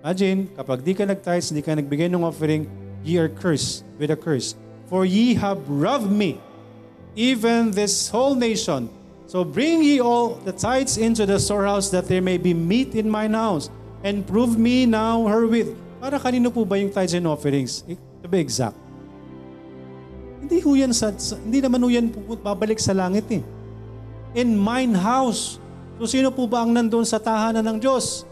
Imagine, 0.00 0.48
kapag 0.56 0.80
di 0.84 0.92
ka 0.96 1.04
nag-tithes, 1.04 1.52
di 1.52 1.60
ka 1.64 1.76
nagbigay 1.76 2.08
ng 2.08 2.24
offering, 2.24 2.68
ye 3.04 3.20
are 3.20 3.28
cursed 3.28 3.84
with 3.96 4.12
a 4.12 4.16
curse. 4.16 4.56
For 4.90 5.06
ye 5.06 5.38
have 5.38 5.62
robbed 5.70 6.10
me, 6.10 6.42
even 7.14 7.70
this 7.70 8.10
whole 8.10 8.34
nation. 8.34 8.90
So 9.30 9.46
bring 9.46 9.86
ye 9.86 10.02
all 10.02 10.42
the 10.42 10.50
tithes 10.50 10.98
into 10.98 11.22
the 11.22 11.38
storehouse 11.38 11.94
that 11.94 12.10
there 12.10 12.18
may 12.18 12.34
be 12.34 12.50
meat 12.50 12.98
in 12.98 13.06
mine 13.06 13.30
house 13.30 13.70
and 14.02 14.26
prove 14.26 14.58
me 14.58 14.90
now 14.90 15.22
herewith. 15.30 15.70
Para 16.02 16.18
kanino 16.18 16.50
po 16.50 16.66
ba 16.66 16.74
yung 16.74 16.90
tithes 16.90 17.14
and 17.14 17.30
offerings? 17.30 17.86
To 17.86 18.26
be 18.26 18.42
exact. 18.42 18.74
Hindi 20.42 20.58
ho 20.58 20.74
yan 20.74 20.90
sa, 20.90 21.14
sa 21.14 21.38
hindi 21.38 21.62
naman 21.62 21.78
ho 21.78 21.86
yan 21.86 22.10
babalik 22.42 22.82
sa 22.82 22.90
langit 22.90 23.30
eh. 23.30 23.42
In 24.34 24.58
mine 24.58 24.98
house. 24.98 25.62
So 26.02 26.10
sino 26.10 26.34
po 26.34 26.50
ba 26.50 26.66
ang 26.66 26.74
nandoon 26.74 27.06
sa 27.06 27.22
tahanan 27.22 27.62
ng 27.62 27.78
Diyos? 27.78 28.26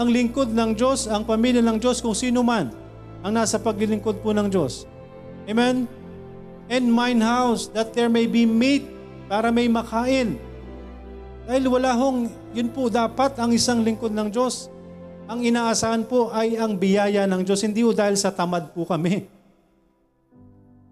Ang 0.00 0.08
lingkod 0.08 0.48
ng 0.48 0.72
Diyos, 0.72 1.04
ang 1.04 1.28
pamilya 1.28 1.60
ng 1.60 1.76
Diyos, 1.76 2.00
kung 2.00 2.16
sino 2.16 2.40
man 2.40 2.72
ang 3.20 3.32
nasa 3.36 3.60
paglilingkod 3.60 4.24
po 4.24 4.32
ng 4.32 4.48
Diyos. 4.48 4.88
Amen? 5.44 5.84
In 6.72 6.88
mine 6.88 7.20
house, 7.20 7.68
that 7.76 7.92
there 7.92 8.08
may 8.08 8.24
be 8.24 8.48
meat 8.48 8.88
para 9.28 9.52
may 9.52 9.68
makain. 9.68 10.40
Dahil 11.44 11.68
wala 11.68 11.92
hong, 11.92 12.32
yun 12.56 12.72
po 12.72 12.88
dapat 12.88 13.36
ang 13.36 13.52
isang 13.52 13.84
lingkod 13.84 14.12
ng 14.12 14.32
Diyos. 14.32 14.72
Ang 15.28 15.44
inaasahan 15.44 16.04
po 16.04 16.32
ay 16.32 16.56
ang 16.56 16.76
biyaya 16.76 17.28
ng 17.28 17.44
Diyos, 17.44 17.60
hindi 17.64 17.84
po 17.84 17.92
dahil 17.92 18.16
sa 18.16 18.32
tamad 18.32 18.72
po 18.72 18.88
kami. 18.88 19.28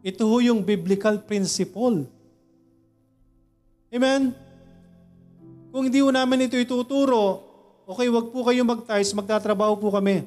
Ito 0.05 0.29
ho 0.29 0.37
yung 0.45 0.61
biblical 0.61 1.21
principle. 1.25 2.05
Amen? 3.93 4.37
Kung 5.73 5.89
hindi 5.89 6.05
ho 6.05 6.13
namin 6.13 6.49
ito 6.49 6.57
ituturo, 6.61 7.41
okay, 7.89 8.09
wag 8.13 8.29
po 8.29 8.45
kayo 8.45 8.61
mag-tithes, 8.65 9.17
magtatrabaho 9.17 9.77
po 9.81 9.89
kami. 9.89 10.25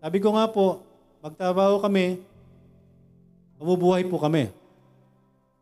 Sabi 0.00 0.18
ko 0.20 0.36
nga 0.36 0.48
po, 0.48 0.80
magtrabaho 1.20 1.80
kami, 1.80 2.20
mabubuhay 3.64 4.04
po 4.04 4.20
kami. 4.20 4.52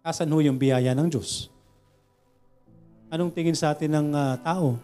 Asan 0.02 0.26
ho 0.34 0.42
yung 0.42 0.58
biyaya 0.58 0.90
ng 0.90 1.06
Diyos? 1.06 1.46
Anong 3.06 3.30
tingin 3.30 3.54
sa 3.54 3.70
atin 3.70 3.94
ng 3.94 4.08
uh, 4.10 4.34
tao? 4.42 4.74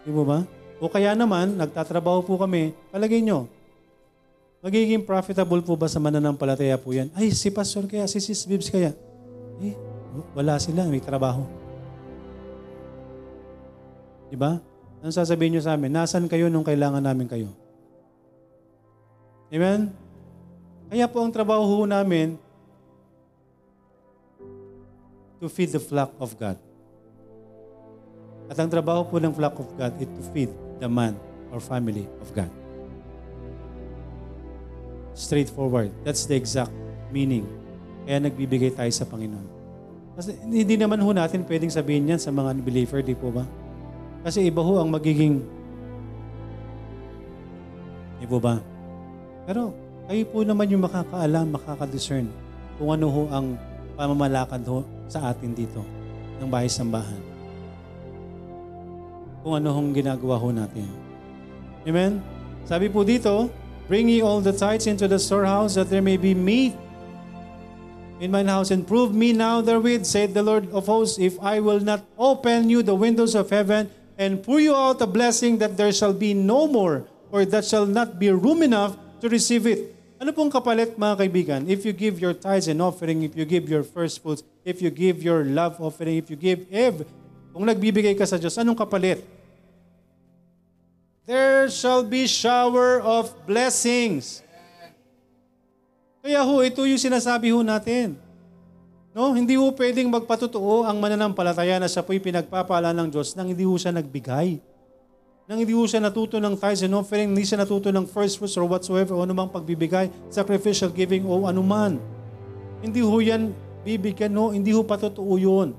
Di 0.00 0.08
mo 0.08 0.24
ba? 0.24 0.48
O 0.80 0.88
kaya 0.88 1.12
naman, 1.12 1.60
nagtatrabaho 1.60 2.24
po 2.24 2.40
kami, 2.40 2.72
palagay 2.88 3.20
nyo, 3.20 3.44
magiging 4.64 5.04
profitable 5.04 5.60
po 5.60 5.76
ba 5.76 5.92
sa 5.92 6.00
mananampalataya 6.00 6.80
po 6.80 6.96
yan? 6.96 7.12
Ay, 7.12 7.36
si 7.36 7.52
Pastor 7.52 7.84
kaya, 7.84 8.08
si 8.08 8.16
Sis 8.24 8.48
Bibs 8.48 8.72
kaya. 8.72 8.96
Eh, 9.60 9.76
wala 10.32 10.56
sila, 10.56 10.88
may 10.88 11.04
trabaho. 11.04 11.44
Di 14.32 14.36
ba? 14.40 14.56
Ano 15.04 15.12
sasabihin 15.12 15.60
nyo 15.60 15.62
sa 15.62 15.76
amin? 15.76 15.92
Nasaan 15.92 16.24
kayo 16.24 16.48
nung 16.48 16.64
kailangan 16.64 17.04
namin 17.04 17.28
kayo? 17.28 17.52
Amen? 19.52 20.05
Kaya 20.86 21.06
po 21.10 21.18
ang 21.22 21.32
trabaho 21.34 21.82
namin 21.82 22.38
to 25.42 25.50
feed 25.50 25.74
the 25.74 25.82
flock 25.82 26.14
of 26.22 26.32
God. 26.38 26.56
At 28.46 28.56
ang 28.62 28.70
trabaho 28.70 29.02
po 29.02 29.18
ng 29.18 29.34
flock 29.34 29.58
of 29.58 29.68
God 29.74 29.92
is 29.98 30.06
to 30.06 30.22
feed 30.30 30.50
the 30.78 30.86
man 30.86 31.18
or 31.50 31.58
family 31.58 32.06
of 32.22 32.30
God. 32.30 32.48
Straightforward. 35.16 35.90
That's 36.06 36.24
the 36.30 36.38
exact 36.38 36.72
meaning. 37.10 37.48
Kaya 38.06 38.22
nagbibigay 38.22 38.70
tayo 38.78 38.92
sa 38.94 39.02
Panginoon. 39.02 39.48
Kasi 40.16 40.32
hindi 40.46 40.78
naman 40.78 41.02
ho 41.02 41.10
natin 41.10 41.44
pwedeng 41.44 41.68
sabihin 41.68 42.14
yan 42.14 42.20
sa 42.22 42.30
mga 42.30 42.56
unbeliever, 42.56 43.02
di 43.02 43.12
po 43.12 43.34
ba? 43.34 43.44
Kasi 44.22 44.46
iba 44.46 44.62
ho 44.62 44.80
ang 44.80 44.88
magiging 44.88 45.42
Di 48.16 48.24
po 48.24 48.40
ba? 48.40 48.56
Pero 49.44 49.76
kayo 50.06 50.22
po 50.30 50.46
naman 50.46 50.70
yung 50.70 50.82
makakaalam, 50.86 51.50
makakadiscern 51.50 52.30
kung 52.78 52.90
ano 52.94 53.06
ho 53.10 53.22
ang 53.30 53.58
pamamalakad 53.98 54.62
ho 54.66 54.86
sa 55.10 55.34
atin 55.34 55.50
dito 55.50 55.82
ng 56.38 56.46
bahay-sambahan 56.46 57.22
kung 59.46 59.62
ano 59.62 59.70
hong 59.70 59.94
ginagawa 59.94 60.38
ho 60.42 60.50
natin. 60.50 60.90
Amen? 61.86 62.18
Sabi 62.66 62.90
po 62.90 63.06
dito, 63.06 63.46
Bring 63.86 64.10
ye 64.10 64.18
all 64.18 64.42
the 64.42 64.50
tithes 64.50 64.90
into 64.90 65.06
the 65.06 65.18
storehouse 65.22 65.78
that 65.78 65.86
there 65.86 66.02
may 66.02 66.18
be 66.18 66.34
meat 66.34 66.74
in 68.18 68.34
mine 68.34 68.50
house 68.50 68.74
and 68.74 68.82
prove 68.82 69.14
me 69.14 69.30
now 69.30 69.62
therewith, 69.62 70.02
said 70.02 70.34
the 70.34 70.42
Lord 70.42 70.66
of 70.74 70.90
hosts, 70.90 71.22
if 71.22 71.38
I 71.38 71.62
will 71.62 71.78
not 71.78 72.02
open 72.18 72.66
you 72.66 72.82
the 72.82 72.98
windows 72.98 73.38
of 73.38 73.50
heaven 73.50 73.86
and 74.18 74.42
pour 74.42 74.58
you 74.58 74.74
out 74.74 74.98
a 75.02 75.06
blessing 75.06 75.58
that 75.62 75.78
there 75.78 75.92
shall 75.92 76.12
be 76.12 76.34
no 76.34 76.66
more 76.66 77.06
or 77.30 77.46
that 77.46 77.64
shall 77.64 77.86
not 77.86 78.18
be 78.18 78.30
room 78.34 78.66
enough 78.66 78.98
to 79.20 79.28
receive 79.28 79.66
it. 79.70 79.95
Ano 80.16 80.32
pong 80.32 80.48
kapalit 80.48 80.96
mga 80.96 81.14
kaibigan? 81.20 81.60
If 81.68 81.84
you 81.84 81.92
give 81.92 82.16
your 82.16 82.32
tithes 82.32 82.72
and 82.72 82.80
offering, 82.80 83.20
if 83.20 83.36
you 83.36 83.44
give 83.44 83.68
your 83.68 83.84
first 83.84 84.24
fruits, 84.24 84.40
if 84.64 84.80
you 84.80 84.88
give 84.88 85.20
your 85.20 85.44
love 85.44 85.76
offering, 85.76 86.16
if 86.16 86.32
you 86.32 86.40
give 86.40 86.64
every, 86.72 87.04
kung 87.52 87.68
nagbibigay 87.68 88.16
ka 88.16 88.24
sa 88.24 88.40
Diyos, 88.40 88.56
anong 88.56 88.80
kapalit? 88.80 89.20
There 91.28 91.68
shall 91.68 92.00
be 92.00 92.24
shower 92.24 93.02
of 93.04 93.28
blessings. 93.44 94.40
Kaya 96.24 96.40
ho, 96.40 96.64
ito 96.64 96.80
yung 96.88 97.00
sinasabi 97.00 97.52
ho 97.52 97.60
natin. 97.60 98.16
No, 99.12 99.36
hindi 99.36 99.56
ho 99.56 99.68
pwedeng 99.72 100.08
magpatotoo 100.12 100.84
ang 100.84 100.96
mananampalataya 100.96 101.76
na 101.76 101.88
siya 101.88 102.04
po'y 102.04 102.20
pinagpapala 102.20 102.92
ng 102.96 103.08
Diyos 103.12 103.36
nang 103.36 103.48
hindi 103.52 103.64
ho 103.64 103.72
siya 103.76 103.92
nagbigay. 103.92 104.60
Nang 105.46 105.62
hindi 105.62 105.78
siya 105.86 106.02
natuto 106.02 106.42
ng 106.42 106.58
tithes 106.58 106.82
and 106.82 106.94
offering, 106.98 107.30
hindi 107.30 107.46
siya 107.46 107.62
natuto 107.62 107.94
ng 107.94 108.02
first 108.10 108.34
fruits 108.34 108.58
or 108.58 108.66
whatsoever 108.66 109.14
o 109.14 109.22
anumang 109.22 109.46
pagbibigay, 109.46 110.10
sacrificial 110.26 110.90
giving 110.90 111.22
o 111.22 111.46
anuman. 111.46 112.02
Hindi 112.82 112.98
ho 112.98 113.14
yan 113.22 113.54
bibigyan, 113.86 114.34
no? 114.34 114.50
Hindi 114.50 114.74
ho 114.74 114.82
patotoo 114.82 115.38
yun 115.38 115.70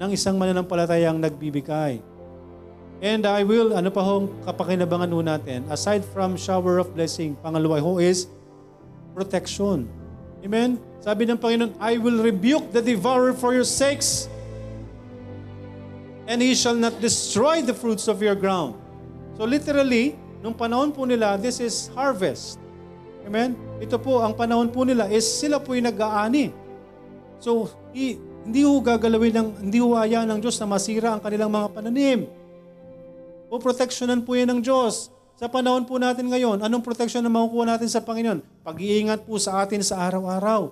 ng 0.00 0.08
isang 0.08 0.40
mananampalatayang 0.40 1.20
nagbibigay. 1.20 2.00
And 3.04 3.28
I 3.28 3.44
will, 3.44 3.76
ano 3.76 3.92
pa 3.92 4.00
hong 4.00 4.40
kapakinabangan 4.48 5.12
ho 5.12 5.20
natin, 5.20 5.68
aside 5.68 6.00
from 6.00 6.40
shower 6.40 6.80
of 6.80 6.96
blessing, 6.96 7.36
pangalawa 7.44 7.84
ho 7.84 8.00
is 8.00 8.24
protection. 9.12 9.84
Amen? 10.40 10.80
Sabi 11.04 11.28
ng 11.28 11.36
Panginoon, 11.36 11.76
I 11.76 12.00
will 12.00 12.24
rebuke 12.24 12.72
the 12.72 12.80
devourer 12.80 13.36
for 13.36 13.52
your 13.52 13.68
sakes, 13.68 14.32
and 16.24 16.40
he 16.40 16.56
shall 16.56 16.72
not 16.72 16.96
destroy 17.04 17.60
the 17.60 17.76
fruits 17.76 18.08
of 18.08 18.24
your 18.24 18.32
ground. 18.32 18.80
So 19.34 19.46
literally, 19.46 20.14
nung 20.38 20.54
panahon 20.54 20.94
po 20.94 21.02
nila, 21.08 21.34
this 21.34 21.58
is 21.58 21.90
harvest. 21.92 22.62
Amen? 23.24 23.56
Ito 23.80 23.96
po, 23.98 24.20
ang 24.20 24.36
panahon 24.36 24.68
po 24.68 24.84
nila 24.84 25.08
is 25.08 25.24
sila 25.24 25.58
po 25.58 25.72
yung 25.72 25.88
nag-aani. 25.88 26.52
So, 27.40 27.72
i- 27.96 28.20
hindi 28.44 28.60
ho 28.60 28.76
gagalawin 28.84 29.32
ng, 29.32 29.48
hindi 29.68 29.80
ho 29.80 29.96
haya 29.96 30.28
ng 30.28 30.38
Diyos 30.38 30.60
na 30.60 30.68
masira 30.68 31.16
ang 31.16 31.20
kanilang 31.24 31.48
mga 31.48 31.72
pananim. 31.72 32.28
O 33.48 33.56
proteksyonan 33.56 34.20
po 34.20 34.36
yan 34.36 34.52
ng 34.52 34.60
Diyos. 34.60 35.08
Sa 35.34 35.48
panahon 35.50 35.82
po 35.88 35.96
natin 35.98 36.28
ngayon, 36.30 36.62
anong 36.62 36.84
proteksyon 36.84 37.24
na 37.24 37.32
makukuha 37.32 37.74
natin 37.74 37.88
sa 37.90 38.04
Panginoon? 38.04 38.44
Pag-iingat 38.62 39.24
po 39.26 39.40
sa 39.40 39.64
atin 39.64 39.80
sa 39.82 39.98
araw-araw. 40.04 40.70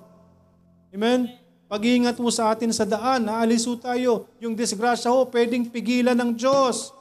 Amen? 0.92 1.32
Pag-iingat 1.66 2.20
po 2.20 2.28
sa 2.28 2.52
atin 2.52 2.68
sa 2.70 2.84
daan, 2.84 3.26
naalis 3.26 3.64
po 3.64 3.80
tayo. 3.80 4.28
Yung 4.38 4.52
disgrasya 4.52 5.08
ho, 5.08 5.24
pwedeng 5.32 5.64
pigilan 5.72 6.14
ng 6.14 6.36
Diyos. 6.36 6.92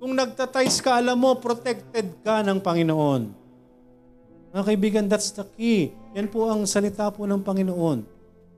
Kung 0.00 0.16
nagtatais 0.16 0.80
ka, 0.80 0.96
alam 0.96 1.20
mo, 1.20 1.36
protected 1.36 2.08
ka 2.24 2.40
ng 2.40 2.56
Panginoon. 2.56 3.36
Mga 4.56 4.64
kaibigan, 4.64 5.04
that's 5.04 5.28
the 5.28 5.44
key. 5.60 5.92
Yan 6.16 6.24
po 6.24 6.48
ang 6.48 6.64
salita 6.64 7.12
po 7.12 7.28
ng 7.28 7.44
Panginoon. 7.44 8.08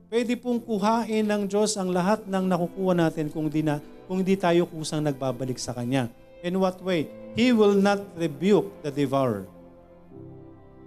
Pwede 0.07 0.39
pong 0.39 0.63
kuhain 0.63 1.27
ng 1.27 1.43
Diyos 1.43 1.75
ang 1.75 1.91
lahat 1.91 2.23
ng 2.31 2.47
nakukuha 2.47 2.95
natin 2.95 3.27
kung 3.27 3.51
di, 3.51 3.59
na, 3.59 3.83
kung 4.07 4.23
di 4.23 4.39
tayo 4.39 4.71
kusang 4.71 5.03
nagbabalik 5.03 5.59
sa 5.59 5.75
Kanya. 5.75 6.07
In 6.47 6.55
what 6.63 6.79
way? 6.79 7.11
He 7.35 7.51
will 7.51 7.75
not 7.75 7.99
rebuke 8.15 8.71
the 8.79 8.87
devourer. 8.95 9.43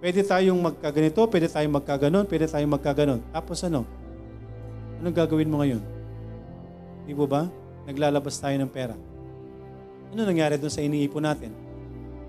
Pwede 0.01 0.25
tayong 0.25 0.57
magkaganito, 0.57 1.21
pwede 1.29 1.53
tayong 1.53 1.75
magkaganon, 1.85 2.25
pwede 2.25 2.49
tayong 2.49 2.73
magkaganon. 2.73 3.21
Tapos 3.29 3.61
ano? 3.61 3.85
Anong 5.05 5.17
gagawin 5.21 5.53
mo 5.53 5.61
ngayon? 5.61 5.85
Di 7.05 7.13
ba? 7.13 7.45
Naglalabas 7.85 8.41
tayo 8.41 8.57
ng 8.57 8.73
pera. 8.73 8.97
Ano 10.15 10.23
nangyari 10.23 10.61
doon 10.61 10.71
sa 10.71 10.83
iniipon 10.85 11.25
natin? 11.25 11.51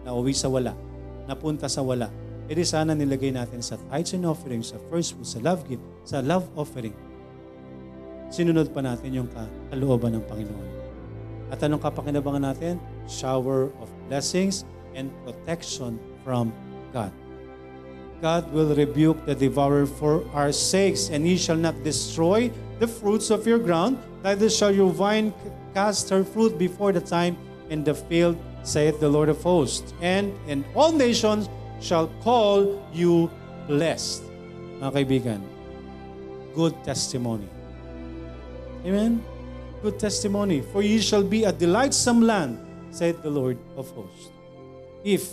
Nauwi 0.08 0.34
sa 0.34 0.50
wala. 0.50 0.74
Napunta 1.28 1.68
sa 1.68 1.84
wala. 1.84 2.10
E 2.48 2.56
sana 2.64 2.96
nilagay 2.96 3.36
natin 3.36 3.60
sa 3.60 3.76
tithes 3.92 4.16
and 4.16 4.24
offerings, 4.24 4.72
sa 4.72 4.80
first 4.88 5.14
fruit, 5.14 5.28
sa 5.28 5.40
love 5.44 5.68
gift, 5.68 5.84
sa 6.08 6.24
love 6.24 6.48
offering. 6.56 6.96
Sinunod 8.32 8.72
pa 8.72 8.80
natin 8.80 9.12
yung 9.12 9.30
kalooban 9.68 10.16
ng 10.16 10.24
Panginoon. 10.26 10.68
At 11.52 11.60
anong 11.64 11.84
kapakinabangan 11.84 12.44
natin? 12.44 12.80
Shower 13.08 13.72
of 13.84 13.88
blessings 14.08 14.64
and 14.96 15.12
protection 15.28 16.00
from 16.24 16.56
God. 16.92 17.12
God 18.24 18.50
will 18.52 18.74
rebuke 18.74 19.24
the 19.30 19.36
devourer 19.36 19.86
for 19.86 20.26
our 20.34 20.52
sakes, 20.52 21.14
and 21.14 21.22
he 21.24 21.38
shall 21.38 21.60
not 21.60 21.78
destroy 21.86 22.50
the 22.80 22.88
fruits 22.90 23.30
of 23.30 23.46
your 23.46 23.60
ground, 23.60 24.00
neither 24.24 24.50
shall 24.50 24.74
your 24.74 24.90
vine 24.90 25.30
cast 25.74 26.10
her 26.10 26.26
fruit 26.26 26.58
before 26.58 26.92
the 26.92 27.04
time 27.04 27.38
in 27.70 27.84
the 27.84 27.94
field, 27.94 28.38
saith 28.64 29.00
the 29.00 29.10
Lord 29.10 29.30
of 29.30 29.42
hosts. 29.44 29.94
And 30.02 30.36
in 30.48 30.66
all 30.76 30.92
nations 30.92 31.50
shall 31.80 32.08
call 32.24 32.82
you 32.94 33.32
blessed. 33.68 34.24
Mga 34.80 34.92
kaibigan, 34.94 35.42
good 36.54 36.74
testimony. 36.84 37.50
Amen? 38.86 39.24
Good 39.82 40.00
testimony. 40.00 40.62
For 40.62 40.82
ye 40.82 41.02
shall 41.02 41.24
be 41.24 41.44
a 41.44 41.52
delightsome 41.52 42.22
land, 42.22 42.58
saith 42.90 43.22
the 43.22 43.30
Lord 43.30 43.58
of 43.76 43.90
hosts. 43.92 44.30
If 45.06 45.30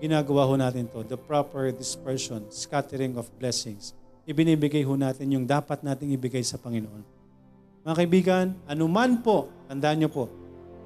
ginagawa 0.00 0.48
ho 0.48 0.54
natin 0.56 0.88
to, 0.90 1.04
the 1.04 1.20
proper 1.20 1.68
dispersion, 1.70 2.48
scattering 2.48 3.20
of 3.20 3.28
blessings. 3.36 3.92
Ibinibigay 4.24 4.80
ho 4.80 4.96
natin 4.96 5.28
yung 5.28 5.44
dapat 5.44 5.84
nating 5.84 6.16
ibigay 6.16 6.40
sa 6.40 6.56
Panginoon. 6.56 7.04
Mga 7.84 7.94
kaibigan, 7.96 8.46
anuman 8.64 9.20
po, 9.20 9.52
tandaan 9.68 10.00
nyo 10.00 10.10
po, 10.12 10.24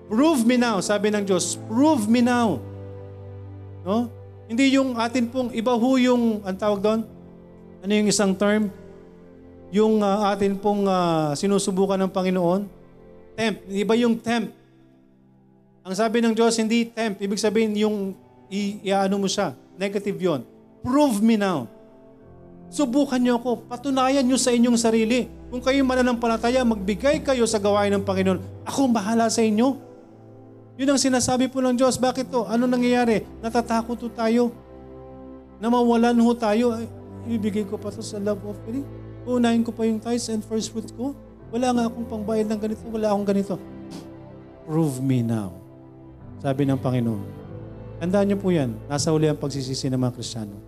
prove 0.08 0.44
me 0.44 0.56
now, 0.60 0.78
sabi 0.84 1.10
ng 1.10 1.24
Diyos, 1.24 1.56
prove 1.68 2.06
me 2.08 2.20
now. 2.20 2.60
No? 3.84 4.08
Hindi 4.44 4.76
yung 4.76 4.96
atin 4.96 5.28
pong, 5.28 5.52
iba 5.56 5.72
ho 5.72 5.90
yung, 5.96 6.44
ang 6.44 6.56
tawag 6.56 6.80
doon, 6.80 7.00
ano 7.84 7.92
yung 7.92 8.08
isang 8.08 8.32
term? 8.32 8.72
Yung 9.74 10.00
uh, 10.00 10.32
atin 10.32 10.56
pong 10.56 10.88
uh, 10.88 11.32
sinusubukan 11.36 12.00
ng 12.00 12.10
Panginoon, 12.12 12.64
tempt. 13.36 13.60
Iba 13.68 13.92
yung 13.98 14.16
tempt. 14.20 14.52
Ang 15.84 15.92
sabi 15.92 16.24
ng 16.24 16.32
Diyos, 16.32 16.56
hindi 16.56 16.88
tempt. 16.88 17.20
Ibig 17.20 17.36
sabihin, 17.36 17.76
yung 17.76 18.16
i-ano 18.48 19.20
mo 19.20 19.28
siya. 19.28 19.52
Negative 19.76 20.16
yon. 20.16 20.40
Prove 20.80 21.20
me 21.20 21.36
now. 21.36 21.68
Subukan 22.72 23.20
niyo 23.20 23.36
ako. 23.36 23.68
Patunayan 23.68 24.24
niyo 24.24 24.40
sa 24.40 24.54
inyong 24.54 24.78
sarili. 24.80 25.28
Kung 25.52 25.60
kayo 25.60 25.84
mananampalataya, 25.84 26.64
magbigay 26.64 27.20
kayo 27.20 27.44
sa 27.44 27.60
gawain 27.60 27.92
ng 27.94 28.04
Panginoon. 28.04 28.64
Ako 28.64 28.88
bahala 28.90 29.28
sa 29.28 29.44
inyo. 29.44 29.93
Yun 30.74 30.90
ang 30.90 30.98
sinasabi 30.98 31.46
po 31.46 31.62
ng 31.62 31.78
Diyos. 31.78 31.94
Bakit 31.94 32.34
to? 32.34 32.50
Ano 32.50 32.66
nangyayari? 32.66 33.22
Natatakot 33.38 33.94
to 33.94 34.10
tayo. 34.10 34.50
Namawalan 35.62 36.18
ho 36.18 36.30
tayo. 36.34 36.74
Ay, 36.74 36.90
ibigay 37.30 37.62
ko 37.62 37.78
pa 37.78 37.94
to 37.94 38.02
sa 38.02 38.18
love 38.18 38.42
offering. 38.42 38.82
Uunahin 39.22 39.62
ko 39.62 39.70
pa 39.70 39.86
yung 39.86 40.02
tithes 40.02 40.26
and 40.34 40.42
first 40.42 40.74
fruits 40.74 40.90
ko. 40.90 41.14
Wala 41.54 41.70
nga 41.70 41.86
akong 41.86 42.10
pangbayad 42.10 42.50
ng 42.50 42.58
ganito. 42.58 42.82
Wala 42.90 43.14
akong 43.14 43.26
ganito. 43.30 43.54
Prove 44.66 44.98
me 44.98 45.22
now. 45.22 45.54
Sabi 46.42 46.66
ng 46.66 46.80
Panginoon. 46.82 47.24
Tandaan 48.02 48.26
niyo 48.34 48.38
po 48.42 48.50
yan. 48.50 48.74
Nasa 48.90 49.14
huli 49.14 49.30
ang 49.30 49.38
pagsisisi 49.38 49.86
ng 49.88 50.00
mga 50.00 50.12
Kristiyano. 50.18 50.58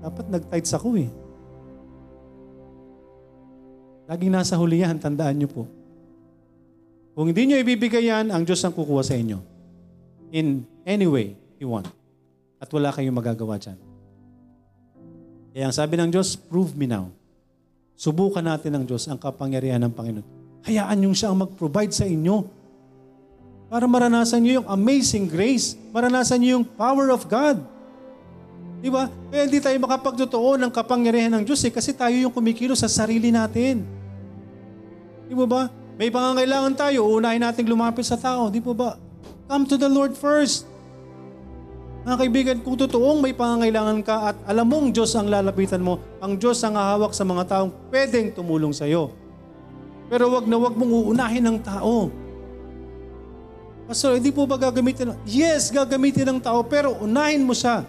Dapat 0.00 0.26
nag-tights 0.32 0.72
ako 0.72 0.96
eh. 0.96 1.12
Laging 4.08 4.32
nasa 4.34 4.58
huli 4.58 4.82
yan, 4.82 4.98
tandaan 4.98 5.36
niyo 5.38 5.52
po. 5.52 5.62
Kung 7.12 7.28
hindi 7.28 7.44
niyo 7.44 7.60
ibibigay 7.60 8.08
yan, 8.08 8.32
ang 8.32 8.42
Diyos 8.48 8.64
ang 8.64 8.72
kukuha 8.72 9.04
sa 9.04 9.12
inyo. 9.12 9.36
In 10.32 10.64
any 10.88 11.04
way 11.04 11.36
you 11.60 11.68
want. 11.68 11.88
At 12.56 12.72
wala 12.72 12.88
kayong 12.88 13.12
magagawa 13.12 13.60
dyan. 13.60 13.76
Kaya 15.52 15.68
ang 15.68 15.74
sabi 15.76 16.00
ng 16.00 16.08
Diyos, 16.08 16.32
prove 16.40 16.72
me 16.72 16.88
now. 16.88 17.12
Subukan 18.00 18.40
natin 18.40 18.80
ng 18.80 18.84
Diyos 18.88 19.04
ang 19.12 19.20
kapangyarihan 19.20 19.78
ng 19.84 19.92
Panginoon. 19.92 20.26
Hayaan 20.64 21.04
yung 21.04 21.12
siya 21.12 21.28
ang 21.28 21.44
mag-provide 21.44 21.92
sa 21.92 22.08
inyo 22.08 22.48
para 23.68 23.84
maranasan 23.84 24.40
niyo 24.40 24.64
yung 24.64 24.68
amazing 24.72 25.28
grace. 25.28 25.76
Maranasan 25.92 26.40
niyo 26.40 26.60
yung 26.60 26.66
power 26.66 27.12
of 27.12 27.28
God. 27.28 27.60
Di 28.80 28.88
ba? 28.88 29.12
Kaya 29.28 29.44
hindi 29.44 29.60
tayo 29.60 29.76
makapagtotoo 29.78 30.56
ng 30.56 30.72
kapangyarihan 30.72 31.30
ng 31.36 31.44
Diyos 31.44 31.60
eh, 31.68 31.72
kasi 31.72 31.92
tayo 31.92 32.16
yung 32.16 32.32
kumikilos 32.32 32.80
sa 32.80 32.88
sarili 32.88 33.28
natin. 33.28 33.84
Di 35.28 35.34
ba 35.36 35.44
ba? 35.44 35.62
May 36.02 36.10
pangangailangan 36.10 36.74
tayo, 36.74 37.06
unahin 37.06 37.46
natin 37.46 37.62
lumapit 37.70 38.02
sa 38.02 38.18
tao. 38.18 38.50
Di 38.50 38.58
ba 38.58 38.74
ba? 38.74 38.90
Come 39.46 39.70
to 39.70 39.78
the 39.78 39.86
Lord 39.86 40.18
first. 40.18 40.66
Mga 42.02 42.16
kaibigan, 42.18 42.56
kung 42.58 42.74
totoong 42.74 43.22
may 43.22 43.30
pangangailangan 43.30 44.02
ka 44.02 44.34
at 44.34 44.36
alam 44.50 44.66
mong 44.66 44.90
Diyos 44.90 45.14
ang 45.14 45.30
lalapitan 45.30 45.78
mo, 45.78 46.02
ang 46.18 46.34
Diyos 46.34 46.58
ang 46.66 46.74
hahawak 46.74 47.14
sa 47.14 47.22
mga 47.22 47.46
taong 47.46 47.70
pwedeng 47.94 48.34
tumulong 48.34 48.74
sa 48.74 48.90
iyo. 48.90 49.14
Pero 50.10 50.26
wag 50.26 50.42
na 50.50 50.58
wag 50.58 50.74
mong 50.74 50.90
uunahin 50.90 51.46
ng 51.46 51.58
tao. 51.62 52.10
Pastor, 53.86 54.18
hindi 54.18 54.34
po 54.34 54.42
ba 54.42 54.58
gagamitin? 54.58 55.14
Yes, 55.22 55.70
gagamitin 55.70 56.34
ng 56.34 56.40
tao, 56.42 56.66
pero 56.66 56.98
unahin 56.98 57.46
mo 57.46 57.54
siya. 57.54 57.86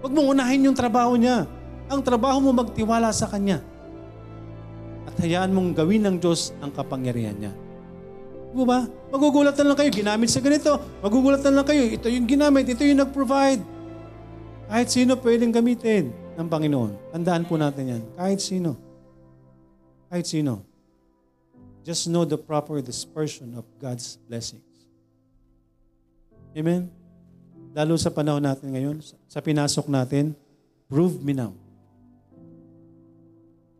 Huwag 0.00 0.08
mong 0.08 0.32
unahin 0.32 0.72
yung 0.72 0.76
trabaho 0.80 1.20
niya. 1.20 1.44
Ang 1.92 2.00
trabaho 2.00 2.40
mo 2.40 2.48
magtiwala 2.56 3.12
sa 3.12 3.28
Kanya. 3.28 3.75
At 5.16 5.24
hayaan 5.24 5.56
mong 5.56 5.72
gawin 5.72 6.04
ng 6.04 6.16
Diyos 6.20 6.52
ang 6.60 6.68
kapangyarihan 6.68 7.40
niya. 7.40 7.52
Di 8.52 8.64
ba? 8.68 8.84
Magugulat 9.08 9.56
na 9.56 9.72
lang 9.72 9.76
kayo, 9.80 9.88
ginamit 9.88 10.28
sa 10.28 10.44
ganito. 10.44 10.76
Magugulat 11.00 11.40
na 11.40 11.56
lang 11.56 11.64
kayo, 11.64 11.88
ito 11.88 12.04
yung 12.12 12.28
ginamit, 12.28 12.68
ito 12.68 12.84
yung 12.84 13.00
nag-provide. 13.00 13.64
Kahit 14.68 14.88
sino 14.92 15.16
pwedeng 15.16 15.56
gamitin 15.56 16.12
ng 16.36 16.48
Panginoon. 16.52 17.16
Tandaan 17.16 17.48
po 17.48 17.56
natin 17.56 17.96
yan. 17.96 18.02
Kahit 18.12 18.44
sino. 18.44 18.76
Kahit 20.12 20.28
sino. 20.28 20.60
Just 21.80 22.12
know 22.12 22.28
the 22.28 22.36
proper 22.36 22.84
dispersion 22.84 23.56
of 23.56 23.64
God's 23.80 24.20
blessings. 24.28 24.68
Amen? 26.52 26.92
Lalo 27.72 27.96
sa 27.96 28.12
panahon 28.12 28.44
natin 28.44 28.68
ngayon, 28.68 29.00
sa 29.28 29.40
pinasok 29.40 29.88
natin, 29.88 30.36
prove 30.92 31.20
me 31.24 31.32
now. 31.32 31.56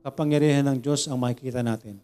Kapangyarihan 0.07 0.63
ng 0.71 0.79
Diyos 0.79 1.11
ang 1.11 1.19
makikita 1.19 1.67
natin 1.67 1.99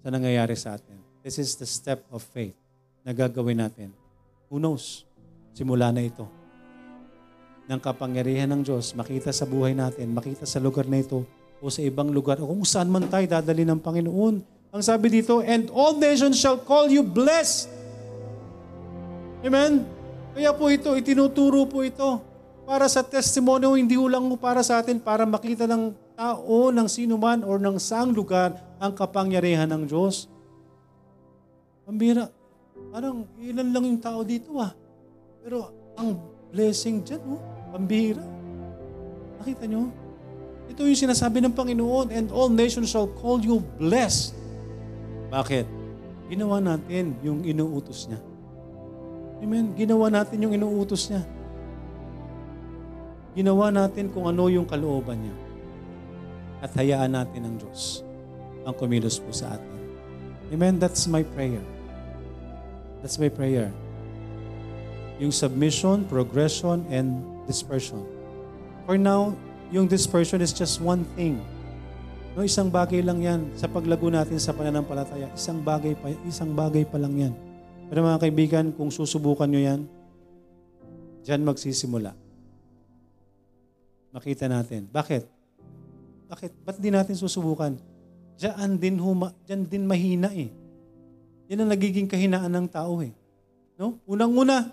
sa 0.00 0.08
nangyayari 0.08 0.56
sa 0.56 0.80
atin. 0.80 0.96
This 1.20 1.36
is 1.36 1.60
the 1.60 1.68
step 1.68 2.00
of 2.08 2.24
faith 2.24 2.56
na 3.04 3.12
gagawin 3.12 3.60
natin. 3.60 3.92
Who 4.48 4.56
knows? 4.56 5.04
Simula 5.52 5.92
na 5.92 6.08
ito. 6.08 6.24
Ng 7.68 7.76
kapangyarihan 7.84 8.48
ng 8.56 8.64
Diyos, 8.64 8.96
makita 8.96 9.28
sa 9.28 9.44
buhay 9.44 9.76
natin, 9.76 10.08
makita 10.08 10.48
sa 10.48 10.56
lugar 10.56 10.88
na 10.88 11.04
ito, 11.04 11.28
o 11.60 11.68
sa 11.68 11.84
ibang 11.84 12.08
lugar, 12.08 12.40
o 12.40 12.48
kung 12.48 12.64
saan 12.64 12.88
man 12.88 13.04
tayo 13.12 13.28
dadali 13.28 13.68
ng 13.68 13.76
Panginoon. 13.84 14.34
Ang 14.72 14.80
sabi 14.82 15.12
dito, 15.12 15.44
and 15.44 15.68
all 15.68 15.92
nations 16.00 16.40
shall 16.40 16.56
call 16.56 16.88
you 16.88 17.04
blessed. 17.04 17.68
Amen? 19.44 19.84
Kaya 20.32 20.56
po 20.56 20.72
ito, 20.72 20.96
itinuturo 20.96 21.68
po 21.68 21.84
ito 21.84 22.24
para 22.64 22.88
sa 22.88 23.04
testimony, 23.04 23.68
hindi 23.84 24.00
lang 24.00 24.32
para 24.40 24.64
sa 24.64 24.80
atin, 24.80 24.96
para 24.96 25.28
makita 25.28 25.68
ng 25.68 26.01
tao, 26.22 26.70
ng 26.70 26.86
sino 26.86 27.18
man, 27.18 27.42
or 27.42 27.58
ng 27.58 27.82
saang 27.82 28.14
lugar, 28.14 28.54
ang 28.78 28.94
kapangyarihan 28.94 29.66
ng 29.66 29.90
Diyos. 29.90 30.30
Pambira, 31.82 32.30
parang 32.94 33.26
ilan 33.42 33.68
lang 33.74 33.84
yung 33.90 33.98
tao 33.98 34.22
dito 34.22 34.54
ah. 34.62 34.70
Pero 35.42 35.74
ang 35.98 36.14
blessing 36.54 37.02
dyan, 37.02 37.18
oh, 37.26 37.42
pambira. 37.74 38.22
Nakita 39.42 39.66
nyo? 39.66 39.90
Ito 40.70 40.86
yung 40.86 41.02
sinasabi 41.10 41.42
ng 41.42 41.58
Panginoon, 41.58 42.14
and 42.14 42.30
all 42.30 42.46
nations 42.46 42.86
shall 42.94 43.10
call 43.18 43.42
you 43.42 43.58
blessed. 43.74 44.38
Bakit? 45.34 45.66
Ginawa 46.30 46.62
natin 46.62 47.18
yung 47.26 47.42
inuutos 47.42 48.06
niya. 48.06 48.22
Amen? 49.42 49.74
Ginawa 49.74 50.06
natin 50.06 50.38
yung 50.38 50.54
inuutos 50.54 51.10
niya. 51.10 51.26
Ginawa 53.34 53.74
natin 53.74 54.06
kung 54.14 54.30
ano 54.30 54.46
yung 54.46 54.70
kalooban 54.70 55.18
niya. 55.18 55.41
At 56.62 56.70
hayaan 56.78 57.18
natin 57.18 57.42
ang 57.42 57.58
Diyos 57.58 58.06
ang 58.62 58.74
kumilos 58.78 59.18
po 59.18 59.34
sa 59.34 59.58
atin. 59.58 59.74
Amen? 60.54 60.78
That's 60.78 61.10
my 61.10 61.26
prayer. 61.26 61.62
That's 63.02 63.18
my 63.18 63.26
prayer. 63.26 63.74
Yung 65.18 65.34
submission, 65.34 66.06
progression, 66.06 66.86
and 66.86 67.26
dispersion. 67.50 68.06
For 68.86 68.94
now, 68.94 69.34
yung 69.74 69.90
dispersion 69.90 70.38
is 70.38 70.54
just 70.54 70.78
one 70.78 71.02
thing. 71.18 71.42
No, 72.32 72.46
isang 72.46 72.72
bagay 72.72 73.04
lang 73.04 73.20
yan 73.20 73.40
sa 73.58 73.68
paglago 73.68 74.08
natin 74.08 74.40
sa 74.40 74.56
pananampalataya. 74.56 75.28
Isang 75.36 75.60
bagay 75.60 75.98
pa, 75.98 76.14
isang 76.24 76.54
bagay 76.54 76.86
pa 76.88 76.96
lang 76.96 77.14
yan. 77.18 77.34
Pero 77.92 78.00
mga 78.00 78.22
kaibigan, 78.24 78.64
kung 78.72 78.88
susubukan 78.88 79.44
nyo 79.44 79.60
yan, 79.60 79.80
dyan 81.26 81.44
magsisimula. 81.44 82.16
Makita 84.16 84.48
natin. 84.48 84.88
Bakit? 84.88 85.41
Bakit? 86.32 86.64
Ba't 86.64 86.80
di 86.80 86.88
natin 86.88 87.12
susubukan? 87.12 87.76
Diyan 88.40 88.80
din, 88.80 88.96
huma, 88.96 89.36
diyan 89.44 89.68
din 89.68 89.84
mahina 89.84 90.32
eh. 90.32 90.48
Yan 91.52 91.68
ang 91.68 91.70
nagiging 91.76 92.08
kahinaan 92.08 92.48
ng 92.48 92.66
tao 92.72 93.04
eh. 93.04 93.12
No? 93.76 94.00
Unang-una, 94.08 94.72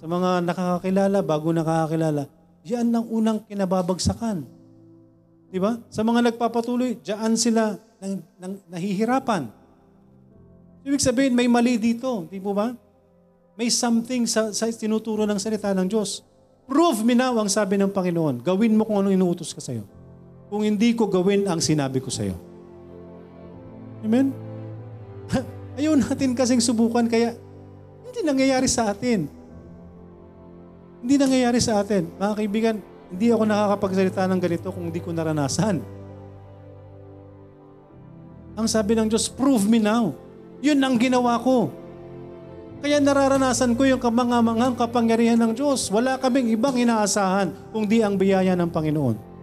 sa 0.00 0.08
mga 0.08 0.40
nakakakilala, 0.40 1.20
bago 1.20 1.52
nakakakilala, 1.52 2.32
yan 2.64 2.88
ang 2.88 3.04
unang 3.12 3.44
kinababagsakan. 3.44 4.48
Di 5.52 5.60
ba? 5.60 5.76
Sa 5.92 6.00
mga 6.00 6.32
nagpapatuloy, 6.32 6.96
diyan 7.04 7.36
sila 7.36 7.76
nang, 8.00 8.24
nang, 8.40 8.54
nahihirapan. 8.72 9.52
Ibig 10.80 11.04
sabihin, 11.04 11.36
may 11.36 11.44
mali 11.44 11.76
dito. 11.76 12.24
Di 12.32 12.40
po 12.40 12.56
ba? 12.56 12.72
May 13.60 13.68
something 13.68 14.24
sa, 14.24 14.48
sa 14.56 14.64
tinuturo 14.72 15.28
ng 15.28 15.36
salita 15.36 15.76
ng 15.76 15.92
Diyos. 15.92 16.24
Prove 16.64 17.04
me 17.04 17.12
now, 17.12 17.36
ang 17.36 17.52
sabi 17.52 17.76
ng 17.76 17.92
Panginoon. 17.92 18.40
Gawin 18.40 18.72
mo 18.72 18.88
kung 18.88 18.96
anong 18.96 19.12
inuutos 19.12 19.52
ka 19.52 19.60
sa'yo. 19.60 20.03
Kung 20.52 20.62
hindi 20.62 20.92
ko 20.92 21.08
gawin 21.08 21.48
ang 21.48 21.58
sinabi 21.58 21.98
ko 21.98 22.12
sa'yo. 22.12 22.36
Amen? 24.04 24.30
Ayaw 25.80 25.96
natin 25.96 26.36
kasing 26.36 26.60
subukan, 26.60 27.08
kaya 27.08 27.34
hindi 28.04 28.20
nangyayari 28.22 28.68
sa 28.68 28.92
atin. 28.92 29.26
Hindi 31.04 31.14
nangyayari 31.18 31.58
sa 31.58 31.82
atin. 31.82 32.08
Mga 32.16 32.34
kaibigan, 32.38 32.76
hindi 33.10 33.26
ako 33.32 33.42
nakakapagsalita 33.44 34.28
ng 34.30 34.40
ganito 34.40 34.68
kung 34.70 34.88
hindi 34.92 35.00
ko 35.02 35.10
naranasan. 35.10 35.82
Ang 38.54 38.66
sabi 38.70 38.94
ng 38.94 39.10
Diyos, 39.10 39.26
prove 39.26 39.66
me 39.66 39.82
now. 39.82 40.14
Yun 40.62 40.78
ang 40.78 40.94
ginawa 40.94 41.36
ko. 41.42 41.74
Kaya 42.84 43.00
nararanasan 43.00 43.74
ko 43.74 43.88
yung 43.88 43.98
kamangamanghang 43.98 44.76
kapangyarihan 44.76 45.40
ng 45.40 45.52
Diyos. 45.56 45.90
Wala 45.90 46.20
kaming 46.20 46.52
ibang 46.52 46.76
inaasahan 46.76 47.50
kung 47.74 47.88
di 47.88 48.04
ang 48.04 48.14
biyaya 48.14 48.52
ng 48.54 48.70
Panginoon. 48.70 49.33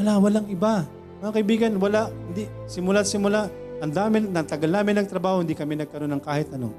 Wala, 0.00 0.18
walang 0.18 0.46
iba. 0.50 0.86
Mga 1.22 1.32
kaibigan, 1.34 1.72
wala, 1.78 2.10
hindi, 2.30 2.50
simula't 2.66 3.06
simula, 3.08 3.48
ang 3.80 3.92
dami, 3.92 4.24
ang 4.24 4.46
tagal 4.48 4.70
namin 4.70 5.02
nagtrabaho, 5.02 5.42
hindi 5.44 5.56
kami 5.56 5.78
nagkaroon 5.80 6.12
ng 6.18 6.22
kahit 6.24 6.48
ano. 6.52 6.70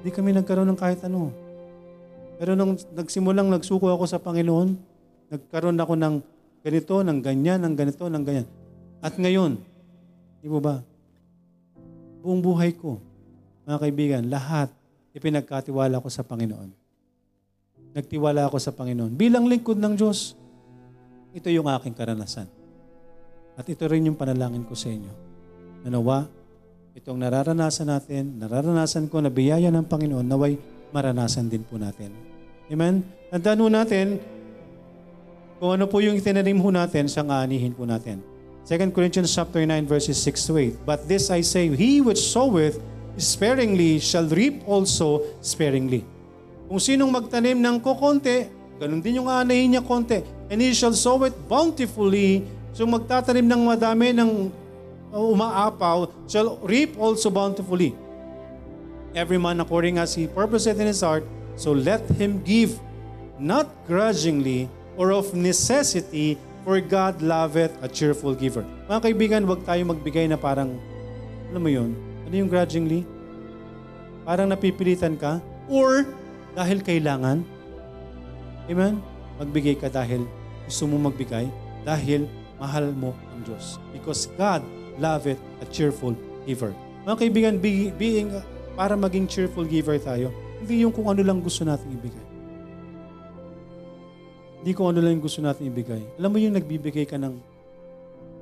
Hindi 0.00 0.10
kami 0.14 0.30
nagkaroon 0.36 0.68
ng 0.74 0.78
kahit 0.78 1.00
ano. 1.06 1.34
Pero 2.38 2.54
nung 2.54 2.78
nagsimulang 2.94 3.50
nagsuko 3.50 3.90
ako 3.90 4.04
sa 4.06 4.22
Panginoon, 4.22 4.78
nagkaroon 5.34 5.78
ako 5.78 5.94
ng 5.98 6.14
ganito, 6.62 6.94
ng 7.02 7.18
ganyan, 7.18 7.58
ng 7.62 7.74
ganito, 7.74 8.06
ng 8.06 8.24
ganyan. 8.24 8.46
At 9.02 9.14
ngayon, 9.18 9.58
Di 10.38 10.46
ba? 10.46 10.78
Buong 12.22 12.42
buhay 12.42 12.74
ko, 12.74 13.02
mga 13.66 13.78
kaibigan, 13.82 14.22
lahat 14.30 14.70
ipinagkatiwala 15.14 15.98
ko 15.98 16.08
sa 16.10 16.22
Panginoon. 16.22 16.70
Nagtiwala 17.94 18.46
ako 18.46 18.58
sa 18.62 18.70
Panginoon. 18.70 19.18
Bilang 19.18 19.50
lingkod 19.50 19.78
ng 19.80 19.98
Diyos, 19.98 20.38
ito 21.38 21.48
yung 21.54 21.70
aking 21.70 21.94
karanasan. 21.94 22.50
At 23.54 23.66
ito 23.70 23.86
rin 23.86 24.10
yung 24.10 24.18
panalangin 24.18 24.66
ko 24.66 24.74
sa 24.74 24.90
inyo. 24.90 25.12
Nanawa, 25.86 26.26
itong 26.98 27.18
nararanasan 27.18 27.86
natin, 27.86 28.42
nararanasan 28.42 29.06
ko 29.06 29.22
na 29.22 29.30
biyaya 29.30 29.70
ng 29.70 29.86
Panginoon, 29.86 30.26
naway 30.26 30.58
maranasan 30.90 31.46
din 31.46 31.62
po 31.62 31.78
natin. 31.78 32.10
Amen? 32.66 33.06
Tandaan 33.30 33.62
ho 33.62 33.68
natin, 33.70 34.06
kung 35.62 35.74
ano 35.78 35.86
po 35.86 36.02
yung 36.02 36.18
itinanim 36.18 36.58
ho 36.58 36.70
natin, 36.74 37.06
siyang 37.06 37.30
aanihin 37.30 37.74
po 37.74 37.86
natin. 37.86 38.22
2 38.68 38.92
Corinthians 38.92 39.32
chapter 39.32 39.64
9 39.64 39.88
verses 39.88 40.18
6 40.20 40.50
to 40.50 40.52
8. 40.60 40.84
But 40.84 41.08
this 41.08 41.32
I 41.32 41.40
say, 41.40 41.70
he 41.72 42.04
which 42.04 42.20
soweth 42.20 42.82
sparingly 43.16 43.98
shall 43.98 44.28
reap 44.28 44.62
also 44.68 45.24
sparingly. 45.40 46.04
Kung 46.68 46.78
sinong 46.78 47.08
magtanim 47.08 47.58
ng 47.58 47.80
kukonti, 47.80 48.57
ganun 48.78 49.02
din 49.02 49.20
yung 49.20 49.28
aanahin 49.28 49.76
niya 49.76 49.82
konti. 49.84 50.22
And 50.48 50.62
he 50.62 50.72
shall 50.72 50.94
sow 50.94 51.20
it 51.26 51.34
bountifully. 51.50 52.46
So 52.72 52.86
magtatanim 52.86 53.44
ng 53.44 53.62
madami 53.66 54.14
ng 54.14 54.50
umaapaw, 55.12 56.08
shall 56.30 56.56
reap 56.64 56.96
also 56.96 57.28
bountifully. 57.28 57.92
Every 59.12 59.36
man 59.36 59.58
according 59.58 59.98
as 59.98 60.14
he 60.14 60.30
purposeth 60.30 60.78
in 60.78 60.86
his 60.86 61.02
heart, 61.02 61.26
so 61.58 61.74
let 61.74 62.04
him 62.16 62.44
give, 62.44 62.78
not 63.40 63.66
grudgingly 63.88 64.70
or 64.94 65.10
of 65.10 65.34
necessity, 65.34 66.38
For 66.68 66.84
God 66.84 67.24
loveth 67.24 67.72
a 67.80 67.88
cheerful 67.88 68.36
giver. 68.36 68.60
Mga 68.92 69.00
kaibigan, 69.00 69.42
huwag 69.48 69.64
tayo 69.64 69.80
magbigay 69.88 70.28
na 70.28 70.36
parang, 70.36 70.76
alam 71.48 71.64
mo 71.64 71.70
yun, 71.72 71.96
ano 72.28 72.34
yung 72.36 72.44
grudgingly? 72.44 73.08
Parang 74.28 74.52
napipilitan 74.52 75.16
ka? 75.16 75.40
Or 75.64 76.04
dahil 76.52 76.84
kailangan? 76.84 77.40
Amen? 78.68 79.00
Magbigay 79.40 79.80
ka 79.80 79.88
dahil 79.88 80.28
gusto 80.68 80.84
mo 80.84 81.00
magbigay, 81.08 81.48
dahil 81.88 82.28
mahal 82.60 82.92
mo 82.92 83.16
ang 83.32 83.40
Diyos. 83.48 83.80
Because 83.96 84.28
God 84.36 84.60
loveth 85.00 85.40
a 85.64 85.66
cheerful 85.72 86.12
giver. 86.44 86.76
Mga 87.08 87.16
kaibigan, 87.16 87.54
being, 87.96 88.28
para 88.76 88.92
maging 88.94 89.24
cheerful 89.24 89.64
giver 89.64 89.96
tayo, 89.96 90.28
hindi 90.60 90.84
yung 90.84 90.92
kung 90.92 91.08
ano 91.08 91.24
lang 91.24 91.40
gusto 91.40 91.64
natin 91.64 91.88
ibigay. 91.96 92.26
Hindi 94.58 94.72
ko 94.74 94.90
ano 94.90 94.98
lang 95.00 95.16
yung 95.16 95.24
gusto 95.24 95.40
natin 95.40 95.70
ibigay. 95.70 96.02
Alam 96.18 96.30
mo 96.34 96.38
yung 96.42 96.52
nagbibigay 96.52 97.06
ka 97.06 97.16
ng 97.16 97.40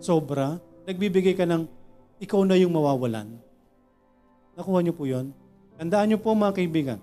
sobra, 0.00 0.56
nagbibigay 0.88 1.36
ka 1.36 1.44
ng 1.44 1.68
ikaw 2.18 2.40
na 2.42 2.56
yung 2.56 2.72
mawawalan. 2.72 3.36
Nakuha 4.56 4.80
niyo 4.80 4.96
po 4.96 5.04
yon? 5.04 5.36
Tandaan 5.76 6.08
niyo 6.08 6.18
po 6.18 6.32
mga 6.32 6.56
kaibigan, 6.56 6.98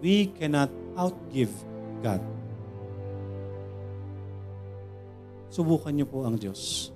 we 0.00 0.32
cannot 0.32 0.72
outgive 0.96 1.52
God. 2.00 2.20
Subukan 5.50 5.92
niyo 5.92 6.06
po 6.06 6.24
ang 6.26 6.38
Diyos, 6.38 6.90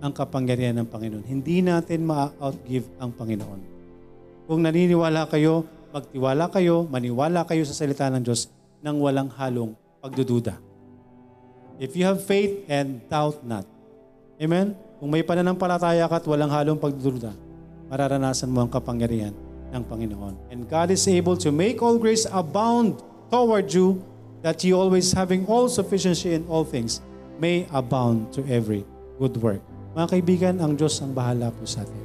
ang 0.00 0.10
kapangyarihan 0.10 0.76
ng 0.80 0.88
Panginoon. 0.88 1.24
Hindi 1.24 1.60
natin 1.60 2.04
ma-outgive 2.04 2.88
ang 2.96 3.12
Panginoon. 3.12 3.60
Kung 4.48 4.60
naniniwala 4.64 5.28
kayo, 5.28 5.68
magtiwala 5.94 6.48
kayo, 6.50 6.88
maniwala 6.88 7.44
kayo 7.44 7.62
sa 7.62 7.76
salita 7.76 8.08
ng 8.08 8.24
Diyos 8.24 8.48
nang 8.80 8.98
walang 8.98 9.28
halong 9.28 9.76
pagdududa. 10.00 10.56
If 11.80 11.96
you 11.96 12.08
have 12.08 12.24
faith 12.24 12.64
and 12.68 13.04
doubt 13.08 13.44
not. 13.44 13.68
Amen? 14.40 14.72
kung 15.00 15.08
may 15.08 15.24
pananampalataya 15.24 16.04
ka 16.04 16.20
at 16.20 16.28
walang 16.28 16.52
halong 16.52 16.76
pagdududa, 16.76 17.32
mararanasan 17.88 18.52
mo 18.52 18.60
ang 18.60 18.68
kapangyarihan 18.68 19.32
ng 19.72 19.82
Panginoon. 19.88 20.52
And 20.52 20.68
God 20.68 20.92
is 20.92 21.08
able 21.08 21.40
to 21.40 21.48
make 21.48 21.80
all 21.80 21.96
grace 21.96 22.28
abound 22.28 23.00
toward 23.32 23.72
you, 23.72 24.04
that 24.40 24.64
you 24.64 24.76
always 24.76 25.12
having 25.12 25.44
all 25.44 25.68
sufficiency 25.68 26.32
in 26.32 26.48
all 26.48 26.64
things, 26.64 27.04
may 27.40 27.68
abound 27.72 28.32
to 28.36 28.44
every 28.48 28.84
good 29.20 29.36
work. 29.40 29.60
Mga 29.96 30.06
kaibigan, 30.06 30.54
ang 30.60 30.76
Diyos 30.76 31.00
ang 31.02 31.12
bahala 31.12 31.52
po 31.52 31.64
sa 31.66 31.82
atin. 31.84 32.04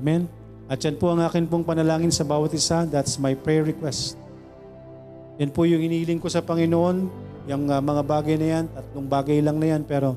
Amen? 0.00 0.26
At 0.70 0.80
yan 0.80 0.96
po 0.96 1.10
ang 1.10 1.20
akin 1.20 1.50
pong 1.50 1.66
panalangin 1.66 2.14
sa 2.14 2.22
bawat 2.22 2.54
isa. 2.54 2.86
That's 2.86 3.18
my 3.18 3.34
prayer 3.34 3.66
request. 3.66 4.14
Yan 5.42 5.50
po 5.50 5.66
yung 5.66 5.82
iniling 5.82 6.22
ko 6.22 6.30
sa 6.30 6.40
Panginoon, 6.40 6.96
yung 7.50 7.64
uh, 7.66 7.80
mga 7.82 8.02
bagay 8.06 8.36
na 8.38 8.46
yan, 8.58 8.64
tatlong 8.70 9.08
bagay 9.08 9.38
lang 9.40 9.56
na 9.56 9.66
yan, 9.76 9.82
pero 9.82 10.14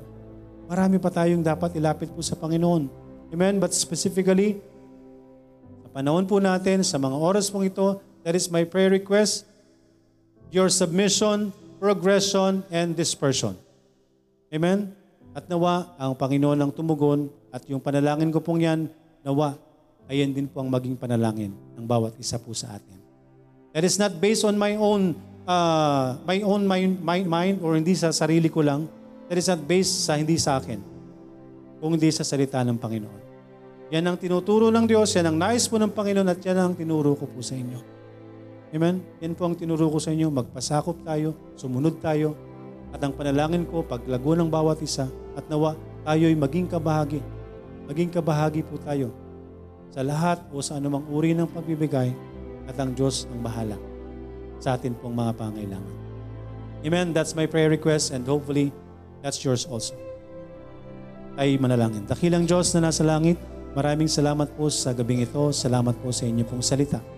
marami 0.68 1.00
pa 1.00 1.10
tayong 1.10 1.42
dapat 1.42 1.74
ilapit 1.80 2.12
po 2.12 2.20
sa 2.22 2.36
Panginoon. 2.38 2.86
Amen? 3.34 3.58
But 3.58 3.74
specifically, 3.74 4.62
sa 5.84 5.90
panahon 5.90 6.28
po 6.30 6.38
natin, 6.38 6.86
sa 6.86 7.00
mga 7.00 7.18
oras 7.18 7.50
pong 7.50 7.72
ito, 7.72 8.04
that 8.22 8.36
is 8.36 8.52
my 8.52 8.62
prayer 8.68 8.92
request, 8.94 9.48
your 10.54 10.70
submission, 10.70 11.50
progression, 11.82 12.62
and 12.70 12.94
dispersion. 12.94 13.58
Amen? 14.54 14.94
At 15.34 15.50
nawa, 15.50 15.98
ang 15.98 16.14
Panginoon 16.14 16.62
ang 16.62 16.70
tumugon 16.70 17.34
at 17.50 17.66
yung 17.66 17.82
panalangin 17.82 18.30
ko 18.30 18.38
pong 18.38 18.62
yan, 18.62 18.86
nawa, 19.26 19.58
ayan 20.06 20.30
din 20.30 20.46
po 20.46 20.62
ang 20.62 20.70
maging 20.70 20.94
panalangin 20.94 21.50
ng 21.74 21.86
bawat 21.90 22.14
isa 22.22 22.38
po 22.38 22.54
sa 22.54 22.78
atin. 22.78 23.02
That 23.74 23.82
is 23.82 23.98
not 23.98 24.22
based 24.22 24.46
on 24.46 24.54
my 24.54 24.78
own 24.78 25.18
uh, 25.50 26.22
my 26.22 26.46
own 26.46 26.70
mind, 26.70 27.02
mind, 27.02 27.26
mind 27.26 27.56
or 27.66 27.74
hindi 27.74 27.98
sa 27.98 28.14
sarili 28.14 28.46
ko 28.46 28.62
lang. 28.62 28.86
That 29.34 29.42
is 29.42 29.50
not 29.50 29.66
based 29.66 30.06
sa 30.06 30.22
hindi 30.22 30.38
sa 30.38 30.62
akin, 30.62 30.78
kung 31.82 31.98
hindi 31.98 32.14
sa 32.14 32.22
salita 32.22 32.62
ng 32.62 32.78
Panginoon. 32.78 33.22
Yan 33.90 34.06
ang 34.06 34.22
tinuturo 34.22 34.70
ng 34.70 34.86
Diyos, 34.86 35.10
yan 35.18 35.34
ang 35.34 35.38
nais 35.42 35.66
po 35.66 35.82
ng 35.82 35.90
Panginoon 35.90 36.30
at 36.30 36.38
yan 36.46 36.58
ang 36.62 36.78
tinuro 36.78 37.18
ko 37.18 37.26
po 37.26 37.42
sa 37.42 37.58
inyo. 37.58 37.93
Amen? 38.74 39.06
Yan 39.22 39.38
po 39.38 39.46
ang 39.46 39.54
tinuro 39.54 39.86
ko 39.86 40.02
sa 40.02 40.10
inyo, 40.10 40.34
magpasakop 40.34 41.06
tayo, 41.06 41.38
sumunod 41.54 42.02
tayo, 42.02 42.34
at 42.90 43.02
ang 43.06 43.14
panalangin 43.14 43.70
ko, 43.70 43.86
paglago 43.86 44.34
ng 44.34 44.50
bawat 44.50 44.82
isa, 44.82 45.06
at 45.38 45.46
nawa 45.46 45.78
tayo'y 46.06 46.34
maging 46.34 46.66
kabahagi. 46.66 47.22
Maging 47.86 48.10
kabahagi 48.10 48.66
po 48.66 48.82
tayo 48.82 49.14
sa 49.94 50.02
lahat 50.02 50.42
o 50.50 50.58
sa 50.58 50.82
anumang 50.82 51.06
uri 51.06 51.38
ng 51.38 51.46
pagbibigay 51.54 52.10
at 52.66 52.76
ang 52.82 52.98
Diyos 52.98 53.30
ang 53.30 53.46
bahala 53.46 53.78
sa 54.58 54.74
atin 54.74 54.98
pong 54.98 55.14
mga 55.14 55.38
pangailangan. 55.38 55.96
Amen. 56.82 57.14
That's 57.14 57.38
my 57.38 57.46
prayer 57.46 57.70
request 57.70 58.10
and 58.10 58.26
hopefully 58.26 58.74
that's 59.22 59.38
yours 59.46 59.70
also. 59.70 59.94
Ay 61.38 61.62
manalangin. 61.62 62.10
Dakilang 62.10 62.50
Diyos 62.50 62.74
na 62.74 62.90
nasa 62.90 63.06
langit, 63.06 63.38
maraming 63.78 64.10
salamat 64.10 64.50
po 64.58 64.72
sa 64.74 64.98
gabing 64.98 65.24
ito. 65.24 65.54
Salamat 65.54 65.94
po 66.02 66.10
sa 66.10 66.26
inyo 66.26 66.42
pong 66.48 66.66
salita. 66.66 67.13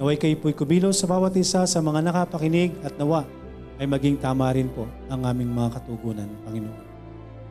Naway 0.00 0.16
kayo 0.16 0.32
po'y 0.40 0.56
kubilos 0.56 0.96
sa 0.96 1.04
bawat 1.04 1.36
isa 1.36 1.60
sa 1.68 1.78
mga 1.84 2.00
nakapakinig 2.00 2.72
at 2.80 2.96
nawa 2.96 3.28
ay 3.76 3.84
maging 3.84 4.16
tama 4.16 4.48
rin 4.48 4.72
po 4.72 4.88
ang 5.12 5.28
aming 5.28 5.52
mga 5.52 5.76
katugunan, 5.76 6.24
Panginoon. 6.40 6.84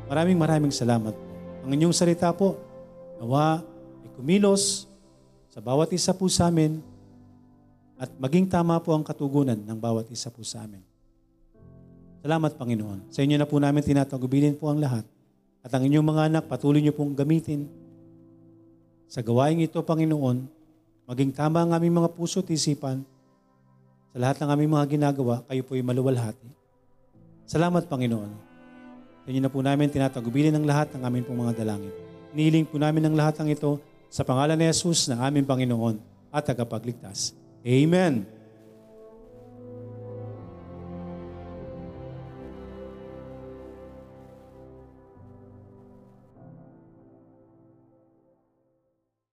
Maraming 0.10 0.34
maraming 0.34 0.74
salamat. 0.74 1.14
Ang 1.62 1.78
inyong 1.78 1.94
salita 1.94 2.34
po, 2.34 2.58
nawa 3.22 3.62
ay 4.02 4.10
kumilos 4.18 4.90
sa 5.54 5.62
bawat 5.62 5.94
isa 5.94 6.10
po 6.10 6.26
sa 6.26 6.50
amin 6.50 6.82
at 8.02 8.10
maging 8.18 8.50
tama 8.50 8.82
po 8.82 8.98
ang 8.98 9.06
katugunan 9.06 9.62
ng 9.62 9.78
bawat 9.78 10.10
isa 10.10 10.34
po 10.34 10.42
sa 10.42 10.66
amin. 10.66 10.82
Salamat, 12.26 12.58
Panginoon. 12.58 13.14
Sa 13.14 13.22
inyo 13.22 13.38
na 13.38 13.46
po 13.46 13.62
namin 13.62 13.86
tinatagubilin 13.86 14.58
po 14.58 14.74
ang 14.74 14.82
lahat. 14.82 15.06
At 15.62 15.70
ang 15.70 15.86
inyong 15.86 16.08
mga 16.18 16.22
anak, 16.34 16.44
patuloy 16.50 16.82
niyo 16.82 16.98
pong 16.98 17.14
gamitin 17.14 17.70
sa 19.06 19.22
gawaing 19.22 19.62
ito, 19.62 19.78
Panginoon, 19.86 20.59
maging 21.10 21.34
tama 21.34 21.66
ang 21.66 21.74
aming 21.74 22.06
mga 22.06 22.14
puso 22.14 22.46
at 22.46 22.50
isipan 22.54 23.02
sa 24.14 24.18
lahat 24.22 24.38
ng 24.42 24.50
aming 24.54 24.72
mga 24.78 24.86
ginagawa, 24.94 25.42
kayo 25.50 25.62
po'y 25.66 25.82
maluwalhati. 25.82 26.50
Salamat, 27.50 27.90
Panginoon. 27.90 28.32
Sa 29.26 29.28
inyo 29.30 29.42
na 29.42 29.50
po 29.50 29.62
namin 29.62 29.90
tinatagubilin 29.90 30.54
ang 30.54 30.66
lahat 30.66 30.94
ng 30.94 31.02
aming 31.02 31.26
pong 31.26 31.46
mga 31.46 31.62
dalangin. 31.62 31.94
Niling 32.34 32.66
po 32.70 32.78
namin 32.78 33.10
ang 33.10 33.18
lahat 33.18 33.42
ng 33.42 33.50
ito 33.54 33.82
sa 34.10 34.26
pangalan 34.26 34.58
ni 34.58 34.70
Jesus 34.70 35.10
na 35.10 35.26
aming 35.26 35.46
Panginoon 35.46 35.98
at 36.30 36.46
tagapagligtas. 36.46 37.34
Amen. 37.66 38.39